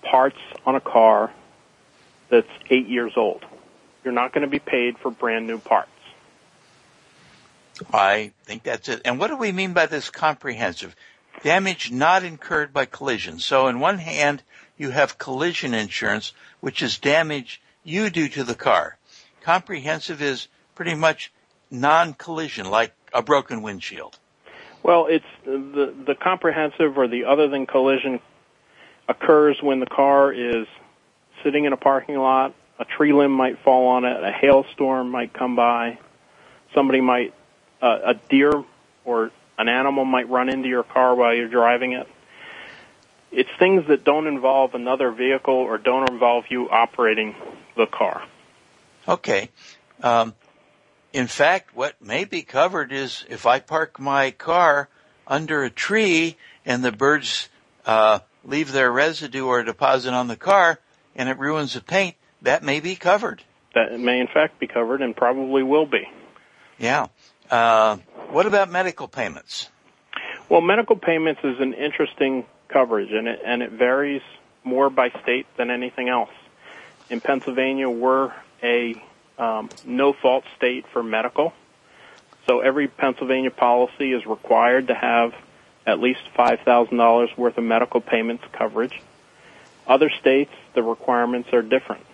parts 0.03 0.39
on 0.65 0.77
a 0.77 0.81
car 0.81 1.33
that's 2.29 2.49
eight 2.71 2.89
years 2.89 3.15
old. 3.17 3.45
You're 4.05 4.15
not 4.15 4.33
going 4.33 4.43
to 4.43 4.51
be 4.51 4.59
paid 4.59 4.99
for 4.99 5.11
brand 5.11 5.47
new 5.47 5.59
parts. 5.59 5.91
I 7.93 8.33
think 8.45 8.65
that's 8.65 8.89
it. 8.89 9.03
And 9.05 9.19
what 9.19 9.29
do 9.29 9.37
we 9.37 9.53
mean 9.53 9.73
by 9.73 9.87
this 9.87 10.11
comprehensive? 10.11 10.95
Damage 11.43 11.91
not 11.91 12.25
incurred 12.25 12.73
by 12.73 12.85
collision. 12.85 13.39
So 13.39 13.69
in 13.69 13.81
one 13.81 13.99
hand, 13.99 14.43
you 14.77 14.91
have 14.91 15.19
collision 15.19 15.75
insurance, 15.75 16.33
which 16.61 16.83
is 16.83 16.99
damage 16.99 17.61
you 17.85 18.11
do 18.11 18.29
to 18.29 18.45
the 18.45 18.55
car. 18.55 18.97
Comprehensive 19.43 20.21
is 20.21 20.49
pretty 20.75 20.95
much 20.95 21.33
non-collision, 21.71 22.71
like 22.71 22.93
a 23.13 23.23
broken 23.23 23.63
windshield. 23.63 24.19
Well, 24.83 25.07
it's 25.07 25.25
the 25.45 25.95
the 26.07 26.15
comprehensive 26.15 26.97
or 26.97 27.09
the 27.09 27.25
other 27.25 27.49
than 27.49 27.67
collision 27.67 28.21
occurs 29.09 29.59
when 29.61 29.81
the 29.81 29.87
car 29.87 30.33
is 30.33 30.67
sitting 31.43 31.65
in 31.65 31.73
a 31.73 31.77
parking 31.77 32.17
lot, 32.17 32.55
a 32.79 32.85
tree 32.85 33.13
limb 33.13 33.33
might 33.33 33.59
fall 33.61 33.89
on 33.89 34.05
it, 34.05 34.23
a 34.23 34.31
hailstorm 34.31 35.11
might 35.11 35.33
come 35.33 35.57
by, 35.57 35.99
somebody 36.75 37.01
might 37.01 37.35
uh, 37.83 37.99
a 38.05 38.15
deer 38.15 38.53
or 39.05 39.31
an 39.59 39.69
animal 39.69 40.05
might 40.05 40.29
run 40.29 40.49
into 40.49 40.69
your 40.69 40.85
car 40.85 41.15
while 41.15 41.35
you're 41.35 41.49
driving 41.49 41.93
it. 41.93 42.07
It's 43.31 43.51
things 43.59 43.85
that 43.89 44.05
don't 44.05 44.27
involve 44.27 44.75
another 44.75 45.11
vehicle 45.11 45.55
or 45.55 45.77
don't 45.77 46.09
involve 46.11 46.45
you 46.49 46.71
operating 46.71 47.35
the 47.77 47.87
car. 47.87 48.23
Okay. 49.07 49.51
Um, 50.03 50.35
in 51.13 51.27
fact, 51.27 51.75
what 51.75 52.01
may 52.01 52.25
be 52.25 52.43
covered 52.43 52.93
is 52.93 53.27
if 53.29 53.45
I 53.45 53.59
park 53.59 53.99
my 53.99 54.31
car 54.31 54.89
under 55.27 55.63
a 55.65 55.71
tree 55.71 56.37
and 56.65 56.85
the 56.85 56.93
birds 56.93 57.49
uh, 57.85 58.21
leave 58.45 58.73
their 58.73 58.91
residue 58.91 59.47
or 59.47 59.63
deposit 59.63 60.15
on 60.15 60.29
the 60.29 60.37
car 60.37 60.79
and 61.17 61.29
it 61.29 61.39
ruins 61.39 61.75
the 61.75 61.81
paint, 61.81 62.15
that 62.43 62.63
may 62.63 62.81
be 62.81 62.95
covered. 62.95 63.43
That 63.75 63.99
may 63.99 64.21
in 64.21 64.29
fact 64.29 64.61
be 64.61 64.67
covered 64.67 65.03
and 65.03 65.15
probably 65.15 65.63
will 65.63 65.87
be. 65.87 66.09
Yeah. 66.79 67.09
Uh, 67.51 67.99
what 68.31 68.47
about 68.47 68.71
medical 68.71 69.09
payments? 69.09 69.71
Well, 70.49 70.61
medical 70.61 70.97
payments 70.97 71.41
is 71.45 71.61
an 71.61 71.75
interesting 71.75 72.45
coverage, 72.69 73.11
and 73.13 73.29
it 73.29 73.41
and 73.45 73.63
it 73.63 73.73
varies 73.73 74.23
more 74.65 74.91
by 74.91 75.11
state 75.23 75.47
than 75.57 75.71
anything 75.71 76.09
else. 76.09 76.31
In 77.11 77.21
Pennsylvania, 77.21 77.89
we're 77.89 78.33
a 78.63 79.03
um, 79.39 79.71
no-fault 79.87 80.45
state 80.57 80.85
for 80.93 81.03
medical, 81.03 81.53
so 82.47 82.61
every 82.61 82.89
Pennsylvania 82.89 83.51
policy 83.51 84.13
is 84.13 84.27
required 84.27 84.89
to 84.89 84.95
have 84.95 85.35
at 85.87 86.01
least 86.01 86.21
five 86.35 86.61
thousand 86.61 86.97
dollars 86.97 87.31
worth 87.37 87.57
of 87.59 87.65
medical 87.65 88.01
payments 88.01 88.45
coverage. 88.53 89.01
Other 89.87 90.11
states, 90.11 90.53
the 90.75 90.83
requirements 90.83 91.51
are 91.53 91.63
different. 91.63 92.05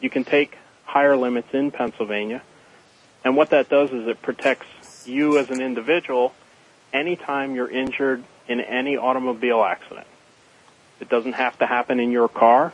You 0.00 0.08
can 0.08 0.24
take 0.24 0.56
higher 0.84 1.16
limits 1.16 1.48
in 1.52 1.70
Pennsylvania, 1.70 2.42
and 3.24 3.36
what 3.36 3.50
that 3.50 3.68
does 3.68 3.90
is 3.90 4.06
it 4.08 4.22
protects 4.22 4.66
you 5.08 5.38
as 5.38 5.50
an 5.50 5.60
individual 5.60 6.34
anytime 6.92 7.54
you're 7.54 7.70
injured 7.70 8.22
in 8.46 8.60
any 8.60 8.96
automobile 8.96 9.62
accident. 9.62 10.06
It 11.00 11.08
doesn't 11.08 11.34
have 11.34 11.58
to 11.58 11.66
happen 11.66 12.00
in 12.00 12.10
your 12.10 12.28
car. 12.28 12.72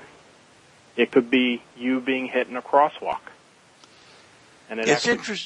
It 0.96 1.10
could 1.10 1.30
be 1.30 1.62
you 1.76 2.00
being 2.00 2.26
hit 2.26 2.48
in 2.48 2.56
a 2.56 2.62
crosswalk. 2.62 3.20
And 4.70 4.80
it 4.80 4.88
it's, 4.88 5.06
inter- 5.06 5.36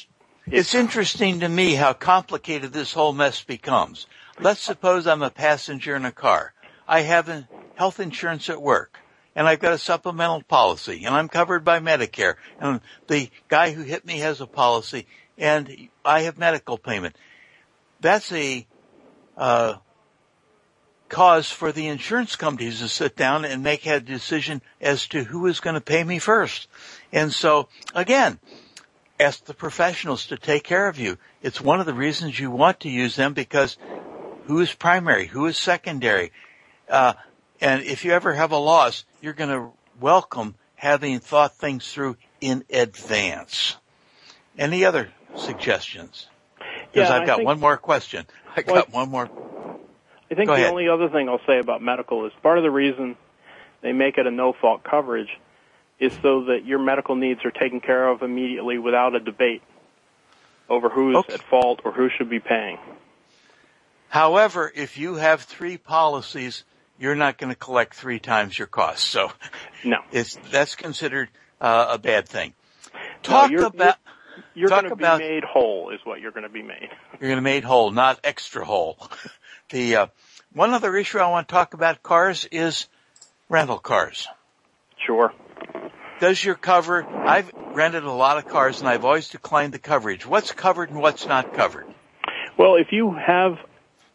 it's 0.45 0.75
interesting 0.75 1.41
to 1.41 1.49
me 1.49 1.73
how 1.73 1.93
complicated 1.93 2.71
this 2.71 2.93
whole 2.93 3.13
mess 3.13 3.43
becomes. 3.43 4.07
Let's 4.39 4.61
suppose 4.61 5.07
I'm 5.07 5.21
a 5.21 5.29
passenger 5.29 5.95
in 5.95 6.05
a 6.05 6.11
car. 6.11 6.53
I 6.87 7.01
have 7.01 7.45
health 7.75 7.99
insurance 7.99 8.49
at 8.49 8.61
work 8.61 8.99
and 9.35 9.47
I've 9.47 9.59
got 9.59 9.73
a 9.73 9.77
supplemental 9.77 10.43
policy 10.43 11.05
and 11.05 11.15
I'm 11.15 11.27
covered 11.27 11.63
by 11.63 11.79
Medicare 11.79 12.35
and 12.59 12.81
the 13.07 13.29
guy 13.47 13.71
who 13.71 13.83
hit 13.83 14.05
me 14.05 14.19
has 14.19 14.41
a 14.41 14.47
policy 14.47 15.05
and 15.39 15.89
I 16.05 16.21
have 16.21 16.37
medical 16.37 16.77
payment. 16.77 17.15
That's 18.01 18.31
a 18.31 18.67
uh, 19.37 19.75
cause 21.07 21.49
for 21.49 21.71
the 21.71 21.87
insurance 21.87 22.35
companies 22.35 22.79
to 22.79 22.87
sit 22.87 23.15
down 23.15 23.45
and 23.45 23.63
make 23.63 23.85
a 23.85 23.99
decision 23.99 24.61
as 24.79 25.07
to 25.07 25.23
who 25.23 25.47
is 25.47 25.59
going 25.59 25.73
to 25.73 25.81
pay 25.81 26.03
me 26.03 26.19
first. 26.19 26.67
And 27.11 27.33
so, 27.33 27.69
again, 27.95 28.39
ask 29.19 29.43
the 29.45 29.53
professionals 29.53 30.27
to 30.27 30.37
take 30.37 30.63
care 30.63 30.87
of 30.87 30.99
you. 30.99 31.17
It's 31.41 31.59
one 31.59 31.79
of 31.79 31.85
the 31.85 31.93
reasons 31.93 32.39
you 32.39 32.51
want 32.51 32.81
to 32.81 32.89
use 32.89 33.15
them 33.15 33.33
because 33.33 33.77
who 34.45 34.59
is 34.59 34.73
primary, 34.73 35.25
who 35.25 35.45
is 35.47 35.57
secondary, 35.57 36.31
uh, 36.89 37.13
and 37.61 37.83
if 37.83 38.05
you 38.05 38.11
ever 38.11 38.33
have 38.33 38.51
a 38.51 38.57
loss, 38.57 39.03
you're 39.21 39.33
going 39.33 39.49
to 39.49 39.71
welcome 39.99 40.55
having 40.75 41.19
thought 41.19 41.55
things 41.55 41.91
through 41.91 42.15
in 42.39 42.63
advance. 42.71 43.75
Any 44.57 44.85
other 44.85 45.09
suggestions? 45.35 46.27
Because 46.91 47.09
yeah, 47.09 47.15
I've 47.17 47.27
got 47.27 47.37
think, 47.37 47.47
one 47.47 47.59
more 47.59 47.77
question. 47.77 48.25
I 48.55 48.63
well, 48.65 48.75
got 48.77 48.91
one 48.91 49.09
more. 49.09 49.29
I 50.31 50.35
think 50.35 50.47
Go 50.47 50.53
the 50.55 50.61
ahead. 50.61 50.71
only 50.71 50.87
other 50.89 51.09
thing 51.09 51.27
I'll 51.29 51.41
say 51.47 51.59
about 51.59 51.81
medical 51.81 52.25
is 52.25 52.33
part 52.43 52.57
of 52.57 52.63
the 52.63 52.71
reason 52.71 53.15
they 53.81 53.93
make 53.93 54.17
it 54.17 54.27
a 54.27 54.31
no-fault 54.31 54.83
coverage 54.83 55.29
is 55.99 56.13
so 56.21 56.45
that 56.45 56.65
your 56.65 56.79
medical 56.79 57.15
needs 57.15 57.43
are 57.45 57.51
taken 57.51 57.79
care 57.81 58.07
of 58.07 58.21
immediately 58.21 58.77
without 58.77 59.15
a 59.15 59.19
debate 59.19 59.61
over 60.69 60.89
who's 60.89 61.15
Okay. 61.17 61.33
at 61.33 61.41
fault 61.43 61.81
or 61.83 61.91
who 61.91 62.09
should 62.17 62.29
be 62.29 62.39
paying. 62.39 62.77
However, 64.07 64.71
if 64.73 64.97
you 64.97 65.15
have 65.15 65.41
three 65.41 65.77
policies, 65.77 66.63
you're 66.99 67.15
not 67.15 67.37
going 67.37 67.51
to 67.51 67.55
collect 67.59 67.95
three 67.95 68.19
times 68.19 68.57
your 68.57 68.67
costs. 68.67 69.07
So 69.07 69.31
No. 69.83 69.97
it's, 70.11 70.37
that's 70.51 70.75
considered 70.75 71.29
uh, 71.61 71.87
a 71.91 71.97
bad 71.97 72.27
thing. 72.27 72.53
Talk 73.23 73.51
you're- 73.51 73.65
about, 73.65 73.77
You're 73.77 73.93
Talk 74.67 74.81
going 74.81 74.89
to 74.89 74.95
be 74.95 75.23
made 75.23 75.43
whole 75.43 75.91
is 75.91 75.99
what 76.03 76.19
you're 76.19 76.31
going 76.31 76.43
to 76.43 76.49
be 76.49 76.63
made. 76.63 76.89
you're 77.19 77.29
going 77.29 77.35
to 77.35 77.41
be 77.41 77.51
made 77.51 77.63
whole, 77.63 77.91
not 77.91 78.19
extra 78.23 78.65
whole. 78.65 78.97
the, 79.69 79.95
uh, 79.95 80.07
one 80.53 80.73
other 80.73 80.95
issue 80.97 81.19
I 81.19 81.29
want 81.29 81.47
to 81.47 81.53
talk 81.53 81.73
about 81.73 82.03
cars 82.03 82.45
is 82.45 82.87
rental 83.47 83.77
cars. 83.77 84.27
Sure. 85.05 85.31
Does 86.19 86.43
your 86.43 86.55
cover, 86.55 87.05
I've 87.05 87.51
rented 87.73 88.03
a 88.03 88.11
lot 88.11 88.37
of 88.37 88.47
cars 88.47 88.81
and 88.81 88.89
I've 88.89 89.05
always 89.05 89.29
declined 89.29 89.73
the 89.73 89.79
coverage. 89.79 90.25
What's 90.25 90.51
covered 90.51 90.89
and 90.89 90.99
what's 90.99 91.25
not 91.25 91.53
covered? 91.53 91.85
Well, 92.57 92.75
if 92.75 92.87
you 92.91 93.13
have 93.13 93.57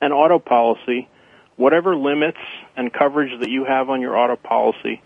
an 0.02 0.12
auto 0.12 0.38
policy, 0.38 1.08
whatever 1.56 1.96
limits 1.96 2.38
and 2.76 2.92
coverage 2.92 3.40
that 3.40 3.48
you 3.48 3.64
have 3.64 3.88
on 3.88 4.00
your 4.00 4.18
auto 4.18 4.36
policy 4.36 5.02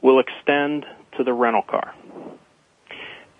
will 0.00 0.20
extend 0.20 0.86
to 1.16 1.24
the 1.24 1.32
rental 1.32 1.62
car. 1.62 1.94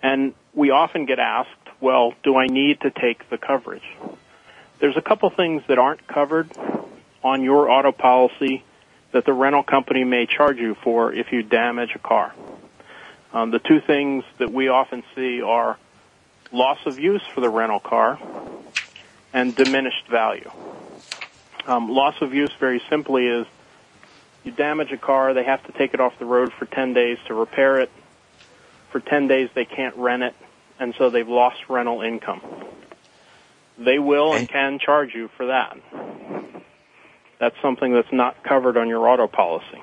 And 0.03 0.33
we 0.59 0.71
often 0.71 1.05
get 1.05 1.19
asked, 1.19 1.49
well, 1.79 2.13
do 2.21 2.35
I 2.35 2.47
need 2.47 2.81
to 2.81 2.91
take 2.91 3.29
the 3.29 3.37
coverage? 3.37 3.95
There's 4.81 4.97
a 4.97 5.01
couple 5.01 5.29
things 5.29 5.63
that 5.69 5.79
aren't 5.79 6.05
covered 6.05 6.51
on 7.23 7.43
your 7.43 7.69
auto 7.69 7.93
policy 7.93 8.65
that 9.13 9.25
the 9.25 9.31
rental 9.31 9.63
company 9.63 10.03
may 10.03 10.25
charge 10.25 10.57
you 10.57 10.75
for 10.83 11.13
if 11.13 11.31
you 11.31 11.43
damage 11.43 11.91
a 11.95 11.99
car. 11.99 12.35
Um, 13.31 13.51
the 13.51 13.59
two 13.59 13.79
things 13.79 14.25
that 14.37 14.51
we 14.51 14.67
often 14.67 15.03
see 15.15 15.41
are 15.41 15.77
loss 16.51 16.79
of 16.85 16.99
use 16.99 17.23
for 17.33 17.39
the 17.39 17.49
rental 17.49 17.79
car 17.79 18.19
and 19.31 19.55
diminished 19.55 20.09
value. 20.11 20.51
Um, 21.67 21.89
loss 21.89 22.15
of 22.19 22.33
use, 22.33 22.51
very 22.59 22.81
simply, 22.89 23.27
is 23.27 23.47
you 24.43 24.51
damage 24.51 24.91
a 24.91 24.97
car, 24.97 25.33
they 25.33 25.45
have 25.45 25.63
to 25.67 25.71
take 25.71 25.93
it 25.93 26.01
off 26.01 26.19
the 26.19 26.25
road 26.25 26.51
for 26.59 26.65
10 26.65 26.93
days 26.93 27.17
to 27.27 27.33
repair 27.33 27.79
it. 27.79 27.89
For 28.91 28.99
10 28.99 29.27
days, 29.27 29.49
they 29.53 29.65
can't 29.65 29.95
rent 29.95 30.23
it, 30.23 30.33
and 30.79 30.93
so 30.97 31.09
they've 31.09 31.27
lost 31.27 31.57
rental 31.69 32.01
income. 32.01 32.41
They 33.77 33.99
will 33.99 34.33
and 34.33 34.47
can 34.49 34.79
charge 34.83 35.11
you 35.13 35.29
for 35.37 35.47
that. 35.47 35.77
That's 37.39 37.55
something 37.61 37.93
that's 37.93 38.11
not 38.11 38.43
covered 38.43 38.77
on 38.77 38.89
your 38.89 39.07
auto 39.07 39.27
policy. 39.27 39.81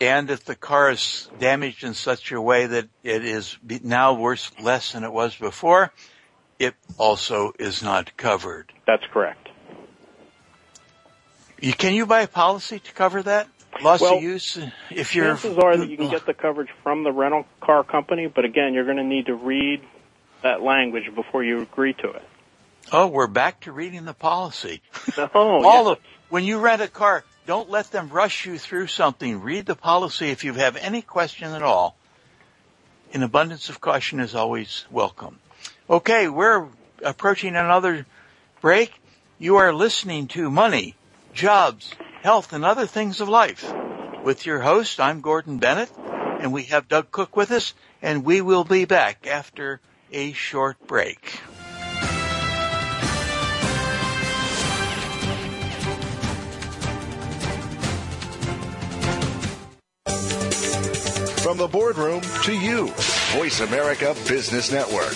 And 0.00 0.30
if 0.30 0.44
the 0.44 0.54
car 0.54 0.90
is 0.90 1.28
damaged 1.38 1.84
in 1.84 1.94
such 1.94 2.32
a 2.32 2.40
way 2.40 2.66
that 2.66 2.88
it 3.02 3.24
is 3.24 3.58
now 3.82 4.14
worth 4.14 4.52
less 4.60 4.92
than 4.92 5.04
it 5.04 5.12
was 5.12 5.34
before, 5.36 5.92
it 6.58 6.74
also 6.98 7.52
is 7.58 7.82
not 7.82 8.16
covered. 8.16 8.72
That's 8.86 9.04
correct. 9.12 9.48
You, 11.60 11.72
can 11.72 11.94
you 11.94 12.04
buy 12.04 12.22
a 12.22 12.28
policy 12.28 12.78
to 12.78 12.92
cover 12.92 13.22
that? 13.22 13.48
Loss 13.82 14.00
Well, 14.00 14.16
of 14.16 14.22
use? 14.22 14.58
If 14.90 15.14
you're, 15.14 15.26
Chances 15.26 15.58
are 15.58 15.76
that 15.76 15.88
you 15.88 15.96
can 15.96 16.10
get 16.10 16.26
the 16.26 16.34
coverage 16.34 16.68
from 16.82 17.04
the 17.04 17.12
rental 17.12 17.44
car 17.60 17.84
company, 17.84 18.26
but 18.26 18.44
again, 18.44 18.74
you're 18.74 18.84
going 18.84 18.96
to 18.96 19.04
need 19.04 19.26
to 19.26 19.34
read 19.34 19.82
that 20.42 20.62
language 20.62 21.14
before 21.14 21.42
you 21.44 21.60
agree 21.62 21.92
to 21.94 22.10
it. 22.10 22.22
oh, 22.92 23.06
we're 23.08 23.26
back 23.26 23.60
to 23.60 23.72
reading 23.72 24.04
the 24.04 24.14
policy. 24.14 24.80
Oh, 25.18 25.64
All 25.64 25.84
yeah. 25.86 25.90
of, 25.92 25.98
when 26.28 26.44
you 26.44 26.58
rent 26.58 26.82
a 26.82 26.88
car, 26.88 27.24
don't 27.46 27.70
let 27.70 27.90
them 27.90 28.08
rush 28.10 28.46
you 28.46 28.58
through 28.58 28.88
something. 28.88 29.40
Read 29.40 29.66
the 29.66 29.74
policy 29.76 30.30
if 30.30 30.44
you 30.44 30.52
have 30.54 30.76
any 30.76 31.00
question 31.02 31.52
at 31.52 31.62
all. 31.62 31.96
An 33.14 33.22
abundance 33.22 33.68
of 33.68 33.80
caution 33.80 34.20
is 34.20 34.34
always 34.34 34.84
welcome. 34.90 35.38
Okay, 35.88 36.28
we're 36.28 36.66
approaching 37.04 37.54
another 37.56 38.04
break. 38.60 38.92
You 39.38 39.56
are 39.56 39.72
listening 39.72 40.26
to 40.28 40.50
Money, 40.50 40.96
Jobs, 41.32 41.92
health, 42.26 42.52
and 42.52 42.64
other 42.64 42.88
things 42.88 43.20
of 43.20 43.28
life. 43.28 43.72
With 44.24 44.46
your 44.46 44.58
host, 44.58 44.98
I'm 44.98 45.20
Gordon 45.20 45.58
Bennett, 45.58 45.92
and 46.40 46.52
we 46.52 46.64
have 46.64 46.88
Doug 46.88 47.12
Cook 47.12 47.36
with 47.36 47.52
us, 47.52 47.72
and 48.02 48.24
we 48.24 48.40
will 48.40 48.64
be 48.64 48.84
back 48.84 49.28
after 49.28 49.80
a 50.10 50.32
short 50.32 50.76
break. 50.88 51.24
From 61.44 61.58
the 61.58 61.68
boardroom 61.70 62.22
to 62.42 62.52
you, 62.52 62.88
Voice 63.36 63.60
America 63.60 64.16
Business 64.26 64.72
Network. 64.72 65.14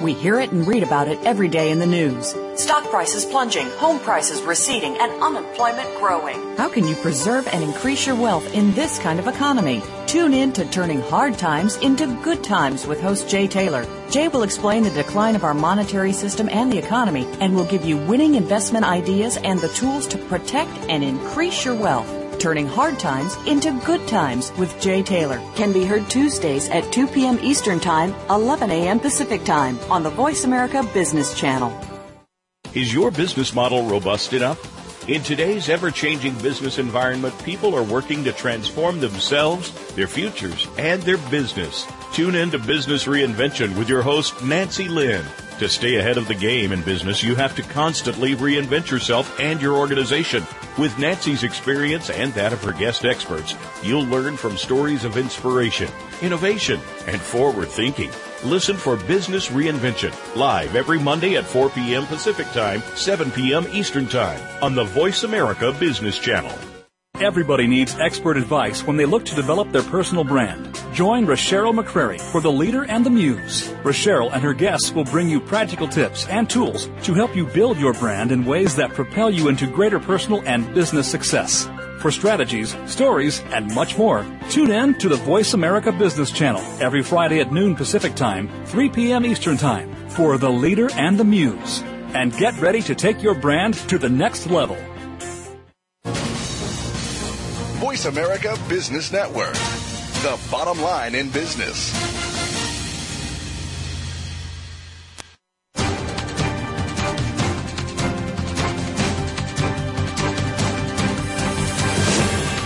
We 0.00 0.12
hear 0.12 0.38
it 0.38 0.52
and 0.52 0.64
read 0.68 0.84
about 0.84 1.08
it 1.08 1.18
every 1.24 1.48
day 1.48 1.72
in 1.72 1.80
the 1.80 1.86
news. 1.86 2.32
Stock 2.72 2.88
prices 2.88 3.26
plunging, 3.26 3.68
home 3.72 3.98
prices 4.00 4.40
receding, 4.40 4.96
and 4.96 5.22
unemployment 5.22 5.94
growing. 5.98 6.56
How 6.56 6.70
can 6.70 6.88
you 6.88 6.94
preserve 6.94 7.46
and 7.48 7.62
increase 7.62 8.06
your 8.06 8.16
wealth 8.16 8.54
in 8.54 8.72
this 8.72 8.98
kind 8.98 9.18
of 9.18 9.28
economy? 9.28 9.82
Tune 10.06 10.32
in 10.32 10.54
to 10.54 10.64
Turning 10.64 11.02
Hard 11.02 11.36
Times 11.36 11.76
into 11.76 12.06
Good 12.24 12.42
Times 12.42 12.86
with 12.86 12.98
host 12.98 13.28
Jay 13.28 13.46
Taylor. 13.46 13.86
Jay 14.08 14.28
will 14.28 14.42
explain 14.42 14.84
the 14.84 14.90
decline 14.90 15.36
of 15.36 15.44
our 15.44 15.52
monetary 15.52 16.14
system 16.14 16.48
and 16.48 16.72
the 16.72 16.78
economy 16.78 17.28
and 17.40 17.54
will 17.54 17.66
give 17.66 17.84
you 17.84 17.98
winning 17.98 18.36
investment 18.36 18.86
ideas 18.86 19.36
and 19.36 19.60
the 19.60 19.68
tools 19.68 20.06
to 20.06 20.16
protect 20.16 20.72
and 20.88 21.04
increase 21.04 21.66
your 21.66 21.74
wealth. 21.74 22.08
Turning 22.38 22.66
Hard 22.66 22.98
Times 22.98 23.36
into 23.46 23.78
Good 23.84 24.08
Times 24.08 24.50
with 24.56 24.80
Jay 24.80 25.02
Taylor 25.02 25.42
can 25.56 25.74
be 25.74 25.84
heard 25.84 26.08
Tuesdays 26.08 26.70
at 26.70 26.90
2 26.90 27.08
p.m. 27.08 27.38
Eastern 27.42 27.80
Time, 27.80 28.14
11 28.30 28.70
a.m. 28.70 28.98
Pacific 28.98 29.44
Time 29.44 29.78
on 29.90 30.02
the 30.02 30.08
Voice 30.08 30.44
America 30.44 30.82
Business 30.94 31.38
Channel. 31.38 31.91
Is 32.74 32.94
your 32.94 33.10
business 33.10 33.52
model 33.52 33.84
robust 33.84 34.32
enough? 34.32 35.06
In 35.06 35.22
today's 35.22 35.68
ever 35.68 35.90
changing 35.90 36.32
business 36.36 36.78
environment, 36.78 37.38
people 37.44 37.74
are 37.74 37.82
working 37.82 38.24
to 38.24 38.32
transform 38.32 38.98
themselves, 38.98 39.70
their 39.94 40.06
futures, 40.06 40.66
and 40.78 41.02
their 41.02 41.18
business. 41.30 41.86
Tune 42.14 42.34
in 42.34 42.50
to 42.50 42.58
Business 42.58 43.04
Reinvention 43.04 43.76
with 43.76 43.90
your 43.90 44.00
host, 44.00 44.42
Nancy 44.42 44.88
Lynn. 44.88 45.22
To 45.62 45.68
stay 45.68 45.94
ahead 45.94 46.18
of 46.18 46.26
the 46.26 46.34
game 46.34 46.72
in 46.72 46.82
business, 46.82 47.22
you 47.22 47.36
have 47.36 47.54
to 47.54 47.62
constantly 47.62 48.34
reinvent 48.34 48.90
yourself 48.90 49.38
and 49.38 49.62
your 49.62 49.76
organization. 49.76 50.44
With 50.76 50.98
Nancy's 50.98 51.44
experience 51.44 52.10
and 52.10 52.34
that 52.34 52.52
of 52.52 52.64
her 52.64 52.72
guest 52.72 53.04
experts, 53.04 53.54
you'll 53.80 54.06
learn 54.06 54.36
from 54.36 54.56
stories 54.56 55.04
of 55.04 55.16
inspiration, 55.16 55.88
innovation, 56.20 56.80
and 57.06 57.20
forward 57.20 57.68
thinking. 57.68 58.10
Listen 58.42 58.76
for 58.76 58.96
Business 58.96 59.50
Reinvention 59.50 60.12
live 60.34 60.74
every 60.74 60.98
Monday 60.98 61.36
at 61.36 61.44
4 61.44 61.70
p.m. 61.70 62.06
Pacific 62.06 62.48
Time, 62.48 62.82
7 62.96 63.30
p.m. 63.30 63.64
Eastern 63.70 64.08
Time 64.08 64.40
on 64.60 64.74
the 64.74 64.82
Voice 64.82 65.22
America 65.22 65.70
Business 65.78 66.18
Channel. 66.18 66.58
Everybody 67.22 67.68
needs 67.68 67.96
expert 68.00 68.36
advice 68.36 68.84
when 68.84 68.96
they 68.96 69.04
look 69.04 69.24
to 69.26 69.36
develop 69.36 69.70
their 69.70 69.84
personal 69.84 70.24
brand. 70.24 70.76
Join 70.92 71.24
Rochelle 71.24 71.72
McCrary 71.72 72.20
for 72.20 72.40
The 72.40 72.50
Leader 72.50 72.84
and 72.86 73.06
the 73.06 73.10
Muse. 73.10 73.72
Rochelle 73.84 74.30
and 74.30 74.42
her 74.42 74.52
guests 74.52 74.90
will 74.90 75.04
bring 75.04 75.28
you 75.28 75.38
practical 75.38 75.86
tips 75.86 76.26
and 76.26 76.50
tools 76.50 76.90
to 77.04 77.14
help 77.14 77.36
you 77.36 77.46
build 77.46 77.78
your 77.78 77.92
brand 77.92 78.32
in 78.32 78.44
ways 78.44 78.74
that 78.74 78.94
propel 78.94 79.30
you 79.30 79.46
into 79.46 79.68
greater 79.68 80.00
personal 80.00 80.42
and 80.46 80.74
business 80.74 81.08
success. 81.08 81.68
For 82.00 82.10
strategies, 82.10 82.76
stories, 82.86 83.40
and 83.52 83.72
much 83.72 83.96
more, 83.96 84.26
tune 84.50 84.72
in 84.72 84.98
to 84.98 85.08
the 85.08 85.14
Voice 85.14 85.54
America 85.54 85.92
Business 85.92 86.32
Channel 86.32 86.62
every 86.80 87.04
Friday 87.04 87.38
at 87.38 87.52
noon 87.52 87.76
Pacific 87.76 88.16
Time, 88.16 88.50
3 88.66 88.88
p.m. 88.88 89.24
Eastern 89.24 89.56
Time 89.56 89.94
for 90.08 90.38
The 90.38 90.50
Leader 90.50 90.90
and 90.94 91.16
the 91.16 91.24
Muse. 91.24 91.82
And 92.14 92.36
get 92.36 92.60
ready 92.60 92.82
to 92.82 92.96
take 92.96 93.22
your 93.22 93.36
brand 93.36 93.74
to 93.88 93.96
the 93.96 94.08
next 94.08 94.48
level. 94.48 94.76
Voice 97.82 98.04
America 98.04 98.56
Business 98.68 99.10
Network, 99.10 99.54
the 99.54 100.38
bottom 100.52 100.80
line 100.80 101.16
in 101.16 101.28
business. 101.30 101.90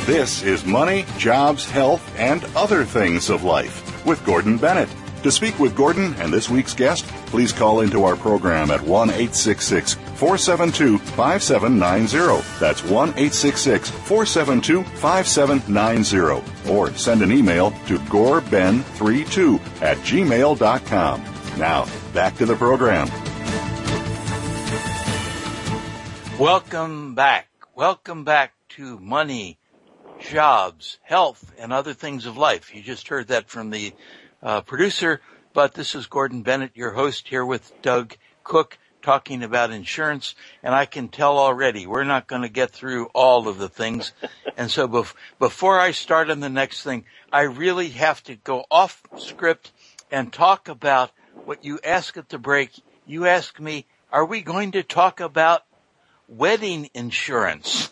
This 0.04 0.42
is 0.42 0.66
Money, 0.66 1.06
Jobs, 1.16 1.64
Health, 1.70 2.02
and 2.18 2.44
Other 2.54 2.84
Things 2.84 3.30
of 3.30 3.42
Life 3.42 4.04
with 4.04 4.22
Gordon 4.26 4.58
Bennett. 4.58 4.90
To 5.22 5.32
speak 5.32 5.58
with 5.58 5.74
Gordon 5.74 6.12
and 6.18 6.30
this 6.30 6.50
week's 6.50 6.74
guest, 6.74 7.06
please 7.28 7.54
call 7.54 7.80
into 7.80 8.04
our 8.04 8.16
program 8.16 8.70
at 8.70 8.82
1 8.82 9.08
866 9.08 9.96
472 10.16 10.98
5790. 10.98 12.58
That's 12.58 12.82
1 12.82 13.08
866 13.10 13.90
472 13.90 14.82
5790. 14.82 16.70
Or 16.70 16.92
send 16.94 17.22
an 17.22 17.32
email 17.32 17.70
to 17.86 17.98
goreben32 17.98 19.82
at 19.82 19.98
gmail.com. 19.98 21.24
Now, 21.58 21.86
back 22.12 22.36
to 22.36 22.46
the 22.46 22.56
program. 22.56 23.08
Welcome 26.38 27.14
back. 27.14 27.48
Welcome 27.74 28.24
back 28.24 28.52
to 28.70 28.98
Money, 28.98 29.58
Jobs, 30.18 30.98
Health, 31.02 31.52
and 31.58 31.72
Other 31.72 31.94
Things 31.94 32.26
of 32.26 32.36
Life. 32.36 32.74
You 32.74 32.82
just 32.82 33.08
heard 33.08 33.28
that 33.28 33.48
from 33.48 33.70
the 33.70 33.94
uh, 34.42 34.60
producer, 34.60 35.20
but 35.54 35.74
this 35.74 35.94
is 35.94 36.06
Gordon 36.06 36.42
Bennett, 36.42 36.76
your 36.76 36.92
host 36.92 37.28
here 37.28 37.44
with 37.44 37.72
Doug 37.80 38.16
Cook 38.44 38.78
talking 39.06 39.44
about 39.44 39.70
insurance. 39.70 40.34
And 40.64 40.74
I 40.74 40.84
can 40.84 41.06
tell 41.06 41.38
already 41.38 41.86
we're 41.86 42.02
not 42.02 42.26
going 42.26 42.42
to 42.42 42.48
get 42.48 42.72
through 42.72 43.06
all 43.14 43.46
of 43.46 43.56
the 43.56 43.68
things. 43.68 44.12
and 44.56 44.68
so 44.68 44.88
bef- 44.88 45.14
before 45.38 45.78
I 45.78 45.92
start 45.92 46.28
on 46.28 46.40
the 46.40 46.48
next 46.48 46.82
thing, 46.82 47.04
I 47.30 47.42
really 47.42 47.90
have 47.90 48.20
to 48.24 48.34
go 48.34 48.64
off 48.68 49.00
script 49.14 49.70
and 50.10 50.32
talk 50.32 50.68
about 50.68 51.12
what 51.44 51.64
you 51.64 51.78
ask 51.84 52.16
at 52.16 52.28
the 52.28 52.38
break. 52.38 52.72
You 53.06 53.26
ask 53.26 53.60
me, 53.60 53.86
are 54.10 54.24
we 54.24 54.42
going 54.42 54.72
to 54.72 54.82
talk 54.82 55.20
about 55.20 55.62
wedding 56.26 56.90
insurance? 56.92 57.88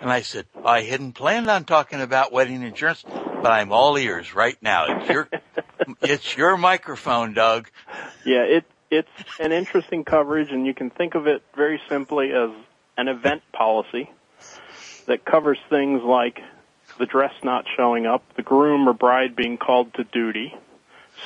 And 0.00 0.10
I 0.10 0.22
said, 0.22 0.46
I 0.64 0.82
hadn't 0.82 1.12
planned 1.12 1.48
on 1.48 1.66
talking 1.66 2.00
about 2.00 2.32
wedding 2.32 2.62
insurance, 2.62 3.04
but 3.40 3.52
I'm 3.52 3.70
all 3.70 3.96
ears 3.96 4.34
right 4.34 4.58
now. 4.60 4.86
It's 4.86 5.08
your, 5.08 5.28
it's 6.02 6.36
your 6.36 6.56
microphone, 6.56 7.32
Doug. 7.34 7.70
Yeah, 8.24 8.42
it 8.42 8.64
it's 8.90 9.08
an 9.38 9.52
interesting 9.52 10.04
coverage, 10.04 10.50
and 10.50 10.66
you 10.66 10.74
can 10.74 10.90
think 10.90 11.14
of 11.14 11.26
it 11.26 11.42
very 11.54 11.80
simply 11.88 12.32
as 12.32 12.50
an 12.96 13.08
event 13.08 13.42
policy 13.52 14.10
that 15.06 15.24
covers 15.24 15.58
things 15.70 16.02
like 16.02 16.40
the 16.98 17.06
dress 17.06 17.32
not 17.42 17.64
showing 17.76 18.06
up, 18.06 18.22
the 18.36 18.42
groom 18.42 18.88
or 18.88 18.92
bride 18.92 19.36
being 19.36 19.56
called 19.56 19.92
to 19.94 20.04
duty, 20.04 20.54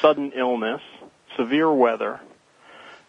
sudden 0.01 0.33
illness, 0.37 0.81
severe 1.37 1.73
weather, 1.73 2.21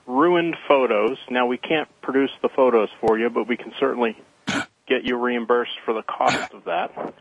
ruined 0.06 0.56
photos. 0.68 1.18
Now 1.30 1.48
we 1.48 1.58
can't 1.58 1.90
produce 2.02 2.32
the 2.42 2.50
photos 2.50 2.90
for 3.00 3.18
you, 3.18 3.30
but 3.30 3.48
we 3.48 3.58
can 3.58 3.74
certainly 3.80 4.18
get 4.88 5.04
you 5.04 5.18
reimbursed 5.18 5.80
for 5.86 5.94
the 5.94 6.04
cost 6.04 6.54
of 6.54 6.66
that. 6.66 7.14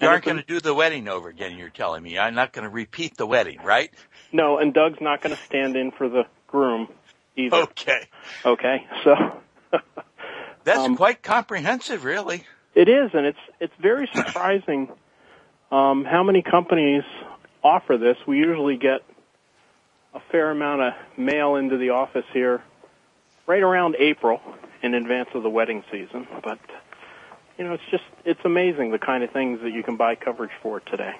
You 0.00 0.06
aren't 0.06 0.24
going 0.24 0.36
to 0.36 0.44
do 0.44 0.60
the 0.60 0.74
wedding 0.74 1.08
over 1.08 1.28
again, 1.28 1.58
you're 1.58 1.70
telling 1.70 2.04
me. 2.04 2.18
I'm 2.18 2.36
not 2.36 2.52
going 2.52 2.62
to 2.62 2.70
repeat 2.70 3.16
the 3.16 3.26
wedding, 3.26 3.58
right? 3.64 3.90
No, 4.30 4.58
and 4.58 4.72
Doug's 4.72 5.00
not 5.00 5.22
going 5.22 5.34
to 5.34 5.42
stand 5.42 5.74
in 5.74 5.90
for 5.90 6.08
the 6.08 6.24
groom 6.48 6.88
either. 7.36 7.56
Okay. 7.56 8.08
Okay, 8.44 8.86
so. 9.04 9.14
That's 10.64 10.80
um, 10.80 10.96
quite 10.96 11.22
comprehensive, 11.22 12.04
really. 12.04 12.44
It 12.74 12.88
is, 12.88 13.10
and 13.14 13.24
it's 13.24 13.38
it's 13.60 13.72
very 13.80 14.08
surprising 14.14 14.90
um, 15.70 16.04
how 16.04 16.22
many 16.22 16.42
companies 16.42 17.04
offer 17.62 17.96
this. 17.96 18.16
We 18.26 18.38
usually 18.38 18.76
get 18.76 19.00
a 20.14 20.20
fair 20.30 20.50
amount 20.50 20.82
of 20.82 20.92
mail 21.16 21.56
into 21.56 21.76
the 21.78 21.90
office 21.90 22.24
here 22.32 22.62
right 23.46 23.62
around 23.62 23.96
April 23.98 24.40
in 24.82 24.94
advance 24.94 25.28
of 25.34 25.42
the 25.42 25.50
wedding 25.50 25.84
season, 25.90 26.26
but 26.42 26.58
you 27.58 27.64
know, 27.64 27.74
it's 27.74 27.82
just 27.90 28.04
it's 28.24 28.40
amazing 28.44 28.92
the 28.92 28.98
kind 28.98 29.24
of 29.24 29.30
things 29.32 29.60
that 29.62 29.72
you 29.72 29.82
can 29.82 29.96
buy 29.96 30.14
coverage 30.14 30.52
for 30.62 30.80
today. 30.80 31.14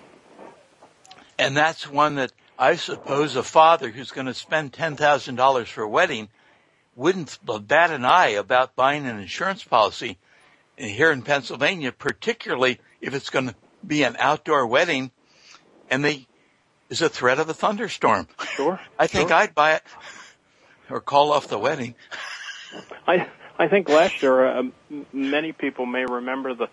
And 1.38 1.56
that's 1.56 1.88
one 1.88 2.16
that 2.16 2.32
I 2.58 2.74
suppose 2.74 3.36
a 3.36 3.42
father 3.44 3.90
who's 3.90 4.10
going 4.10 4.26
to 4.26 4.34
spend 4.34 4.72
$10,000 4.72 5.66
for 5.68 5.82
a 5.82 5.88
wedding 5.88 6.28
wouldn't 6.96 7.38
bat 7.68 7.92
an 7.92 8.04
eye 8.04 8.30
about 8.30 8.74
buying 8.74 9.06
an 9.06 9.20
insurance 9.20 9.62
policy 9.62 10.18
here 10.76 11.12
in 11.12 11.22
Pennsylvania, 11.22 11.92
particularly 11.92 12.80
if 13.00 13.14
it's 13.14 13.30
going 13.30 13.48
to 13.48 13.54
be 13.86 14.02
an 14.02 14.16
outdoor 14.18 14.66
wedding 14.66 15.12
and 15.88 16.04
they 16.04 16.26
is 16.90 17.02
a 17.02 17.08
threat 17.08 17.38
of 17.38 17.48
a 17.48 17.54
thunderstorm. 17.54 18.26
Sure. 18.56 18.80
I 18.98 19.06
think 19.06 19.28
sure. 19.28 19.36
I'd 19.36 19.54
buy 19.54 19.74
it 19.74 19.82
or 20.90 21.00
call 21.00 21.32
off 21.32 21.48
the 21.48 21.58
wedding. 21.58 21.94
I 23.06 23.28
I 23.58 23.68
think 23.68 23.88
last 23.88 24.22
year 24.22 24.46
uh, 24.46 24.62
many 25.12 25.52
people 25.52 25.86
may 25.86 26.04
remember 26.04 26.54
the 26.54 26.68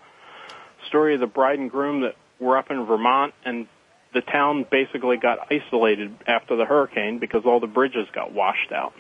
story 0.88 1.16
of 1.16 1.20
the 1.20 1.28
bride 1.28 1.60
and 1.60 1.70
groom 1.70 2.01
that 2.01 2.16
were 2.39 2.57
up 2.57 2.72
in 2.72 2.86
Vermont 2.86 3.34
and 3.43 3.68
the 4.16 4.22
town 4.22 4.66
basically 4.72 5.18
got 5.18 5.51
isolated 5.51 6.16
after 6.26 6.55
the 6.55 6.66
hurricane 6.66 7.20
because 7.20 7.43
all 7.45 7.59
the 7.59 7.68
bridges 7.68 8.07
got 8.13 8.32
washed 8.32 8.72
out. 8.72 8.93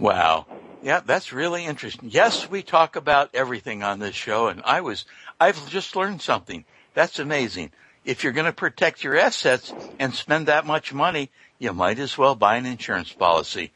Wow. 0.00 0.46
Yeah, 0.82 1.00
that's 1.00 1.32
really 1.32 1.64
interesting. 1.64 2.10
Yes, 2.12 2.50
we 2.50 2.62
talk 2.62 2.96
about 2.96 3.30
everything 3.32 3.84
on 3.84 4.00
this 4.00 4.16
show 4.16 4.48
and 4.48 4.60
I 4.64 4.80
was, 4.80 5.06
I've 5.38 5.68
just 5.70 5.94
learned 5.94 6.20
something. 6.20 6.64
That's 6.92 7.20
amazing. 7.20 7.70
If 8.04 8.24
you're 8.24 8.32
going 8.32 8.46
to 8.46 8.52
protect 8.52 9.04
your 9.04 9.16
assets 9.16 9.72
and 10.00 10.12
spend 10.12 10.48
that 10.48 10.66
much 10.66 10.92
money, 10.92 11.30
you 11.60 11.72
might 11.72 12.00
as 12.00 12.18
well 12.18 12.34
buy 12.34 12.56
an 12.56 12.66
insurance 12.66 13.12
policy. 13.12 13.70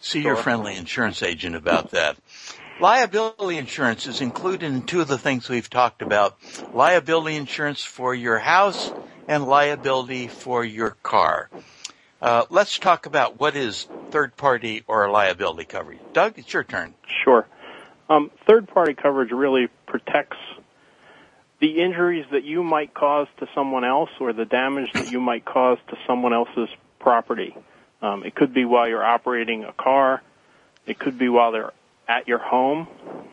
See 0.00 0.22
sure. 0.22 0.32
your 0.32 0.42
friendly 0.42 0.76
insurance 0.76 1.22
agent 1.22 1.54
about 1.54 1.92
that. 1.92 2.16
liability 2.80 3.56
insurance 3.56 4.08
is 4.08 4.20
included 4.20 4.64
in 4.72 4.82
two 4.82 5.00
of 5.00 5.08
the 5.08 5.16
things 5.16 5.48
we've 5.48 5.70
talked 5.70 6.02
about. 6.02 6.36
Liability 6.74 7.36
insurance 7.36 7.84
for 7.84 8.14
your 8.14 8.38
house 8.38 8.90
and 9.30 9.46
liability 9.46 10.26
for 10.26 10.64
your 10.64 10.90
car. 10.90 11.48
Uh, 12.20 12.44
let's 12.50 12.80
talk 12.80 13.06
about 13.06 13.38
what 13.38 13.54
is 13.54 13.86
third 14.10 14.36
party 14.36 14.82
or 14.88 15.08
liability 15.08 15.64
coverage. 15.64 16.00
Doug, 16.12 16.36
it's 16.36 16.52
your 16.52 16.64
turn. 16.64 16.94
Sure. 17.22 17.46
Um, 18.08 18.32
third 18.48 18.66
party 18.66 18.92
coverage 18.92 19.30
really 19.30 19.68
protects 19.86 20.36
the 21.60 21.80
injuries 21.80 22.26
that 22.32 22.42
you 22.42 22.64
might 22.64 22.92
cause 22.92 23.28
to 23.38 23.46
someone 23.54 23.84
else 23.84 24.10
or 24.18 24.32
the 24.32 24.44
damage 24.44 24.92
that 24.94 25.12
you 25.12 25.20
might 25.20 25.44
cause 25.44 25.78
to 25.90 25.96
someone 26.08 26.32
else's 26.32 26.68
property. 26.98 27.54
Um, 28.02 28.24
it 28.24 28.34
could 28.34 28.52
be 28.52 28.64
while 28.64 28.88
you're 28.88 29.04
operating 29.04 29.62
a 29.62 29.72
car. 29.72 30.22
It 30.86 30.98
could 30.98 31.18
be 31.18 31.28
while 31.28 31.52
they're 31.52 31.72
at 32.08 32.26
your 32.26 32.38
home. 32.38 32.88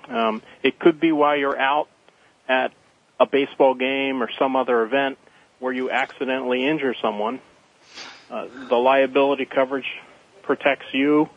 Um, 0.09 0.43
it 0.61 0.77
could 0.77 0.99
be 0.99 1.11
while 1.11 1.35
you're 1.35 1.59
out 1.59 1.89
at 2.47 2.71
a 3.19 3.25
baseball 3.25 3.73
game 3.73 4.21
or 4.21 4.29
some 4.37 4.55
other 4.55 4.83
event 4.83 5.17
where 5.59 5.73
you 5.73 5.89
accidentally 5.89 6.67
injure 6.67 6.95
someone. 7.01 7.39
Uh, 8.29 8.47
the 8.69 8.75
liability 8.75 9.45
coverage 9.45 9.87
protects 10.43 10.87
you, 10.93 11.29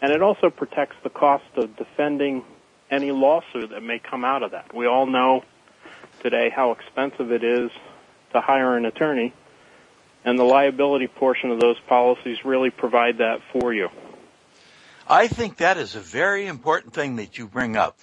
and 0.00 0.12
it 0.12 0.22
also 0.22 0.50
protects 0.50 0.96
the 1.02 1.10
cost 1.10 1.44
of 1.56 1.76
defending 1.76 2.44
any 2.90 3.10
lawsuit 3.10 3.70
that 3.70 3.82
may 3.82 3.98
come 3.98 4.24
out 4.24 4.42
of 4.42 4.52
that. 4.52 4.74
We 4.74 4.86
all 4.86 5.06
know 5.06 5.44
today 6.22 6.50
how 6.54 6.72
expensive 6.72 7.32
it 7.32 7.44
is 7.44 7.70
to 8.32 8.40
hire 8.40 8.76
an 8.76 8.84
attorney, 8.86 9.34
and 10.24 10.38
the 10.38 10.44
liability 10.44 11.06
portion 11.06 11.50
of 11.50 11.60
those 11.60 11.78
policies 11.88 12.44
really 12.44 12.70
provide 12.70 13.18
that 13.18 13.40
for 13.52 13.72
you. 13.72 13.88
I 15.06 15.26
think 15.26 15.56
that 15.56 15.78
is 15.78 15.96
a 15.96 16.00
very 16.00 16.46
important 16.46 16.92
thing 16.92 17.16
that 17.16 17.38
you 17.38 17.48
bring 17.48 17.76
up. 17.76 17.98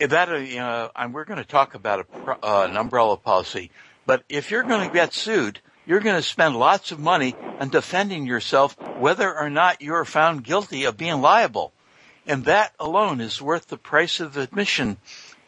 That 0.00 0.28
uh, 0.28 1.08
we're 1.12 1.24
going 1.24 1.38
to 1.38 1.44
talk 1.44 1.74
about 1.74 2.00
a, 2.00 2.30
uh, 2.30 2.66
an 2.68 2.76
umbrella 2.76 3.16
policy, 3.16 3.70
but 4.06 4.22
if 4.28 4.50
you're 4.50 4.64
going 4.64 4.86
to 4.86 4.92
get 4.92 5.12
sued, 5.12 5.60
you're 5.86 6.00
going 6.00 6.16
to 6.16 6.22
spend 6.22 6.56
lots 6.56 6.92
of 6.92 6.98
money 6.98 7.34
on 7.60 7.68
defending 7.68 8.26
yourself 8.26 8.76
whether 8.98 9.36
or 9.36 9.50
not 9.50 9.82
you're 9.82 10.04
found 10.04 10.44
guilty 10.44 10.84
of 10.84 10.96
being 10.96 11.20
liable. 11.20 11.72
And 12.26 12.46
that 12.46 12.72
alone 12.80 13.20
is 13.20 13.42
worth 13.42 13.66
the 13.66 13.76
price 13.76 14.20
of 14.20 14.36
admission 14.36 14.96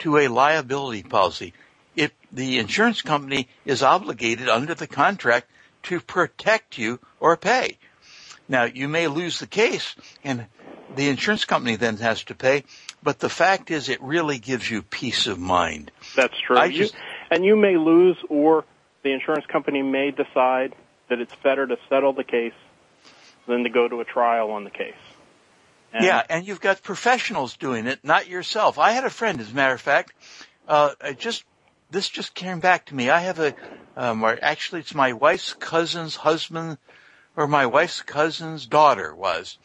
to 0.00 0.18
a 0.18 0.28
liability 0.28 1.02
policy. 1.02 1.54
If 1.94 2.12
the 2.30 2.58
insurance 2.58 3.00
company 3.00 3.48
is 3.64 3.82
obligated 3.82 4.48
under 4.48 4.74
the 4.74 4.86
contract 4.86 5.50
to 5.84 6.00
protect 6.00 6.76
you 6.76 7.00
or 7.20 7.36
pay. 7.36 7.78
Now 8.48 8.64
you 8.64 8.88
may 8.88 9.08
lose 9.08 9.38
the 9.38 9.46
case 9.46 9.96
and 10.22 10.46
the 10.94 11.08
insurance 11.08 11.44
company 11.44 11.76
then 11.76 11.96
has 11.98 12.24
to 12.24 12.34
pay, 12.34 12.64
but 13.02 13.18
the 13.18 13.28
fact 13.28 13.70
is 13.70 13.88
it 13.88 14.02
really 14.02 14.38
gives 14.38 14.70
you 14.70 14.82
peace 14.82 15.26
of 15.26 15.38
mind. 15.38 15.90
That's 16.14 16.34
true. 16.46 16.56
Just, 16.70 16.94
you, 16.94 17.00
and 17.30 17.44
you 17.44 17.56
may 17.56 17.76
lose 17.76 18.16
or 18.28 18.64
the 19.02 19.12
insurance 19.12 19.46
company 19.46 19.82
may 19.82 20.10
decide 20.10 20.74
that 21.08 21.20
it's 21.20 21.34
better 21.42 21.66
to 21.66 21.76
settle 21.88 22.12
the 22.12 22.24
case 22.24 22.54
than 23.46 23.62
to 23.64 23.70
go 23.70 23.88
to 23.88 24.00
a 24.00 24.04
trial 24.04 24.50
on 24.50 24.64
the 24.64 24.70
case. 24.70 24.94
And 25.92 26.04
yeah, 26.04 26.22
and 26.28 26.46
you've 26.46 26.60
got 26.60 26.82
professionals 26.82 27.56
doing 27.56 27.86
it, 27.86 28.00
not 28.02 28.28
yourself. 28.28 28.78
I 28.78 28.90
had 28.90 29.04
a 29.04 29.10
friend, 29.10 29.40
as 29.40 29.52
a 29.52 29.54
matter 29.54 29.74
of 29.74 29.80
fact, 29.80 30.12
uh, 30.66 30.94
just, 31.16 31.44
this 31.90 32.08
just 32.08 32.34
came 32.34 32.60
back 32.60 32.86
to 32.86 32.94
me. 32.94 33.08
I 33.08 33.20
have 33.20 33.38
a, 33.38 33.54
um, 33.96 34.24
actually 34.24 34.80
it's 34.80 34.94
my 34.94 35.12
wife's 35.12 35.54
cousin's 35.54 36.16
husband, 36.16 36.78
or 37.36 37.46
my 37.46 37.66
wife's 37.66 38.02
cousin's 38.02 38.66
daughter 38.66 39.14
was. 39.14 39.58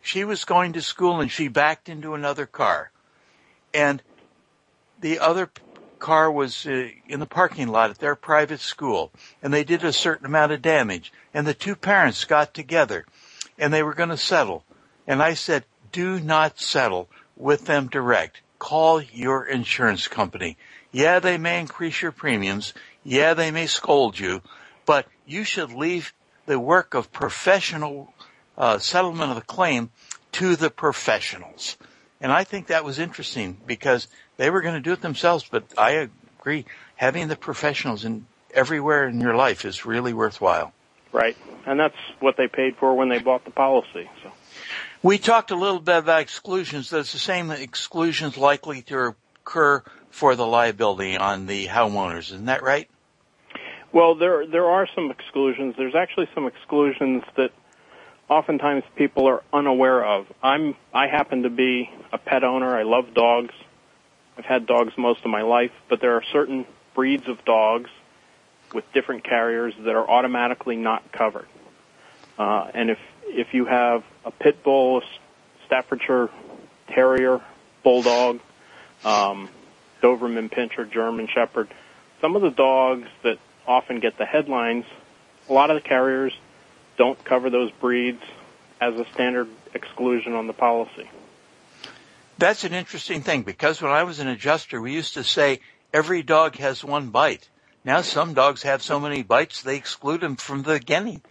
She 0.00 0.24
was 0.24 0.44
going 0.44 0.74
to 0.74 0.82
school 0.82 1.20
and 1.20 1.30
she 1.30 1.48
backed 1.48 1.88
into 1.88 2.14
another 2.14 2.46
car. 2.46 2.90
And 3.74 4.02
the 5.00 5.18
other 5.18 5.50
car 5.98 6.30
was 6.30 6.66
uh, 6.66 6.88
in 7.08 7.20
the 7.20 7.26
parking 7.26 7.68
lot 7.68 7.90
at 7.90 7.98
their 7.98 8.14
private 8.14 8.60
school 8.60 9.10
and 9.42 9.52
they 9.52 9.64
did 9.64 9.84
a 9.84 9.92
certain 9.92 10.26
amount 10.26 10.52
of 10.52 10.62
damage 10.62 11.12
and 11.34 11.46
the 11.46 11.54
two 11.54 11.76
parents 11.76 12.24
got 12.24 12.54
together 12.54 13.04
and 13.58 13.72
they 13.72 13.82
were 13.82 13.94
going 13.94 14.10
to 14.10 14.16
settle. 14.16 14.64
And 15.06 15.22
I 15.22 15.34
said, 15.34 15.64
do 15.92 16.20
not 16.20 16.58
settle 16.60 17.08
with 17.36 17.66
them 17.66 17.88
direct. 17.88 18.40
Call 18.58 19.00
your 19.00 19.46
insurance 19.46 20.08
company. 20.08 20.56
Yeah, 20.92 21.20
they 21.20 21.38
may 21.38 21.60
increase 21.60 22.00
your 22.00 22.12
premiums. 22.12 22.72
Yeah, 23.04 23.34
they 23.34 23.50
may 23.50 23.66
scold 23.66 24.18
you, 24.18 24.42
but 24.84 25.06
you 25.26 25.44
should 25.44 25.72
leave 25.72 26.12
the 26.46 26.58
work 26.58 26.94
of 26.94 27.12
professional 27.12 28.14
uh, 28.56 28.78
settlement 28.78 29.30
of 29.30 29.36
the 29.36 29.42
claim 29.42 29.90
to 30.32 30.56
the 30.56 30.70
professionals. 30.70 31.76
And 32.20 32.32
I 32.32 32.44
think 32.44 32.68
that 32.68 32.84
was 32.84 32.98
interesting 32.98 33.58
because 33.66 34.08
they 34.36 34.50
were 34.50 34.62
going 34.62 34.74
to 34.74 34.80
do 34.80 34.92
it 34.92 35.00
themselves, 35.00 35.46
but 35.50 35.64
I 35.78 36.08
agree. 36.38 36.66
Having 36.96 37.28
the 37.28 37.36
professionals 37.36 38.04
in 38.04 38.26
everywhere 38.52 39.08
in 39.08 39.20
your 39.20 39.34
life 39.34 39.64
is 39.64 39.84
really 39.84 40.12
worthwhile. 40.14 40.72
Right. 41.12 41.36
And 41.66 41.78
that's 41.78 41.96
what 42.20 42.36
they 42.36 42.48
paid 42.48 42.76
for 42.76 42.94
when 42.94 43.08
they 43.08 43.18
bought 43.18 43.44
the 43.44 43.50
policy. 43.50 44.10
So 44.22 44.32
we 45.02 45.18
talked 45.18 45.50
a 45.50 45.56
little 45.56 45.80
bit 45.80 45.98
about 45.98 46.20
exclusions. 46.20 46.90
There's 46.90 47.12
the 47.12 47.18
same 47.18 47.50
exclusions 47.50 48.36
likely 48.36 48.82
to 48.82 49.14
occur 49.42 49.82
for 50.10 50.34
the 50.34 50.46
liability 50.46 51.16
on 51.16 51.46
the 51.46 51.66
homeowners. 51.66 52.32
Isn't 52.32 52.46
that 52.46 52.62
right? 52.62 52.88
Well, 53.92 54.14
there 54.14 54.46
there 54.46 54.66
are 54.66 54.86
some 54.94 55.10
exclusions. 55.10 55.74
There's 55.78 55.94
actually 55.94 56.28
some 56.34 56.46
exclusions 56.46 57.22
that 57.36 57.50
oftentimes 58.28 58.82
people 58.96 59.28
are 59.28 59.42
unaware 59.52 60.04
of. 60.04 60.26
I'm 60.42 60.74
I 60.92 61.06
happen 61.06 61.44
to 61.44 61.50
be 61.50 61.88
a 62.12 62.18
pet 62.18 62.44
owner. 62.44 62.76
I 62.76 62.82
love 62.82 63.14
dogs. 63.14 63.54
I've 64.38 64.44
had 64.44 64.66
dogs 64.66 64.92
most 64.96 65.20
of 65.24 65.30
my 65.30 65.42
life, 65.42 65.72
but 65.88 66.00
there 66.00 66.14
are 66.14 66.22
certain 66.32 66.66
breeds 66.94 67.28
of 67.28 67.44
dogs 67.44 67.90
with 68.74 68.84
different 68.92 69.24
carriers 69.24 69.74
that 69.78 69.94
are 69.94 70.08
automatically 70.08 70.76
not 70.76 71.12
covered. 71.12 71.46
Uh, 72.38 72.70
and 72.74 72.90
if 72.90 72.98
if 73.28 73.54
you 73.54 73.64
have 73.64 74.04
a 74.24 74.30
pit 74.30 74.62
bull, 74.62 75.02
Staffordshire 75.66 76.30
Terrier, 76.88 77.40
Bulldog, 77.82 78.40
um, 79.04 79.48
Doberman 80.02 80.50
Pinscher, 80.50 80.90
German 80.90 81.28
Shepherd, 81.32 81.68
some 82.20 82.36
of 82.36 82.42
the 82.42 82.50
dogs 82.50 83.08
that 83.22 83.38
often 83.66 84.00
get 84.00 84.16
the 84.18 84.24
headlines, 84.24 84.84
a 85.48 85.52
lot 85.52 85.70
of 85.70 85.82
the 85.82 85.88
carriers 85.88 86.32
don't 86.96 87.22
cover 87.24 87.50
those 87.50 87.70
breeds 87.80 88.22
as 88.80 88.94
a 88.94 89.06
standard 89.12 89.48
exclusion 89.74 90.34
on 90.34 90.46
the 90.46 90.52
policy. 90.52 91.10
That's 92.38 92.64
an 92.64 92.74
interesting 92.74 93.22
thing 93.22 93.42
because 93.42 93.80
when 93.80 93.92
I 93.92 94.02
was 94.02 94.20
an 94.20 94.28
adjuster, 94.28 94.80
we 94.80 94.92
used 94.92 95.14
to 95.14 95.24
say 95.24 95.60
every 95.92 96.22
dog 96.22 96.56
has 96.56 96.84
one 96.84 97.08
bite. 97.08 97.48
Now 97.84 98.02
some 98.02 98.34
dogs 98.34 98.62
have 98.62 98.82
so 98.82 99.00
many 99.00 99.22
bites 99.22 99.62
they 99.62 99.76
exclude 99.76 100.20
them 100.20 100.36
from 100.36 100.62
the 100.62 100.74
beginning. 100.78 101.22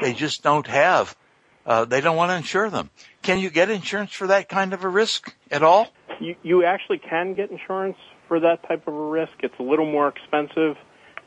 They 0.00 0.14
just 0.14 0.42
don't 0.42 0.66
have. 0.66 1.16
Uh, 1.66 1.84
they 1.84 2.00
don't 2.00 2.16
want 2.16 2.30
to 2.30 2.36
insure 2.36 2.70
them. 2.70 2.90
Can 3.22 3.40
you 3.40 3.50
get 3.50 3.70
insurance 3.70 4.12
for 4.12 4.28
that 4.28 4.48
kind 4.48 4.72
of 4.72 4.84
a 4.84 4.88
risk 4.88 5.34
at 5.50 5.62
all? 5.62 5.88
You, 6.20 6.36
you 6.42 6.64
actually 6.64 6.98
can 6.98 7.34
get 7.34 7.50
insurance 7.50 7.98
for 8.28 8.40
that 8.40 8.66
type 8.68 8.86
of 8.86 8.94
a 8.94 9.06
risk. 9.08 9.32
It's 9.40 9.58
a 9.58 9.62
little 9.62 9.90
more 9.90 10.08
expensive, 10.08 10.76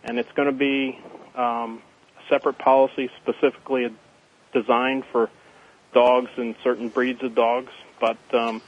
and 0.04 0.18
it's 0.18 0.32
going 0.36 0.48
to 0.48 0.58
be 0.58 0.98
um, 1.36 1.82
a 2.18 2.30
separate 2.30 2.58
policy 2.58 3.10
specifically 3.22 3.94
designed 4.54 5.04
for 5.12 5.30
dogs 5.94 6.32
and 6.38 6.56
certain 6.64 6.90
breeds 6.90 7.22
of 7.22 7.36
dogs. 7.36 7.72
But 8.00 8.18
um, 8.34 8.62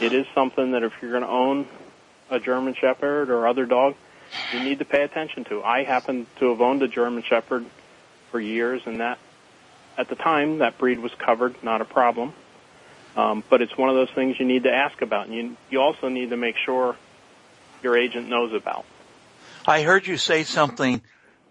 it 0.00 0.12
is 0.12 0.26
something 0.34 0.72
that 0.72 0.82
if 0.82 0.92
you're 1.00 1.10
going 1.10 1.22
to 1.22 1.28
own 1.28 1.66
a 2.30 2.38
German 2.38 2.74
Shepherd 2.74 3.30
or 3.30 3.46
other 3.46 3.66
dog, 3.66 3.94
you 4.52 4.60
need 4.60 4.78
to 4.78 4.84
pay 4.84 5.02
attention 5.02 5.44
to. 5.44 5.62
I 5.62 5.84
happen 5.84 6.26
to 6.38 6.50
have 6.50 6.60
owned 6.60 6.82
a 6.82 6.88
German 6.88 7.22
Shepherd 7.22 7.64
for 8.30 8.38
years, 8.38 8.82
and 8.86 9.00
that 9.00 9.18
at 9.96 10.08
the 10.08 10.14
time 10.14 10.58
that 10.58 10.78
breed 10.78 10.98
was 10.98 11.12
covered, 11.14 11.62
not 11.62 11.80
a 11.80 11.84
problem. 11.84 12.32
Um, 13.16 13.42
but 13.48 13.62
it's 13.62 13.76
one 13.76 13.88
of 13.88 13.96
those 13.96 14.10
things 14.14 14.38
you 14.38 14.46
need 14.46 14.64
to 14.64 14.72
ask 14.72 15.00
about, 15.02 15.26
and 15.26 15.34
you 15.34 15.56
you 15.70 15.80
also 15.80 16.08
need 16.08 16.30
to 16.30 16.36
make 16.36 16.56
sure 16.64 16.94
your 17.82 17.96
agent 17.96 18.28
knows 18.28 18.52
about. 18.52 18.84
I 19.66 19.82
heard 19.82 20.06
you 20.06 20.16
say 20.16 20.44
something 20.44 21.02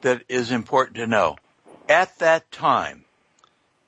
that 0.02 0.24
is 0.30 0.52
important 0.52 0.98
to 0.98 1.08
know. 1.08 1.36
At 1.90 2.18
that 2.20 2.52
time, 2.52 3.06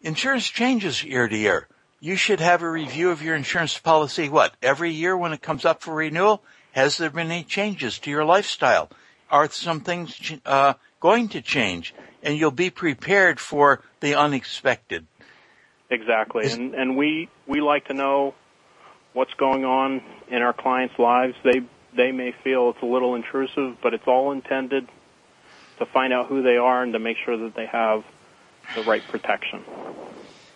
insurance 0.01 0.47
changes 0.47 1.03
year 1.03 1.27
to 1.27 1.37
year 1.37 1.67
you 1.99 2.15
should 2.15 2.39
have 2.39 2.61
a 2.61 2.69
review 2.69 3.11
of 3.11 3.21
your 3.21 3.35
insurance 3.35 3.77
policy, 3.77 4.29
what, 4.29 4.53
every 4.61 4.91
year 4.91 5.17
when 5.17 5.33
it 5.33 5.41
comes 5.41 5.65
up 5.65 5.81
for 5.81 5.93
renewal? 5.93 6.41
Has 6.71 6.97
there 6.97 7.09
been 7.09 7.31
any 7.31 7.43
changes 7.43 7.99
to 7.99 8.09
your 8.09 8.23
lifestyle? 8.23 8.89
Are 9.29 9.49
some 9.49 9.81
things 9.81 10.33
uh, 10.45 10.73
going 10.99 11.29
to 11.29 11.41
change? 11.41 11.93
And 12.23 12.37
you'll 12.37 12.51
be 12.51 12.69
prepared 12.69 13.39
for 13.39 13.81
the 13.99 14.15
unexpected. 14.15 15.05
Exactly. 15.89 16.45
Is, 16.45 16.53
and, 16.53 16.75
and 16.75 16.97
we, 16.97 17.29
we 17.47 17.61
like 17.61 17.85
to 17.87 17.93
know 17.93 18.33
what's 19.13 19.33
going 19.33 19.65
on 19.65 20.01
in 20.29 20.41
our 20.41 20.53
clients' 20.53 20.97
lives. 20.99 21.35
They, 21.43 21.61
they 21.95 22.11
may 22.11 22.33
feel 22.43 22.69
it's 22.69 22.81
a 22.81 22.85
little 22.85 23.15
intrusive, 23.15 23.77
but 23.81 23.93
it's 23.93 24.07
all 24.07 24.31
intended 24.31 24.87
to 25.79 25.85
find 25.85 26.13
out 26.13 26.27
who 26.27 26.43
they 26.43 26.57
are 26.57 26.83
and 26.83 26.93
to 26.93 26.99
make 26.99 27.17
sure 27.25 27.37
that 27.37 27.55
they 27.55 27.65
have 27.65 28.03
the 28.75 28.83
right 28.83 29.01
protection. 29.07 29.63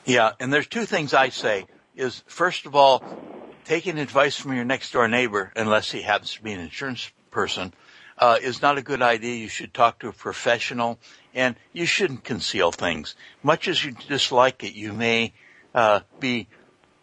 Yeah, 0.05 0.31
and 0.39 0.51
there's 0.51 0.67
two 0.67 0.85
things 0.85 1.13
I 1.13 1.29
say 1.29 1.65
is 1.95 2.23
first 2.27 2.65
of 2.65 2.75
all, 2.75 3.03
taking 3.65 3.97
advice 3.97 4.35
from 4.35 4.53
your 4.53 4.65
next 4.65 4.91
door 4.91 5.07
neighbor, 5.07 5.51
unless 5.55 5.91
he 5.91 6.01
happens 6.01 6.33
to 6.33 6.43
be 6.43 6.51
an 6.51 6.59
insurance 6.59 7.11
person, 7.31 7.73
uh, 8.17 8.37
is 8.41 8.61
not 8.61 8.77
a 8.77 8.81
good 8.81 9.01
idea. 9.01 9.35
You 9.35 9.47
should 9.47 9.73
talk 9.73 9.99
to 9.99 10.09
a 10.09 10.13
professional, 10.13 10.99
and 11.33 11.55
you 11.71 11.85
shouldn't 11.85 12.23
conceal 12.23 12.71
things. 12.71 13.15
Much 13.41 13.67
as 13.67 13.83
you 13.83 13.95
dislike 14.07 14.63
it, 14.63 14.73
you 14.73 14.93
may 14.93 15.33
uh, 15.73 16.01
be 16.19 16.47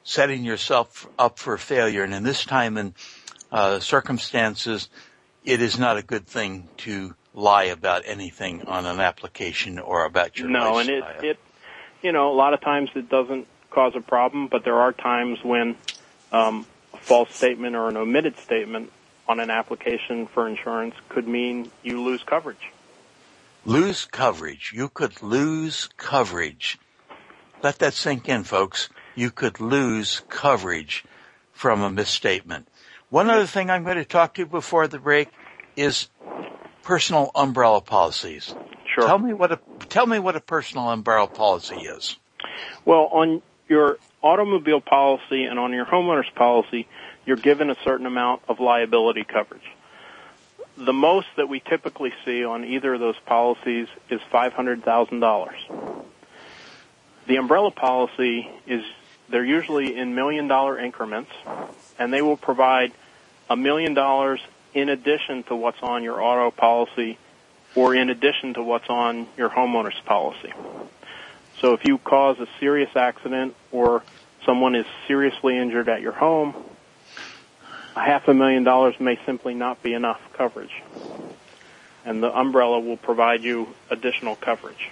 setting 0.03 0.45
yourself 0.45 1.09
up 1.19 1.39
for 1.39 1.57
failure. 1.57 2.03
And 2.05 2.15
in 2.15 2.23
this 2.23 2.45
time 2.45 2.77
and 2.77 2.95
uh, 3.51 3.81
circumstances, 3.81 4.89
it 5.45 5.61
is 5.61 5.79
not 5.79 5.97
a 5.97 6.03
good 6.03 6.27
thing 6.27 6.69
to 6.79 7.15
lie 7.33 7.65
about 7.65 8.03
anything 8.07 8.63
on 8.67 8.87
an 8.87 9.01
application 9.01 9.79
or 9.79 10.05
about 10.05 10.39
your 10.39 10.49
no, 10.49 10.73
lifestyle. 10.73 11.03
and 11.07 11.25
it, 11.25 11.31
it, 11.31 11.39
you 12.03 12.13
know, 12.13 12.31
a 12.31 12.35
lot 12.35 12.55
of 12.55 12.61
times 12.61 12.91
it 12.95 13.09
doesn't 13.09 13.47
cause 13.71 13.93
a 13.95 14.01
problem, 14.01 14.49
but 14.49 14.65
there 14.65 14.81
are 14.81 14.93
times 14.93 15.39
when 15.43 15.77
um, 16.33 16.67
a 16.93 16.99
false 16.99 17.35
statement 17.35 17.77
or 17.77 17.89
an 17.89 17.97
omitted 17.97 18.39
statement 18.39 18.91
on 19.29 19.41
an 19.41 19.51
application 19.51 20.27
for 20.27 20.49
insurance 20.49 20.95
could 21.09 21.29
mean 21.29 21.71
you 21.83 22.03
lose 22.03 22.23
coverage. 22.23 22.71
Lose 23.65 24.05
coverage. 24.07 24.73
You 24.75 24.89
could 24.89 25.23
lose 25.23 25.89
coverage. 25.97 26.79
Let 27.63 27.79
that 27.79 27.95
sink 27.95 28.29
in, 28.29 28.45
folks. 28.45 28.89
You 29.15 29.31
could 29.31 29.61
lose 29.61 30.23
coverage 30.29 31.05
from 31.53 31.83
a 31.83 31.91
misstatement. 31.91 32.69
One 33.11 33.29
other 33.29 33.47
thing 33.47 33.71
I'm 33.71 33.85
going 33.85 33.99
to 33.99 34.05
talk 34.05 34.35
to 34.35 34.43
you 34.43 34.47
before 34.47 34.89
the 34.89 34.99
break 34.99 35.29
is 35.77 36.09
personal 36.83 37.31
umbrella 37.35 37.81
policies. 37.81 38.55
Sure. 39.01 39.09
Tell 39.09 39.19
me 39.19 39.33
what 39.33 39.53
a 39.53 39.59
tell 39.89 40.07
me 40.07 40.19
what 40.19 40.37
a 40.37 40.41
personal 40.41 40.91
umbrella 40.91 41.27
policy 41.27 41.77
is. 41.77 42.17
Well, 42.85 43.09
on 43.13 43.43
your 43.67 43.99
automobile 44.23 44.83
policy 44.83 45.45
and 45.45 45.59
on 45.59 45.73
your 45.73 45.87
homeowner's 45.87 46.29
policy, 46.35 46.87
you're 47.25 47.39
given 47.39 47.71
a 47.71 47.77
certain 47.83 48.05
amount 48.05 48.43
of 48.49 48.61
liability 48.61 49.25
coverage. 49.25 49.65
The 50.77 50.93
most 50.93 51.29
that 51.37 51.49
we 51.49 51.61
typically 51.61 52.13
see 52.25 52.45
on 52.45 52.65
either 52.65 52.95
of 52.95 53.01
those 53.01 53.19
policies 53.27 53.89
is 54.11 54.21
$500,000. 54.33 56.05
The 57.27 57.37
umbrella 57.37 57.71
policy 57.71 58.51
is, 58.67 58.83
they're 59.29 59.45
usually 59.45 59.97
in 59.97 60.15
million 60.15 60.49
dollar 60.49 60.79
increments, 60.79 61.31
and 61.99 62.13
they 62.13 62.23
will 62.23 62.37
provide 62.37 62.93
a 63.49 63.57
million 63.57 63.95
dollars 63.95 64.41
in 64.75 64.89
addition 64.89 65.43
to 65.45 65.57
what's 65.57 65.83
on 65.83 66.03
your 66.03 66.21
auto 66.21 66.51
policy 66.51 67.19
or 67.75 67.95
in 67.95 68.11
addition 68.11 68.55
to 68.55 68.63
what's 68.63 68.89
on 68.89 69.27
your 69.37 69.49
homeowner's 69.49 70.01
policy. 70.05 70.53
So 71.61 71.75
if 71.75 71.85
you 71.85 71.99
cause 71.99 72.39
a 72.41 72.47
serious 72.59 72.91
accident 72.97 73.55
or 73.71 74.03
someone 74.47 74.75
is 74.75 74.87
seriously 75.07 75.59
injured 75.59 75.89
at 75.89 76.01
your 76.01 76.13
home, 76.13 76.55
a 77.97 78.01
half 78.01 78.29
a 78.29 78.35
million 78.35 78.65
dollars 78.65 78.95
may 78.99 79.19
simply 79.27 79.55
not 79.55 79.83
be 79.83 79.93
enough 79.93 80.21
coverage. 80.33 80.83
And 82.05 82.23
the 82.23 82.35
umbrella 82.35 82.81
will 82.81 82.97
provide 82.97 83.43
you 83.43 83.69
additional 83.91 84.37
coverage. 84.37 84.91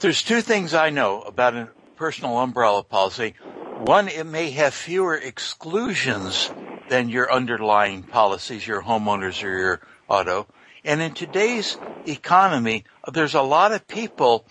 There's 0.00 0.22
two 0.22 0.40
things 0.40 0.74
I 0.74 0.90
know 0.90 1.20
about 1.22 1.54
a 1.54 1.68
personal 1.94 2.38
umbrella 2.38 2.82
policy. 2.82 3.34
One, 3.78 4.08
it 4.08 4.26
may 4.26 4.50
have 4.50 4.74
fewer 4.74 5.16
exclusions 5.16 6.50
than 6.88 7.08
your 7.08 7.32
underlying 7.32 8.02
policies, 8.02 8.66
your 8.66 8.82
homeowners 8.82 9.44
or 9.44 9.56
your 9.56 9.80
auto. 10.08 10.46
And 10.84 11.00
in 11.00 11.14
today's 11.14 11.76
economy, 12.06 12.84
there's 13.12 13.34
a 13.34 13.42
lot 13.42 13.72
of 13.72 13.86
people 13.86 14.44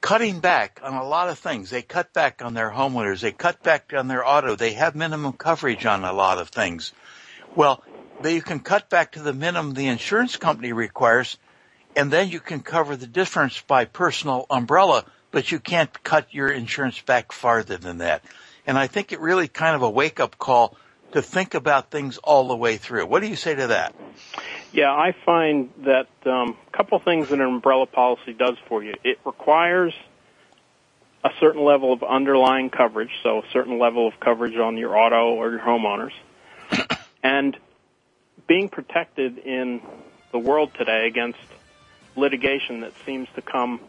cutting 0.00 0.40
back 0.40 0.80
on 0.82 0.94
a 0.94 1.06
lot 1.06 1.28
of 1.28 1.38
things. 1.38 1.70
They 1.70 1.82
cut 1.82 2.12
back 2.12 2.42
on 2.42 2.54
their 2.54 2.70
homeowners. 2.70 3.20
They 3.20 3.32
cut 3.32 3.62
back 3.62 3.92
on 3.96 4.08
their 4.08 4.26
auto. 4.26 4.56
They 4.56 4.72
have 4.72 4.94
minimum 4.96 5.32
coverage 5.34 5.86
on 5.86 6.04
a 6.04 6.12
lot 6.12 6.38
of 6.38 6.48
things. 6.48 6.92
Well, 7.54 7.82
you 8.24 8.42
can 8.42 8.60
cut 8.60 8.90
back 8.90 9.12
to 9.12 9.22
the 9.22 9.32
minimum 9.32 9.74
the 9.74 9.86
insurance 9.86 10.36
company 10.36 10.72
requires, 10.72 11.38
and 11.94 12.12
then 12.12 12.28
you 12.28 12.40
can 12.40 12.60
cover 12.60 12.96
the 12.96 13.06
difference 13.06 13.60
by 13.60 13.84
personal 13.84 14.46
umbrella, 14.50 15.04
but 15.30 15.52
you 15.52 15.60
can't 15.60 16.02
cut 16.02 16.32
your 16.34 16.48
insurance 16.48 17.00
back 17.00 17.30
farther 17.30 17.76
than 17.76 17.98
that. 17.98 18.24
And 18.66 18.76
I 18.76 18.88
think 18.88 19.12
it 19.12 19.20
really 19.20 19.48
kind 19.48 19.76
of 19.76 19.82
a 19.82 19.90
wake 19.90 20.18
up 20.18 20.38
call 20.38 20.76
to 21.12 21.22
think 21.22 21.54
about 21.54 21.90
things 21.90 22.18
all 22.18 22.48
the 22.48 22.56
way 22.56 22.76
through. 22.76 23.06
What 23.06 23.22
do 23.22 23.28
you 23.28 23.36
say 23.36 23.54
to 23.54 23.68
that? 23.68 23.94
Yeah, 24.72 24.90
I 24.90 25.14
find 25.24 25.70
that 25.84 26.08
a 26.24 26.30
um, 26.30 26.56
couple 26.72 26.98
things 26.98 27.28
that 27.28 27.40
an 27.40 27.46
umbrella 27.46 27.86
policy 27.86 28.32
does 28.32 28.56
for 28.68 28.82
you. 28.82 28.94
It 29.04 29.18
requires 29.24 29.94
a 31.24 31.30
certain 31.40 31.64
level 31.64 31.92
of 31.92 32.02
underlying 32.02 32.70
coverage, 32.70 33.10
so 33.22 33.38
a 33.38 33.50
certain 33.52 33.78
level 33.78 34.06
of 34.06 34.20
coverage 34.20 34.56
on 34.56 34.76
your 34.76 34.96
auto 34.96 35.34
or 35.34 35.50
your 35.50 35.60
homeowners. 35.60 36.12
and 37.22 37.56
being 38.46 38.68
protected 38.68 39.38
in 39.38 39.80
the 40.32 40.38
world 40.38 40.72
today 40.74 41.06
against 41.06 41.38
litigation 42.14 42.80
that 42.80 42.92
seems 43.04 43.28
to 43.34 43.42
come 43.42 43.80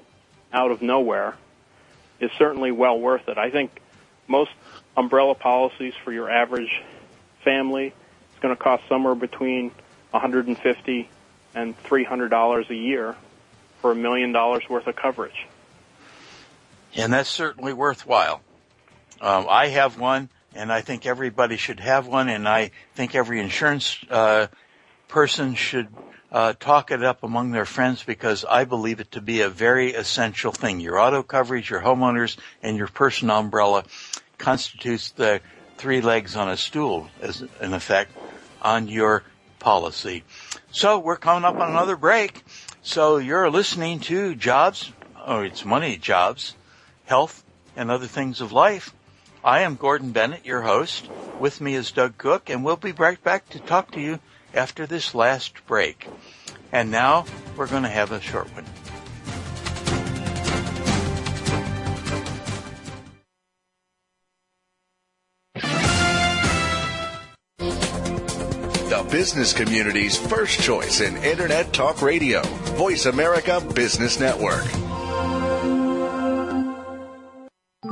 out 0.51 0.71
of 0.71 0.81
nowhere 0.81 1.35
is 2.19 2.31
certainly 2.37 2.71
well 2.71 2.99
worth 2.99 3.27
it. 3.27 3.37
I 3.37 3.51
think 3.51 3.81
most 4.27 4.51
umbrella 4.95 5.35
policies 5.35 5.93
for 6.03 6.11
your 6.11 6.29
average 6.29 6.81
family 7.47 7.93
it's 8.37 8.43
going 8.43 8.55
to 8.55 8.61
cost 8.61 8.83
somewhere 8.89 9.15
between 9.15 9.71
150 10.11 11.09
and 11.55 11.77
300 11.79 12.29
dollars 12.29 12.69
a 12.69 12.75
year 12.75 13.15
for 13.81 13.91
a 13.91 13.95
million 13.95 14.33
dollars 14.33 14.63
worth 14.69 14.85
of 14.85 14.95
coverage. 14.95 15.47
And 16.95 17.13
that's 17.13 17.29
certainly 17.29 17.73
worthwhile. 17.73 18.41
Um, 19.21 19.47
I 19.49 19.67
have 19.69 19.97
one, 19.97 20.29
and 20.53 20.71
I 20.71 20.81
think 20.81 21.05
everybody 21.05 21.57
should 21.57 21.79
have 21.79 22.05
one, 22.05 22.29
and 22.29 22.47
I 22.47 22.71
think 22.95 23.15
every 23.15 23.39
insurance 23.39 23.97
uh, 24.09 24.47
person 25.07 25.55
should 25.55 25.87
uh, 26.31 26.53
talk 26.53 26.91
it 26.91 27.03
up 27.03 27.23
among 27.23 27.51
their 27.51 27.65
friends 27.65 28.03
because 28.03 28.45
I 28.45 28.65
believe 28.65 28.99
it 28.99 29.13
to 29.13 29.21
be 29.21 29.41
a 29.41 29.49
very 29.49 29.93
essential 29.93 30.51
thing. 30.51 30.79
Your 30.79 30.99
auto 30.99 31.23
coverage, 31.23 31.69
your 31.71 31.81
homeowners, 31.81 32.37
and 32.61 32.77
your 32.77 32.87
personal 32.87 33.39
umbrella 33.39 33.83
constitutes 34.37 35.11
the 35.11 35.41
three 35.77 36.01
legs 36.01 36.35
on 36.35 36.49
a 36.49 36.57
stool, 36.57 37.07
as 37.21 37.43
in 37.61 37.73
effect, 37.73 38.11
on 38.61 38.87
your 38.87 39.23
policy. 39.59 40.23
So 40.71 40.99
we're 40.99 41.17
coming 41.17 41.45
up 41.45 41.55
on 41.55 41.69
another 41.69 41.95
break. 41.95 42.43
So 42.81 43.17
you're 43.17 43.49
listening 43.49 43.99
to 44.01 44.35
Jobs, 44.35 44.91
oh, 45.25 45.41
it's 45.41 45.65
Money 45.65 45.97
Jobs, 45.97 46.55
Health, 47.05 47.43
and 47.75 47.91
Other 47.91 48.07
Things 48.07 48.41
of 48.41 48.51
Life. 48.51 48.93
I 49.43 49.61
am 49.61 49.75
Gordon 49.75 50.11
Bennett, 50.11 50.45
your 50.45 50.61
host. 50.61 51.07
With 51.39 51.61
me 51.61 51.75
is 51.75 51.91
Doug 51.91 52.17
Cook, 52.17 52.49
and 52.49 52.65
we'll 52.65 52.75
be 52.75 52.91
right 52.91 53.23
back 53.23 53.47
to 53.49 53.59
talk 53.59 53.91
to 53.91 54.01
you 54.01 54.19
after 54.53 54.85
this 54.85 55.13
last 55.13 55.65
break. 55.67 56.07
And 56.71 56.91
now 56.91 57.25
we're 57.55 57.67
going 57.67 57.83
to 57.83 57.89
have 57.89 58.11
a 58.11 58.19
short 58.19 58.53
one. 58.53 58.65
Business 69.09 69.53
community's 69.53 70.17
first 70.17 70.59
choice 70.61 70.99
in 70.99 71.15
Internet 71.17 71.71
Talk 71.71 72.01
Radio. 72.01 72.41
Voice 72.75 73.05
America 73.05 73.61
Business 73.73 74.19
Network. 74.19 74.65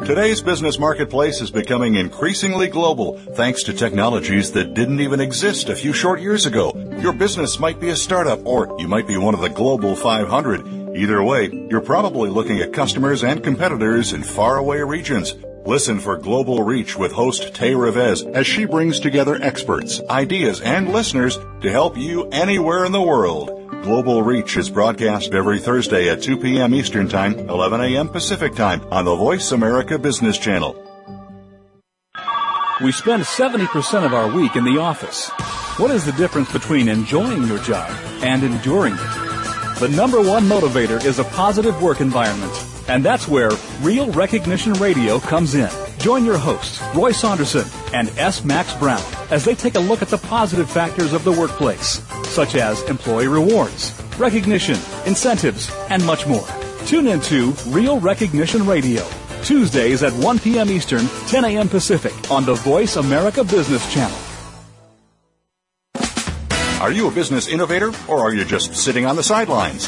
Today's 0.06 0.42
business 0.42 0.78
marketplace 0.78 1.42
is 1.42 1.50
becoming 1.50 1.96
increasingly 1.96 2.68
global 2.68 3.18
thanks 3.18 3.64
to 3.64 3.74
technologies 3.74 4.52
that 4.52 4.74
didn't 4.74 5.00
even 5.00 5.20
exist 5.20 5.70
a 5.70 5.76
few 5.76 5.94
short 5.94 6.20
years 6.20 6.46
ago. 6.46 6.74
Your 7.00 7.14
business 7.14 7.60
might 7.60 7.80
be 7.80 7.90
a 7.90 7.96
startup 7.96 8.46
or 8.46 8.76
you 8.78 8.88
might 8.88 9.08
be 9.08 9.18
one 9.18 9.34
of 9.34 9.42
the 9.42 9.50
global 9.50 9.96
500. 9.96 10.96
Either 10.96 11.24
way, 11.24 11.50
you're 11.70 11.82
probably 11.82 12.30
looking 12.30 12.60
at 12.60 12.74
customers 12.74 13.24
and 13.24 13.44
competitors 13.44 14.14
in 14.14 14.22
faraway 14.22 14.80
regions. 14.80 15.34
Listen 15.66 16.00
for 16.00 16.16
Global 16.16 16.62
Reach 16.62 16.96
with 16.96 17.12
host 17.12 17.56
Tay 17.56 17.72
Revez 17.72 18.24
as 18.36 18.46
she 18.46 18.66
brings 18.66 19.00
together 19.00 19.42
experts, 19.42 20.00
ideas, 20.12 20.62
and 20.62 20.94
listeners 20.94 21.40
to 21.62 21.72
help 21.72 21.98
you 21.98 22.30
anywhere 22.30 22.86
in 22.86 22.92
the 22.92 23.02
world. 23.02 23.48
Global 23.82 24.22
Reach 24.22 24.58
is 24.58 24.70
broadcast 24.70 25.34
every 25.34 25.60
Thursday 25.60 26.08
at 26.08 26.22
2 26.22 26.38
p.m. 26.38 26.76
Eastern 26.76 27.10
Time, 27.10 27.34
11 27.50 27.82
a.m. 27.82 28.10
Pacific 28.10 28.54
Time 28.54 28.84
on 28.92 29.06
the 29.06 29.16
Voice 29.16 29.52
America 29.52 29.98
Business 29.98 30.38
Channel. 30.38 30.76
We 32.84 32.92
spend 32.92 33.24
70% 33.24 34.06
of 34.06 34.14
our 34.14 34.32
week 34.32 34.56
in 34.56 34.66
the 34.66 34.78
office. 34.80 35.30
What 35.80 35.90
is 35.90 36.06
the 36.06 36.12
difference 36.12 36.52
between 36.54 36.88
enjoying 36.88 37.48
your 37.48 37.58
job 37.60 37.90
and 38.22 38.44
enduring 38.44 38.94
it? 38.94 39.80
The 39.80 39.92
number 39.96 40.22
one 40.22 40.44
motivator 40.44 41.04
is 41.04 41.18
a 41.18 41.24
positive 41.24 41.82
work 41.82 42.02
environment. 42.02 42.54
And 42.88 43.04
that's 43.04 43.28
where 43.28 43.52
Real 43.82 44.12
Recognition 44.12 44.74
Radio 44.74 45.20
comes 45.20 45.56
in. 45.56 45.70
Join 45.98 46.26
your 46.26 46.38
hosts, 46.38 46.82
Roy 46.94 47.12
Saunderson 47.12 47.66
and 47.94 48.10
S. 48.18 48.44
Max 48.44 48.74
Brown, 48.76 49.04
as 49.32 49.44
they 49.44 49.56
take 49.56 49.76
a 49.76 49.80
look 49.80 50.02
at 50.02 50.10
the 50.10 50.18
positive 50.18 50.70
factors 50.70 51.14
of 51.14 51.24
the 51.24 51.32
workplace, 51.32 52.04
such 52.28 52.56
as 52.56 52.82
employee 52.84 53.28
rewards, 53.28 54.00
recognition, 54.18 54.78
incentives, 55.06 55.72
and 55.90 56.06
much 56.06 56.28
more. 56.28 56.48
Tune 56.86 57.08
in 57.08 57.22
to 57.22 57.52
Real 57.68 58.00
Recognition 58.00 58.66
Radio 58.66 59.04
Tuesdays 59.46 60.02
at 60.02 60.12
1 60.14 60.40
p.m. 60.40 60.72
Eastern, 60.72 61.08
10 61.28 61.46
a.m. 61.46 61.70
Pacific 61.70 62.14
on 62.32 62.46
the 62.46 62.56
Voice 62.56 62.96
America 62.96 63.44
Business 63.44 63.94
Channel. 63.94 64.18
Are 66.82 66.92
you 66.92 67.08
a 67.08 67.12
business 67.12 67.48
innovator 67.48 67.92
or 68.08 68.20
are 68.20 68.34
you 68.34 68.44
just 68.44 68.76
sitting 68.76 69.06
on 69.06 69.16
the 69.16 69.24
sidelines? 69.24 69.88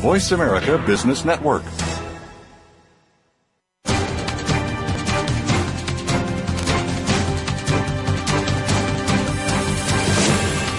Voice 0.00 0.32
America 0.32 0.82
Business 0.86 1.26
Network. 1.26 1.62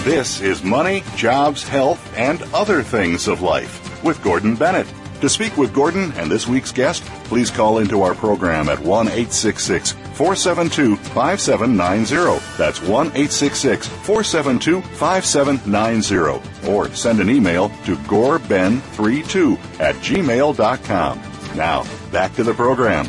This 0.04 0.40
is 0.40 0.64
Money, 0.64 1.04
Jobs, 1.14 1.62
Health, 1.68 2.12
and 2.18 2.42
Other 2.52 2.82
Things 2.82 3.28
of 3.28 3.42
Life 3.42 4.02
with 4.02 4.20
Gordon 4.24 4.56
Bennett. 4.56 4.88
To 5.22 5.28
speak 5.28 5.56
with 5.56 5.72
Gordon 5.72 6.10
and 6.16 6.28
this 6.28 6.48
week's 6.48 6.72
guest, 6.72 7.04
please 7.26 7.48
call 7.48 7.78
into 7.78 8.02
our 8.02 8.12
program 8.12 8.68
at 8.68 8.80
1 8.80 9.06
866 9.06 9.92
472 9.92 10.96
5790. 10.96 12.44
That's 12.58 12.82
1 12.82 13.06
866 13.06 13.86
472 13.86 14.82
5790. 14.82 16.68
Or 16.68 16.92
send 16.92 17.20
an 17.20 17.30
email 17.30 17.68
to 17.84 17.94
goreben32 17.94 19.78
at 19.78 19.94
gmail.com. 19.94 21.22
Now, 21.54 21.86
back 22.10 22.34
to 22.34 22.42
the 22.42 22.54
program. 22.54 23.06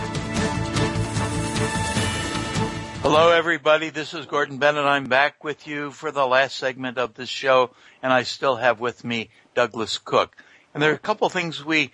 Hello, 3.02 3.32
everybody. 3.32 3.90
This 3.90 4.14
is 4.14 4.28
Gordon 4.28 4.60
Bennett. 4.60 4.86
I'm 4.86 5.06
back 5.06 5.44
with 5.44 5.66
you 5.66 5.90
for 5.90 6.12
the 6.12 6.28
last 6.28 6.58
segment 6.58 7.00
of 7.00 7.16
this 7.16 7.30
show, 7.30 7.72
and 8.04 8.14
I 8.14 8.22
still 8.22 8.58
have 8.58 8.80
with 8.80 9.04
me 9.04 9.32
Douglas 9.56 9.98
Cook. 9.98 10.38
And 10.74 10.82
there 10.82 10.92
are 10.92 10.96
a 10.96 11.00
couple 11.00 11.30
things 11.30 11.64
we 11.64 11.92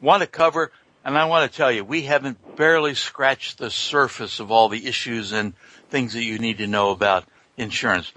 want 0.00 0.22
to 0.22 0.26
cover, 0.26 0.72
and 1.04 1.16
I 1.16 1.26
want 1.26 1.50
to 1.50 1.56
tell 1.56 1.72
you, 1.72 1.84
we 1.84 2.02
haven't 2.02 2.56
barely 2.56 2.94
scratched 2.94 3.58
the 3.58 3.70
surface 3.70 4.40
of 4.40 4.50
all 4.50 4.68
the 4.68 4.86
issues 4.86 5.32
and 5.32 5.54
things 5.90 6.12
that 6.14 6.24
you 6.24 6.38
need 6.38 6.58
to 6.58 6.66
know 6.66 6.90
about 6.90 7.24
insurance. 7.56 8.12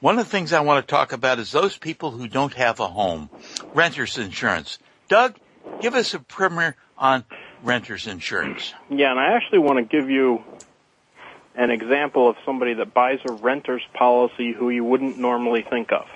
One 0.00 0.18
of 0.18 0.24
the 0.24 0.30
things 0.30 0.52
I 0.52 0.60
want 0.60 0.86
to 0.86 0.90
talk 0.90 1.12
about 1.12 1.38
is 1.38 1.50
those 1.50 1.76
people 1.76 2.12
who 2.12 2.28
don't 2.28 2.54
have 2.54 2.78
a 2.78 2.86
home, 2.86 3.30
renter's 3.74 4.16
insurance. 4.16 4.78
Doug, 5.08 5.36
give 5.80 5.94
us 5.94 6.14
a 6.14 6.20
primer 6.20 6.76
on 6.96 7.24
renter's 7.62 8.06
insurance. 8.06 8.72
Yeah, 8.88 9.10
and 9.10 9.18
I 9.18 9.34
actually 9.34 9.58
want 9.58 9.78
to 9.78 9.84
give 9.84 10.08
you 10.08 10.44
an 11.56 11.70
example 11.70 12.30
of 12.30 12.36
somebody 12.46 12.74
that 12.74 12.94
buys 12.94 13.18
a 13.28 13.32
renter's 13.32 13.82
policy 13.92 14.52
who 14.52 14.70
you 14.70 14.84
wouldn't 14.84 15.18
normally 15.18 15.62
think 15.68 15.90
of. 15.90 16.06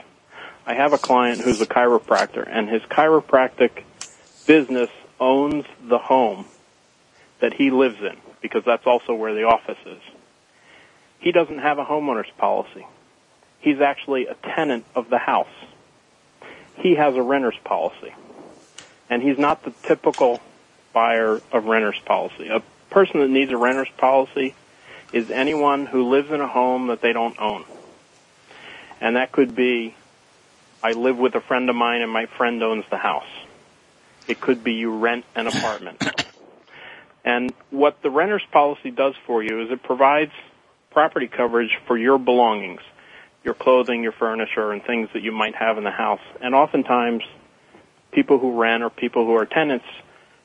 I 0.65 0.75
have 0.75 0.93
a 0.93 0.99
client 0.99 1.41
who's 1.41 1.61
a 1.61 1.67
chiropractor, 1.67 2.49
and 2.49 2.69
his 2.69 2.83
chiropractic 2.83 3.83
business 4.47 4.91
owns 5.23 5.64
the 5.89 5.99
home 5.99 6.45
that 7.41 7.55
he 7.55 7.70
lives 7.70 7.99
in 8.01 8.16
because 8.41 8.64
that's 8.64 8.87
also 8.87 9.14
where 9.14 9.35
the 9.35 9.45
office 9.45 9.79
is. 9.87 10.03
He 11.20 11.31
doesn't 11.31 11.59
have 11.59 11.79
a 11.79 11.85
homeowner's 11.85 12.31
policy. 12.39 12.85
He's 13.61 13.81
actually 13.81 14.27
a 14.27 14.35
tenant 14.35 14.85
of 14.97 15.09
the 15.09 15.18
house. 15.18 15.47
He 16.75 16.97
has 16.97 17.14
a 17.14 17.23
renter's 17.23 17.59
policy. 17.62 18.12
And 19.09 19.23
he's 19.23 19.39
not 19.39 19.62
the 19.62 19.73
typical 19.85 20.41
buyer 20.93 21.41
of 21.53 21.66
renter's 21.66 22.01
policy. 22.01 22.49
A 22.49 22.61
person 22.91 23.20
that 23.20 23.31
needs 23.31 23.53
a 23.53 23.57
renter's 23.57 23.93
policy 23.99 24.57
is 25.12 25.31
anyone 25.31 25.87
who 25.87 26.11
lives 26.11 26.33
in 26.33 26.41
a 26.41 26.49
home 26.49 26.89
that 26.89 27.01
they 27.01 27.12
don't 27.12 27.39
own. 27.39 27.64
And 29.01 29.14
that 29.14 29.31
could 29.31 29.55
be, 29.55 29.95
I 30.83 30.93
live 30.93 31.16
with 31.16 31.37
a 31.37 31.41
friend 31.41 31.70
of 31.70 31.77
mine 31.77 32.03
and 32.03 32.11
my 32.11 32.27
friend 32.27 32.61
owns 32.62 32.85
the 32.91 32.97
house. 32.97 33.29
It 34.29 34.41
could 34.41 34.62
be 34.62 34.75
you 34.75 34.97
rent 34.99 35.25
an 35.35 35.47
apartment. 35.47 36.03
And 37.25 37.53
what 37.70 38.03
the 38.03 38.11
renter's 38.11 38.45
policy 38.51 38.91
does 38.91 39.14
for 39.27 39.43
you 39.43 39.62
is 39.62 39.70
it 39.70 39.83
provides 39.83 40.33
property 40.91 41.29
coverage 41.29 41.79
for 41.87 41.97
your 41.97 42.18
belongings, 42.18 42.81
your 43.45 43.55
clothing, 43.55 44.03
your 44.03 44.12
furniture, 44.12 44.73
and 44.73 44.83
things 44.83 45.09
that 45.14 45.23
you 45.23 45.33
might 45.33 45.55
have 45.55 45.79
in 45.79 45.85
the 45.85 45.91
house. 45.91 46.20
And 46.41 46.55
oftentimes, 46.55 47.23
people 48.11 48.39
who 48.39 48.61
rent 48.61 48.83
or 48.83 48.91
people 48.91 49.25
who 49.25 49.35
are 49.37 49.47
tenants 49.47 49.87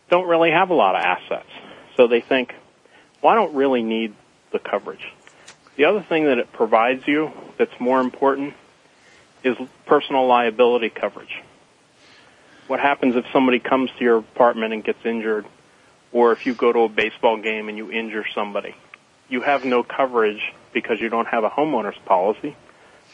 don't 0.10 0.28
really 0.28 0.52
have 0.52 0.70
a 0.70 0.74
lot 0.74 0.96
of 0.96 1.02
assets. 1.02 1.50
So 1.96 2.08
they 2.08 2.22
think, 2.22 2.54
well, 3.22 3.34
I 3.34 3.36
don't 3.36 3.56
really 3.56 3.84
need 3.84 4.14
the 4.52 4.60
coverage. 4.60 5.12
The 5.76 5.86
other 5.86 6.02
thing 6.02 6.26
that 6.26 6.38
it 6.38 6.52
provides 6.54 7.08
you 7.08 7.32
that's 7.58 7.80
more 7.80 8.00
important 8.00 8.54
is 9.44 9.58
personal 9.86 10.26
liability 10.26 10.90
coverage. 10.90 11.42
What 12.68 12.82
happens 12.82 13.16
if 13.16 13.26
somebody 13.32 13.60
comes 13.60 13.90
to 13.98 14.04
your 14.04 14.18
apartment 14.18 14.74
and 14.74 14.84
gets 14.84 15.00
injured, 15.06 15.46
or 16.12 16.34
if 16.34 16.46
you 16.46 16.54
go 16.54 16.74
to 16.74 16.80
a 16.80 16.90
baseball 16.90 17.38
game 17.38 17.70
and 17.70 17.78
you 17.78 17.92
injure 17.92 18.26
somebody? 18.36 18.76
You 19.30 19.42
have 19.42 19.64
no 19.64 19.84
coverage 19.84 20.42
because 20.74 21.00
you 21.00 21.10
don't 21.10 21.28
have 21.28 21.44
a 21.44 21.50
homeowner's 21.50 21.98
policy. 22.06 22.56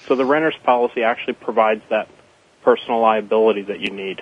So 0.08 0.16
the 0.16 0.26
renter's 0.26 0.58
policy 0.64 1.04
actually 1.04 1.34
provides 1.34 1.82
that 1.90 2.08
personal 2.64 3.00
liability 3.00 3.64
that 3.64 3.80
you 3.80 3.92
need. 3.92 4.22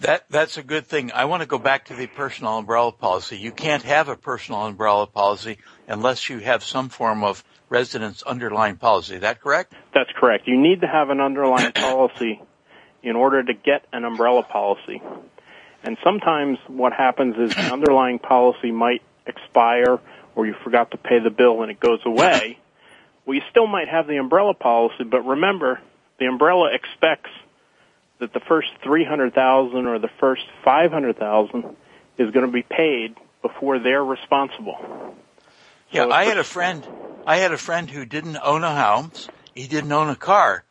That 0.00 0.24
that's 0.28 0.58
a 0.58 0.62
good 0.62 0.86
thing. 0.86 1.12
I 1.12 1.26
want 1.26 1.42
to 1.42 1.46
go 1.46 1.58
back 1.58 1.86
to 1.86 1.94
the 1.94 2.06
personal 2.08 2.58
umbrella 2.58 2.92
policy. 2.92 3.38
You 3.38 3.52
can't 3.52 3.82
have 3.84 4.08
a 4.08 4.16
personal 4.16 4.66
umbrella 4.66 5.06
policy 5.06 5.58
unless 5.86 6.28
you 6.28 6.40
have 6.40 6.64
some 6.64 6.88
form 6.88 7.22
of 7.22 7.44
residence 7.68 8.22
underlying 8.22 8.76
policy. 8.76 9.14
Is 9.14 9.20
that 9.20 9.40
correct? 9.40 9.72
That's 9.94 10.10
correct. 10.16 10.46
You 10.48 10.60
need 10.60 10.80
to 10.80 10.88
have 10.88 11.10
an 11.10 11.20
underlying 11.20 11.72
policy 11.74 12.42
in 13.04 13.16
order 13.16 13.42
to 13.42 13.52
get 13.52 13.84
an 13.92 14.04
umbrella 14.04 14.42
policy. 14.42 15.00
And 15.84 15.98
sometimes 16.02 16.58
what 16.66 16.94
happens 16.94 17.36
is 17.36 17.54
the 17.54 17.72
underlying 17.72 18.18
policy 18.18 18.72
might 18.72 19.02
expire 19.26 20.00
or 20.34 20.46
you 20.46 20.54
forgot 20.64 20.90
to 20.92 20.96
pay 20.96 21.20
the 21.20 21.30
bill 21.30 21.62
and 21.62 21.70
it 21.70 21.78
goes 21.78 22.00
away. 22.04 22.58
Well, 23.24 23.36
you 23.36 23.42
still 23.50 23.66
might 23.66 23.88
have 23.88 24.06
the 24.06 24.16
umbrella 24.16 24.54
policy, 24.54 25.04
but 25.04 25.24
remember, 25.26 25.80
the 26.18 26.26
umbrella 26.26 26.70
expects 26.72 27.30
that 28.18 28.32
the 28.32 28.40
first 28.40 28.68
300,000 28.82 29.86
or 29.86 29.98
the 29.98 30.10
first 30.20 30.44
500,000 30.64 31.64
is 32.18 32.30
going 32.30 32.46
to 32.46 32.52
be 32.52 32.62
paid 32.62 33.16
before 33.42 33.78
they're 33.78 34.04
responsible. 34.04 35.14
Yeah, 35.90 36.06
I 36.06 36.24
had 36.24 36.38
a 36.38 36.44
friend, 36.44 36.86
I 37.26 37.36
had 37.36 37.52
a 37.52 37.58
friend 37.58 37.90
who 37.90 38.04
didn't 38.04 38.38
own 38.42 38.64
a 38.64 38.74
house, 38.74 39.28
he 39.54 39.66
didn't 39.66 39.92
own 39.92 40.08
a 40.08 40.16
car, 40.16 40.63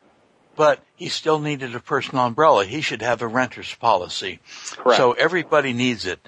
but 0.56 0.82
he 0.96 1.08
still 1.08 1.38
needed 1.38 1.74
a 1.74 1.80
personal 1.80 2.26
umbrella. 2.26 2.64
He 2.64 2.80
should 2.80 3.02
have 3.02 3.22
a 3.22 3.26
renter's 3.26 3.74
policy. 3.74 4.40
Correct. 4.72 4.96
So 4.96 5.12
everybody 5.12 5.72
needs 5.72 6.06
it. 6.06 6.20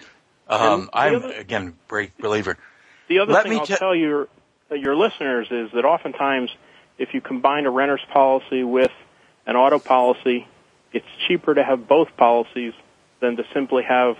Um, 0.49 0.91
I'm 0.93 1.24
again 1.24 1.68
a 1.68 1.89
great 1.89 2.16
believer. 2.18 2.57
The 3.09 3.20
other 3.20 3.33
Let 3.33 3.45
thing 3.45 3.59
I'll 3.59 3.66
te- 3.66 3.77
tell 3.77 3.95
your 3.95 4.29
your 4.70 4.97
listeners 4.97 5.49
is 5.51 5.70
that 5.72 5.85
oftentimes, 5.85 6.51
if 6.99 7.14
you 7.14 7.20
combine 7.20 7.66
a 7.66 7.70
renter's 7.70 8.05
policy 8.12 8.62
with 8.62 8.91
an 9.47 9.57
auto 9.57 9.79
policy, 9.79 10.47
it's 10.93 11.07
cheaper 11.27 11.55
to 11.55 11.64
have 11.64 11.89
both 11.89 12.16
policies 12.16 12.74
than 13.20 13.37
to 13.37 13.45
simply 13.55 13.83
have 13.83 14.16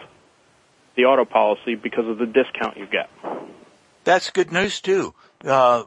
the 0.97 1.05
auto 1.05 1.25
policy 1.25 1.75
because 1.75 2.09
of 2.09 2.19
the 2.19 2.27
discount 2.27 2.77
you 2.77 2.87
get. 2.87 3.11
That's 4.05 4.31
good 4.31 4.53
news 4.53 4.81
too. 4.81 5.15
Uh, 5.45 5.85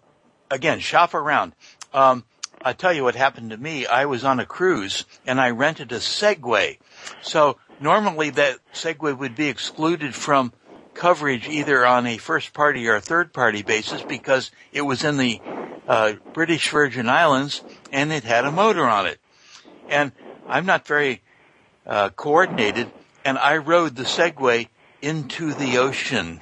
again, 0.52 0.80
shop 0.80 1.14
around. 1.14 1.54
Um, 1.94 2.24
I 2.64 2.74
tell 2.74 2.94
you 2.94 3.04
what 3.04 3.16
happened 3.16 3.52
to 3.52 3.58
me. 3.58 3.86
I 3.86 4.06
was 4.06 4.24
on 4.24 4.40
a 4.40 4.46
cruise 4.46 5.06
and 5.26 5.40
I 5.40 5.52
rented 5.52 5.92
a 5.92 6.00
Segway. 6.00 6.78
So 7.22 7.58
normally 7.80 8.32
that 8.32 8.58
Segway 8.74 9.18
would 9.18 9.36
be 9.36 9.48
excluded 9.48 10.14
from 10.14 10.54
coverage 10.94 11.48
either 11.48 11.86
on 11.86 12.06
a 12.06 12.18
first 12.18 12.54
party 12.54 12.88
or 12.88 12.96
a 12.96 13.02
third 13.02 13.34
party 13.34 13.62
basis 13.62 14.04
because 14.04 14.52
it 14.74 14.82
was 14.82 15.04
in 15.04 15.18
the 15.18 15.40
uh, 15.88 16.14
British 16.34 16.70
Virgin 16.70 17.08
Islands 17.08 17.62
and 17.92 18.12
it 18.12 18.24
had 18.24 18.46
a 18.46 18.52
motor 18.52 18.88
on 18.88 19.06
it. 19.08 19.20
And 19.88 20.12
I'm 20.46 20.66
not 20.66 20.86
very 20.86 21.22
uh, 21.86 22.10
coordinated, 22.10 22.92
and 23.26 23.38
I 23.38 23.58
rode 23.58 23.96
the 23.96 24.04
Segway 24.04 24.68
into 25.02 25.54
the 25.54 25.78
ocean. 25.78 26.42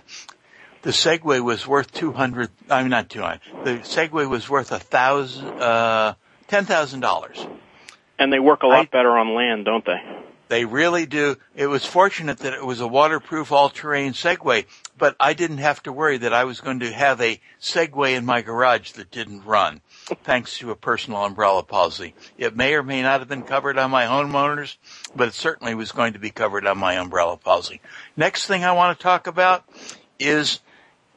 The 0.87 0.93
Segway 0.93 1.41
was 1.41 1.67
worth 1.67 1.91
two 1.91 2.13
hundred. 2.13 2.49
I 2.69 2.79
mean, 2.81 2.91
not 2.91 3.09
two 3.09 3.19
hundred. 3.19 3.41
The 3.65 3.71
Segway 3.79 4.25
was 4.25 4.47
worth 4.47 4.71
a 4.71 4.79
thousand, 4.79 5.45
uh, 5.61 6.13
ten 6.47 6.63
thousand 6.63 7.01
dollars. 7.01 7.45
And 8.17 8.31
they 8.31 8.39
work 8.39 8.63
a 8.63 8.67
lot 8.67 8.89
better 8.89 9.09
on 9.17 9.35
land, 9.35 9.65
don't 9.65 9.83
they? 9.83 9.97
They 10.47 10.63
really 10.63 11.05
do. 11.05 11.35
It 11.57 11.67
was 11.67 11.85
fortunate 11.85 12.37
that 12.37 12.53
it 12.53 12.65
was 12.65 12.79
a 12.79 12.87
waterproof 12.87 13.51
all-terrain 13.51 14.13
Segway, 14.13 14.65
but 14.97 15.17
I 15.19 15.33
didn't 15.33 15.57
have 15.57 15.83
to 15.83 15.91
worry 15.91 16.19
that 16.19 16.33
I 16.33 16.45
was 16.45 16.61
going 16.61 16.79
to 16.79 16.93
have 16.93 17.19
a 17.19 17.41
Segway 17.59 18.15
in 18.15 18.23
my 18.23 18.41
garage 18.41 18.93
that 18.93 19.11
didn't 19.11 19.43
run, 19.43 19.81
thanks 20.23 20.57
to 20.59 20.71
a 20.71 20.75
personal 20.77 21.25
umbrella 21.25 21.63
policy. 21.63 22.15
It 22.37 22.55
may 22.55 22.75
or 22.75 22.83
may 22.83 23.01
not 23.01 23.19
have 23.19 23.27
been 23.27 23.43
covered 23.43 23.77
on 23.77 23.91
my 23.91 24.05
homeowners, 24.05 24.77
but 25.13 25.27
it 25.27 25.33
certainly 25.33 25.75
was 25.75 25.91
going 25.91 26.13
to 26.13 26.19
be 26.19 26.29
covered 26.29 26.65
on 26.65 26.77
my 26.77 26.93
umbrella 26.93 27.35
policy. 27.35 27.81
Next 28.15 28.47
thing 28.47 28.63
I 28.63 28.71
want 28.71 28.97
to 28.97 29.03
talk 29.03 29.27
about 29.27 29.65
is, 30.17 30.61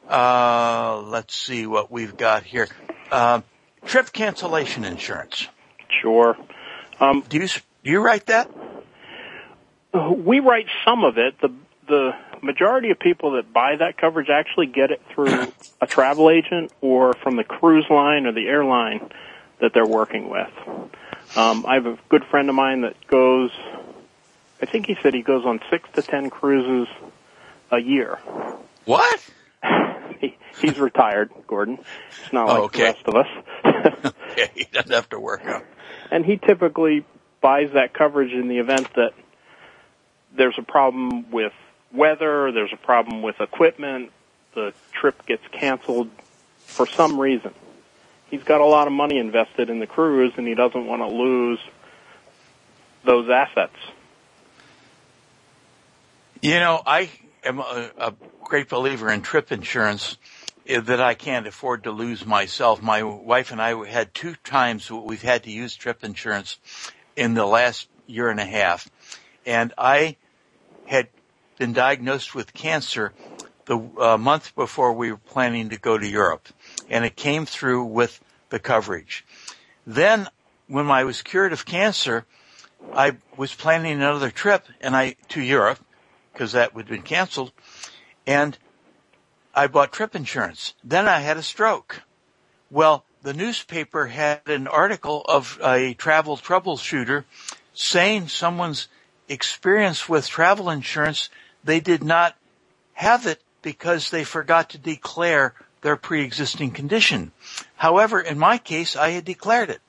uh, 0.09 1.01
let's 1.05 1.35
see 1.35 1.65
what 1.65 1.91
we've 1.91 2.17
got 2.17 2.43
here. 2.43 2.67
Uh, 3.11 3.41
trip 3.85 4.11
cancellation 4.11 4.83
insurance. 4.83 5.47
Sure. 6.01 6.37
Um, 6.99 7.23
do 7.27 7.37
you 7.37 7.47
do 7.47 7.91
you 7.91 8.01
write 8.01 8.27
that? 8.27 8.49
We 9.93 10.39
write 10.39 10.67
some 10.85 11.03
of 11.03 11.17
it. 11.17 11.39
The 11.41 11.51
the 11.87 12.11
majority 12.41 12.91
of 12.91 12.99
people 12.99 13.31
that 13.33 13.51
buy 13.51 13.75
that 13.77 13.97
coverage 13.97 14.29
actually 14.29 14.67
get 14.67 14.91
it 14.91 15.01
through 15.13 15.47
a 15.81 15.87
travel 15.87 16.29
agent 16.29 16.71
or 16.81 17.13
from 17.13 17.35
the 17.35 17.43
cruise 17.43 17.85
line 17.89 18.25
or 18.25 18.31
the 18.31 18.47
airline 18.47 19.09
that 19.59 19.73
they're 19.73 19.85
working 19.85 20.29
with. 20.29 20.49
Um, 21.35 21.65
I 21.67 21.75
have 21.75 21.85
a 21.85 21.97
good 22.09 22.23
friend 22.25 22.49
of 22.49 22.55
mine 22.55 22.81
that 22.81 22.95
goes. 23.07 23.51
I 24.61 24.65
think 24.65 24.85
he 24.85 24.95
said 25.01 25.13
he 25.13 25.21
goes 25.21 25.45
on 25.45 25.59
six 25.69 25.89
to 25.93 26.01
ten 26.01 26.29
cruises 26.29 26.87
a 27.71 27.79
year. 27.79 28.19
What? 28.85 29.19
He, 30.59 30.67
he's 30.67 30.79
retired, 30.79 31.31
Gordon. 31.47 31.79
It's 32.23 32.33
not 32.33 32.47
like 32.47 32.59
okay. 32.63 32.79
the 32.79 32.83
rest 32.85 33.07
of 33.07 33.15
us. 33.15 34.13
okay, 34.31 34.51
he 34.55 34.65
doesn't 34.71 34.91
have 34.91 35.09
to 35.09 35.19
work 35.19 35.45
out. 35.45 35.65
And 36.09 36.25
he 36.25 36.37
typically 36.37 37.05
buys 37.41 37.71
that 37.73 37.93
coverage 37.93 38.31
in 38.31 38.47
the 38.47 38.59
event 38.59 38.93
that 38.95 39.13
there's 40.35 40.55
a 40.57 40.63
problem 40.63 41.31
with 41.31 41.53
weather, 41.93 42.51
there's 42.51 42.73
a 42.73 42.77
problem 42.77 43.21
with 43.21 43.39
equipment, 43.41 44.11
the 44.53 44.73
trip 44.93 45.25
gets 45.25 45.43
canceled 45.51 46.09
for 46.59 46.85
some 46.85 47.19
reason. 47.19 47.53
He's 48.29 48.43
got 48.43 48.61
a 48.61 48.65
lot 48.65 48.87
of 48.87 48.93
money 48.93 49.17
invested 49.17 49.69
in 49.69 49.79
the 49.79 49.87
cruise 49.87 50.33
and 50.37 50.47
he 50.47 50.55
doesn't 50.55 50.85
want 50.85 51.01
to 51.01 51.07
lose 51.07 51.59
those 53.03 53.29
assets. 53.29 53.75
You 56.41 56.59
know, 56.59 56.81
I 56.85 57.09
am 57.43 57.59
a, 57.59 57.91
a 57.97 58.13
great 58.43 58.69
believer 58.69 59.11
in 59.11 59.21
trip 59.21 59.51
insurance 59.51 60.17
that 60.79 61.01
I 61.01 61.13
can't 61.13 61.47
afford 61.47 61.83
to 61.83 61.91
lose 61.91 62.25
myself. 62.25 62.81
My 62.81 63.03
wife 63.03 63.51
and 63.51 63.61
I 63.61 63.85
had 63.85 64.13
two 64.13 64.35
times 64.43 64.89
we've 64.89 65.21
had 65.21 65.43
to 65.43 65.51
use 65.51 65.75
trip 65.75 66.03
insurance 66.03 66.57
in 67.15 67.33
the 67.33 67.45
last 67.45 67.87
year 68.07 68.29
and 68.29 68.39
a 68.39 68.45
half. 68.45 68.89
And 69.45 69.73
I 69.77 70.17
had 70.85 71.07
been 71.57 71.73
diagnosed 71.73 72.33
with 72.33 72.53
cancer 72.53 73.13
the 73.65 73.79
uh, 73.99 74.17
month 74.17 74.55
before 74.55 74.93
we 74.93 75.11
were 75.11 75.17
planning 75.17 75.69
to 75.69 75.77
go 75.77 75.97
to 75.97 76.07
Europe. 76.07 76.47
And 76.89 77.05
it 77.05 77.15
came 77.15 77.45
through 77.45 77.85
with 77.85 78.19
the 78.49 78.59
coverage. 78.59 79.25
Then 79.85 80.27
when 80.67 80.89
I 80.89 81.03
was 81.03 81.21
cured 81.21 81.53
of 81.53 81.65
cancer, 81.65 82.25
I 82.93 83.17
was 83.37 83.53
planning 83.53 83.93
another 83.93 84.31
trip 84.31 84.65
and 84.79 84.95
I, 84.95 85.15
to 85.29 85.41
Europe, 85.41 85.79
because 86.33 86.53
that 86.53 86.73
would 86.73 86.87
have 86.87 86.91
been 86.91 87.03
canceled. 87.03 87.51
And 88.25 88.57
I 89.53 89.67
bought 89.67 89.91
trip 89.91 90.15
insurance. 90.15 90.73
Then 90.83 91.07
I 91.07 91.19
had 91.19 91.37
a 91.37 91.43
stroke. 91.43 92.03
Well, 92.69 93.05
the 93.21 93.33
newspaper 93.33 94.07
had 94.07 94.47
an 94.47 94.67
article 94.67 95.23
of 95.27 95.59
a 95.63 95.93
travel 95.93 96.37
troubleshooter 96.37 97.25
saying 97.73 98.29
someone's 98.29 98.87
experience 99.27 100.09
with 100.09 100.27
travel 100.27 100.69
insurance, 100.69 101.29
they 101.63 101.79
did 101.79 102.03
not 102.03 102.35
have 102.93 103.27
it 103.27 103.41
because 103.61 104.09
they 104.09 104.23
forgot 104.23 104.69
to 104.69 104.77
declare 104.77 105.53
their 105.81 105.95
pre-existing 105.95 106.71
condition. 106.71 107.31
However, 107.75 108.19
in 108.19 108.37
my 108.37 108.57
case, 108.57 108.95
I 108.95 109.09
had 109.09 109.25
declared 109.25 109.69
it. 109.69 109.81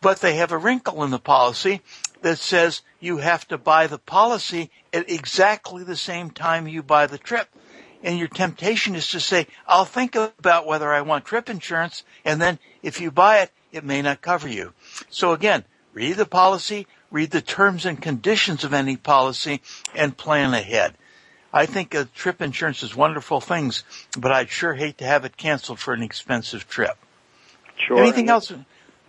But 0.00 0.20
they 0.20 0.34
have 0.36 0.52
a 0.52 0.58
wrinkle 0.58 1.04
in 1.04 1.10
the 1.10 1.18
policy 1.18 1.80
that 2.22 2.38
says 2.38 2.82
you 3.00 3.18
have 3.18 3.46
to 3.48 3.58
buy 3.58 3.86
the 3.86 3.98
policy 3.98 4.70
at 4.92 5.08
exactly 5.08 5.84
the 5.84 5.96
same 5.96 6.30
time 6.30 6.66
you 6.66 6.82
buy 6.82 7.06
the 7.06 7.18
trip. 7.18 7.48
And 8.02 8.18
your 8.18 8.28
temptation 8.28 8.94
is 8.94 9.08
to 9.08 9.20
say, 9.20 9.46
I'll 9.66 9.84
think 9.84 10.16
about 10.16 10.66
whether 10.66 10.92
I 10.92 11.02
want 11.02 11.24
trip 11.24 11.48
insurance. 11.48 12.02
And 12.24 12.40
then 12.40 12.58
if 12.82 13.00
you 13.00 13.10
buy 13.10 13.40
it, 13.40 13.50
it 13.70 13.84
may 13.84 14.02
not 14.02 14.20
cover 14.20 14.48
you. 14.48 14.72
So 15.08 15.32
again, 15.32 15.64
read 15.92 16.16
the 16.16 16.26
policy, 16.26 16.86
read 17.10 17.30
the 17.30 17.40
terms 17.40 17.86
and 17.86 18.00
conditions 18.00 18.64
of 18.64 18.72
any 18.72 18.96
policy 18.96 19.62
and 19.94 20.16
plan 20.16 20.54
ahead. 20.54 20.94
I 21.52 21.66
think 21.66 21.94
a 21.94 22.06
trip 22.06 22.40
insurance 22.40 22.82
is 22.82 22.96
wonderful 22.96 23.40
things, 23.40 23.84
but 24.18 24.32
I'd 24.32 24.48
sure 24.48 24.74
hate 24.74 24.98
to 24.98 25.04
have 25.04 25.24
it 25.24 25.36
canceled 25.36 25.78
for 25.78 25.92
an 25.92 26.02
expensive 26.02 26.66
trip. 26.68 26.96
Sure. 27.76 27.98
Anything 27.98 28.30
else? 28.30 28.52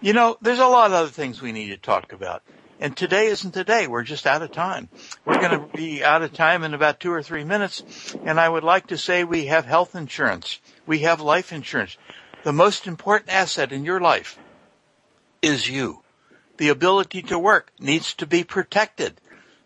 You 0.02 0.14
know, 0.14 0.38
there's 0.42 0.60
a 0.60 0.68
lot 0.68 0.88
of 0.88 0.94
other 0.94 1.10
things 1.10 1.42
we 1.42 1.54
need 1.54 1.70
to 1.70 1.78
talk 1.78 2.12
about. 2.12 2.44
And 2.80 2.98
today 2.98 3.28
isn't 3.28 3.54
the 3.54 3.64
day. 3.64 3.88
We're 3.88 4.04
just 4.04 4.28
out 4.28 4.42
of 4.42 4.52
time. 4.52 4.90
We're 5.26 5.40
going 5.40 5.60
to 5.60 5.78
be 5.78 6.04
out 6.04 6.22
of 6.22 6.34
time 6.34 6.64
in 6.64 6.74
about 6.74 7.00
two 7.00 7.12
or 7.12 7.24
three 7.24 7.44
minutes. 7.44 8.16
And 8.26 8.40
I 8.40 8.50
would 8.50 8.64
like 8.64 8.88
to 8.88 8.98
say 8.98 9.24
we 9.24 9.46
have 9.46 9.66
health 9.66 9.96
insurance. 9.96 10.60
We 10.86 11.00
have 11.00 11.22
life 11.22 11.54
insurance. 11.54 11.98
The 12.44 12.54
most 12.54 12.88
important 12.88 13.32
asset 13.32 13.72
in 13.72 13.86
your 13.86 14.02
life 14.02 14.38
is 15.42 15.70
you. 15.70 16.02
The 16.58 16.70
ability 16.70 17.24
to 17.24 17.40
work 17.40 17.72
needs 17.80 18.14
to 18.16 18.28
be 18.28 18.44
protected. 18.44 19.20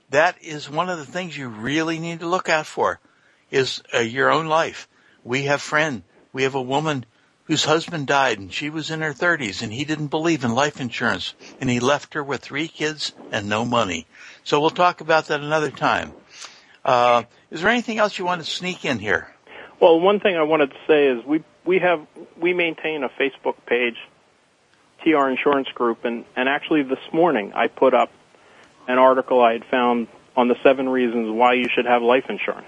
That 0.10 0.41
is 0.41 0.70
one 0.70 0.89
of 0.89 0.97
the 0.97 1.05
things 1.05 1.38
you 1.38 1.49
really 1.49 1.99
need 1.99 2.20
to 2.20 2.28
look 2.28 2.49
out 2.49 2.66
for 2.66 2.99
is 3.51 3.82
uh, 3.93 3.99
your 3.99 4.32
own 4.32 4.47
life. 4.47 4.88
We 5.24 5.43
have 5.43 5.62
friend. 5.62 6.03
We 6.34 6.43
have 6.43 6.55
a 6.55 6.62
woman 6.62 7.05
whose 7.47 7.63
husband 7.63 8.07
died 8.07 8.39
and 8.39 8.53
she 8.53 8.69
was 8.69 8.91
in 8.91 9.01
her 9.01 9.13
30s 9.13 9.61
and 9.61 9.71
he 9.71 9.85
didn't 9.85 10.07
believe 10.07 10.43
in 10.43 10.53
life 10.53 10.79
insurance 10.79 11.33
and 11.59 11.69
he 11.69 11.79
left 11.79 12.13
her 12.13 12.23
with 12.23 12.41
three 12.41 12.67
kids 12.67 13.13
and 13.31 13.47
no 13.47 13.65
money. 13.65 14.05
So 14.43 14.59
we'll 14.59 14.69
talk 14.69 15.01
about 15.01 15.27
that 15.27 15.39
another 15.39 15.71
time. 15.71 16.11
Uh, 16.83 17.23
is 17.49 17.61
there 17.61 17.71
anything 17.71 17.97
else 17.97 18.17
you 18.17 18.25
want 18.25 18.43
to 18.43 18.49
sneak 18.49 18.85
in 18.85 18.99
here? 18.99 19.33
Well, 19.79 19.99
one 19.99 20.19
thing 20.19 20.35
I 20.35 20.43
wanted 20.43 20.71
to 20.71 20.77
say 20.87 21.07
is 21.07 21.25
we 21.25 21.43
we 21.65 21.79
have 21.79 22.05
we 22.37 22.53
maintain 22.53 23.03
a 23.03 23.09
Facebook 23.09 23.55
page, 23.65 23.97
TR 25.03 25.27
Insurance 25.29 25.67
Group, 25.69 26.05
and 26.05 26.25
and 26.35 26.49
actually 26.49 26.83
this 26.83 26.99
morning 27.13 27.53
I 27.53 27.67
put 27.67 27.93
up 27.93 28.11
an 28.87 28.97
article 28.97 29.41
I 29.41 29.53
had 29.53 29.65
found 29.65 30.07
on 30.35 30.47
the 30.47 30.55
seven 30.63 30.87
reasons 30.87 31.29
why 31.29 31.53
you 31.53 31.67
should 31.69 31.85
have 31.85 32.01
life 32.01 32.25
insurance. 32.29 32.65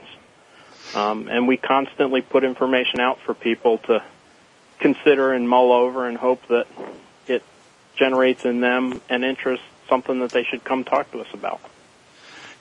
Um, 0.95 1.27
and 1.27 1.47
we 1.47 1.55
constantly 1.57 2.21
put 2.21 2.43
information 2.43 2.99
out 2.99 3.19
for 3.25 3.33
people 3.33 3.77
to 3.79 4.03
consider 4.79 5.33
and 5.33 5.47
mull 5.47 5.71
over 5.71 6.07
and 6.07 6.17
hope 6.17 6.45
that 6.47 6.67
it 7.27 7.43
generates 7.95 8.45
in 8.45 8.61
them 8.61 9.01
an 9.09 9.23
interest, 9.23 9.63
something 9.87 10.19
that 10.19 10.31
they 10.31 10.43
should 10.43 10.63
come 10.63 10.83
talk 10.83 11.11
to 11.11 11.19
us 11.19 11.27
about. 11.33 11.61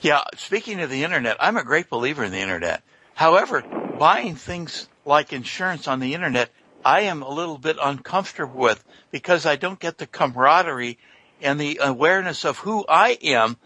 Yeah, 0.00 0.22
speaking 0.36 0.80
of 0.80 0.90
the 0.90 1.04
internet, 1.04 1.36
I'm 1.40 1.56
a 1.56 1.64
great 1.64 1.90
believer 1.90 2.22
in 2.22 2.30
the 2.30 2.38
internet. 2.38 2.82
However, 3.14 3.62
buying 3.98 4.36
things 4.36 4.88
like 5.04 5.32
insurance 5.32 5.88
on 5.88 5.98
the 5.98 6.14
internet, 6.14 6.50
I 6.84 7.02
am 7.02 7.22
a 7.22 7.28
little 7.28 7.58
bit 7.58 7.76
uncomfortable 7.82 8.60
with 8.60 8.84
because 9.10 9.44
I 9.44 9.56
don't 9.56 9.80
get 9.80 9.98
the 9.98 10.06
camaraderie 10.06 10.98
and 11.40 11.58
the 11.58 11.80
awareness 11.82 12.44
of 12.44 12.58
who 12.58 12.84
I 12.88 13.18
am 13.22 13.56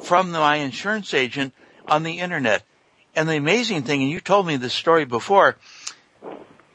from 0.00 0.30
my 0.30 0.56
insurance 0.56 1.14
agent 1.14 1.52
on 1.86 2.02
the 2.02 2.20
internet. 2.20 2.62
And 3.14 3.28
the 3.28 3.36
amazing 3.36 3.82
thing, 3.82 4.02
and 4.02 4.10
you 4.10 4.20
told 4.20 4.46
me 4.46 4.56
this 4.56 4.72
story 4.72 5.04
before, 5.04 5.56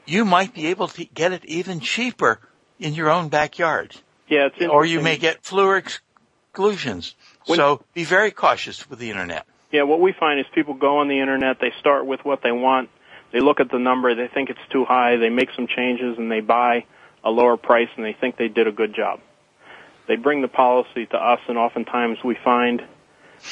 you 0.08 0.26
might 0.26 0.54
be 0.54 0.68
able 0.68 0.88
to 0.88 1.06
get 1.06 1.34
it 1.34 1.46
even 1.46 1.80
cheaper 1.80 2.40
in 2.80 2.94
your 2.94 3.10
own 3.10 3.30
backyard. 3.30 3.96
Yeah, 4.28 4.50
or 4.70 4.86
you 4.86 5.02
may 5.02 5.18
get 5.18 5.46
fewer 5.46 5.78
exclusions. 5.78 7.16
When, 7.46 7.58
so 7.58 7.84
be 7.94 8.04
very 8.04 8.32
cautious 8.32 8.90
with 8.90 9.00
the 9.00 9.10
internet. 9.10 9.46
Yeah, 9.72 9.84
what 9.84 10.00
we 10.00 10.14
find 10.14 10.40
is 10.40 10.46
people 10.54 10.74
go 10.74 11.00
on 11.00 11.08
the 11.08 11.20
internet, 11.20 11.58
they 11.60 11.74
start 11.80 12.06
with 12.06 12.24
what 12.24 12.42
they 12.42 12.52
want, 12.52 12.90
they 13.32 13.40
look 13.40 13.60
at 13.60 13.70
the 13.70 13.80
number, 13.80 14.16
they 14.16 14.28
think 14.28 14.50
it's 14.50 14.60
too 14.72 14.86
high, 14.86 15.18
they 15.18 15.30
make 15.30 15.50
some 15.56 15.68
changes 15.68 16.18
and 16.18 16.32
they 16.32 16.40
buy 16.40 16.86
a 17.24 17.30
lower 17.30 17.58
price 17.58 17.90
and 17.96 18.06
they 18.06 18.14
think 18.14 18.38
they 18.38 18.48
did 18.48 18.68
a 18.68 18.72
good 18.72 18.96
job. 18.96 19.20
They 20.08 20.16
bring 20.16 20.42
the 20.42 20.48
policy 20.48 21.06
to 21.08 21.18
us 21.18 21.40
and 21.48 21.58
oftentimes 21.58 22.20
we 22.24 22.38
find 22.44 22.82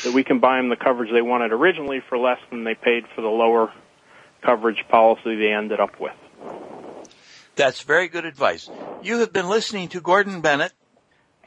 that 0.03 0.13
we 0.13 0.23
can 0.23 0.39
buy 0.39 0.57
them 0.57 0.69
the 0.69 0.77
coverage 0.77 1.11
they 1.11 1.21
wanted 1.21 1.51
originally 1.51 2.01
for 2.07 2.17
less 2.17 2.39
than 2.49 2.63
they 2.63 2.75
paid 2.75 3.05
for 3.13 3.21
the 3.21 3.27
lower 3.27 3.71
coverage 4.41 4.83
policy 4.89 5.35
they 5.35 5.51
ended 5.51 5.79
up 5.79 5.99
with. 5.99 6.13
That's 7.55 7.81
very 7.81 8.07
good 8.07 8.25
advice. 8.25 8.69
You 9.01 9.19
have 9.19 9.31
been 9.31 9.49
listening 9.49 9.89
to 9.89 10.01
Gordon 10.01 10.41
Bennett. 10.41 10.73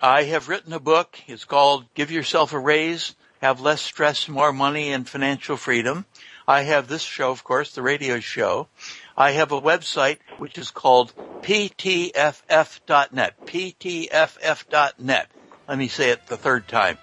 I 0.01 0.25
have 0.25 0.49
written 0.49 0.73
a 0.73 0.81
book. 0.81 1.19
It's 1.27 1.45
called 1.45 1.85
Give 1.95 2.11
Yourself 2.11 2.53
a 2.53 2.59
Raise, 2.59 3.15
Have 3.43 3.61
Less 3.61 3.83
Stress, 3.83 4.29
More 4.29 4.53
Money, 4.53 4.93
and 4.93 5.09
Financial 5.09 5.57
Freedom. 5.57 6.07
I 6.47 6.63
have 6.63 6.89
this 6.89 7.03
show, 7.03 7.31
of 7.31 7.45
course, 7.45 7.75
the 7.75 7.83
radio 7.83 8.21
show. 8.21 8.69
I 9.17 9.33
have 9.33 9.53
a 9.53 9.61
website 9.61 10.19
which 10.39 10.57
is 10.57 10.71
called 10.71 11.13
ptff.net. 11.43 12.15
ptff.net. 13.47 15.27
Let 15.69 15.79
me 15.79 15.89
say 15.89 16.11
it 16.11 16.27
the 16.27 16.37
third 16.37 16.69
time 16.69 16.99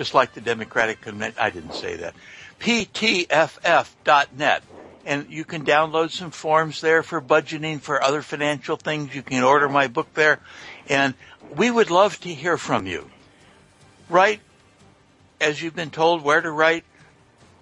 just 0.00 0.14
like 0.14 0.32
the 0.32 0.40
Democratic 0.40 1.02
Convention. 1.02 1.38
I 1.38 1.50
didn't 1.50 1.74
say 1.74 1.96
that. 1.96 2.14
PTFF.net. 2.58 4.62
And 5.04 5.30
you 5.30 5.44
can 5.44 5.64
download 5.64 6.10
some 6.10 6.30
forms 6.30 6.80
there 6.80 7.02
for 7.02 7.20
budgeting, 7.20 7.80
for 7.80 8.02
other 8.02 8.22
financial 8.22 8.76
things. 8.76 9.14
You 9.14 9.22
can 9.22 9.42
order 9.42 9.68
my 9.68 9.88
book 9.88 10.12
there. 10.14 10.40
And 10.88 11.14
we 11.56 11.70
would 11.70 11.90
love 11.90 12.20
to 12.20 12.28
hear 12.28 12.58
from 12.58 12.86
you. 12.86 13.08
Write, 14.08 14.40
as 15.40 15.62
you've 15.62 15.76
been 15.76 15.90
told, 15.90 16.22
where 16.22 16.40
to 16.40 16.50
write, 16.50 16.84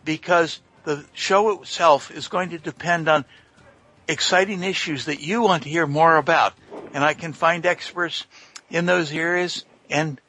because 0.04 0.60
the 0.84 1.04
show 1.12 1.62
itself 1.62 2.10
is 2.10 2.28
going 2.28 2.50
to 2.50 2.58
depend 2.58 3.08
on 3.08 3.24
exciting 4.08 4.62
issues 4.62 5.04
that 5.04 5.20
you 5.20 5.42
want 5.42 5.62
to 5.62 5.68
hear 5.68 5.86
more 5.86 6.16
about. 6.16 6.54
And 6.92 7.04
I 7.04 7.14
can 7.14 7.32
find 7.32 7.64
experts 7.66 8.26
in 8.70 8.86
those 8.86 9.12
areas 9.12 9.64
and 9.90 10.20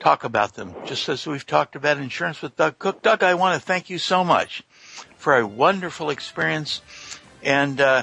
talk 0.00 0.24
about 0.24 0.54
them, 0.54 0.74
just 0.86 1.08
as 1.08 1.26
we've 1.26 1.46
talked 1.46 1.76
about 1.76 1.98
insurance 1.98 2.40
with 2.40 2.56
Doug 2.56 2.78
Cook. 2.78 3.02
Doug, 3.02 3.22
I 3.22 3.34
want 3.34 3.60
to 3.60 3.66
thank 3.66 3.90
you 3.90 3.98
so 3.98 4.22
much 4.24 4.62
for 5.24 5.38
a 5.38 5.46
wonderful 5.46 6.10
experience 6.10 6.82
and 7.42 7.80
uh, 7.80 8.02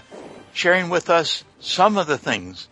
sharing 0.53 0.89
with 0.89 1.07
us 1.11 1.43
some 1.59 1.95
of 1.95 2.07
the 2.07 2.17
things. 2.17 2.67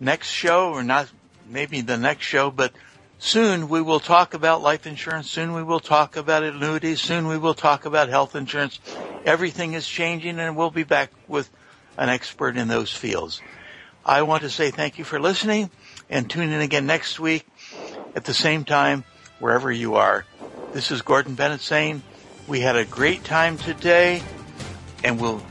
Next 0.00 0.28
show, 0.32 0.72
or 0.72 0.82
not 0.82 1.08
maybe 1.48 1.80
the 1.80 1.96
next 1.96 2.26
show, 2.26 2.50
but 2.50 2.72
soon 3.20 3.68
we 3.68 3.80
will 3.80 4.00
talk 4.00 4.34
about 4.34 4.62
life 4.62 4.88
insurance. 4.88 5.30
Soon 5.30 5.52
we 5.52 5.62
will 5.62 5.78
talk 5.78 6.16
about 6.16 6.42
annuities. 6.42 7.00
Soon 7.00 7.28
we 7.28 7.38
will 7.38 7.54
talk 7.54 7.84
about 7.84 8.08
health 8.08 8.34
insurance. 8.34 8.80
Everything 9.24 9.74
is 9.74 9.86
changing 9.86 10.40
and 10.40 10.56
we'll 10.56 10.72
be 10.72 10.82
back 10.82 11.12
with 11.28 11.48
an 11.96 12.08
expert 12.08 12.56
in 12.56 12.66
those 12.66 12.92
fields. 12.92 13.42
I 14.04 14.22
want 14.22 14.42
to 14.42 14.50
say 14.50 14.72
thank 14.72 14.98
you 14.98 15.04
for 15.04 15.20
listening 15.20 15.70
and 16.10 16.28
tune 16.28 16.50
in 16.50 16.60
again 16.60 16.86
next 16.86 17.20
week 17.20 17.46
at 18.16 18.24
the 18.24 18.34
same 18.34 18.64
time, 18.64 19.04
wherever 19.38 19.70
you 19.70 19.94
are. 19.94 20.24
This 20.72 20.90
is 20.90 21.02
Gordon 21.02 21.36
Bennett 21.36 21.60
saying 21.60 22.02
we 22.46 22.60
had 22.60 22.76
a 22.76 22.84
great 22.84 23.24
time 23.24 23.56
today 23.58 24.22
and 25.02 25.20
we'll 25.20 25.42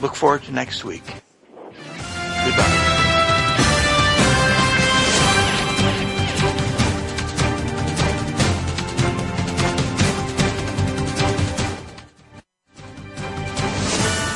look 0.00 0.14
forward 0.14 0.42
to 0.44 0.52
next 0.52 0.84
week. 0.84 1.04
Goodbye. 2.44 2.92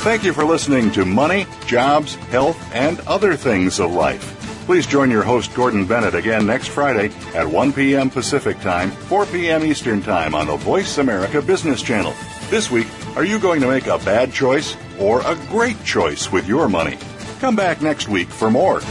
Thank 0.07 0.23
you 0.23 0.31
for 0.31 0.45
listening 0.45 0.89
to 0.91 1.03
Money, 1.03 1.45
Jobs, 1.65 2.15
Health, 2.15 2.57
and 2.73 2.97
Other 3.01 3.35
Things 3.35 3.77
of 3.81 3.91
Life. 3.91 4.36
Please 4.67 4.85
join 4.85 5.09
your 5.09 5.23
host, 5.23 5.53
Gordon 5.53 5.85
Bennett, 5.85 6.13
again 6.13 6.45
next 6.45 6.67
Friday 6.67 7.09
at 7.33 7.47
1 7.47 7.71
p.m. 7.71 8.09
Pacific 8.09 8.59
Time, 8.59 8.91
4 8.91 9.25
p.m. 9.27 9.63
Eastern 9.63 10.01
Time 10.01 10.35
on 10.35 10.47
the 10.47 10.57
Voice 10.57 10.97
America 10.97 11.41
Business 11.41 11.81
Channel. 11.81 12.13
This 12.49 12.69
week, 12.69 12.87
are 13.15 13.23
you 13.23 13.39
going 13.39 13.61
to 13.61 13.69
make 13.69 13.87
a 13.87 13.97
bad 13.99 14.33
choice 14.33 14.75
or 14.99 15.21
a 15.21 15.35
great 15.47 15.81
choice 15.85 16.33
with 16.33 16.49
your 16.49 16.67
money? 16.67 16.97
Come 17.39 17.55
back 17.55 17.81
next 17.81 18.09
week 18.09 18.27
for 18.27 18.51
more. 18.51 18.81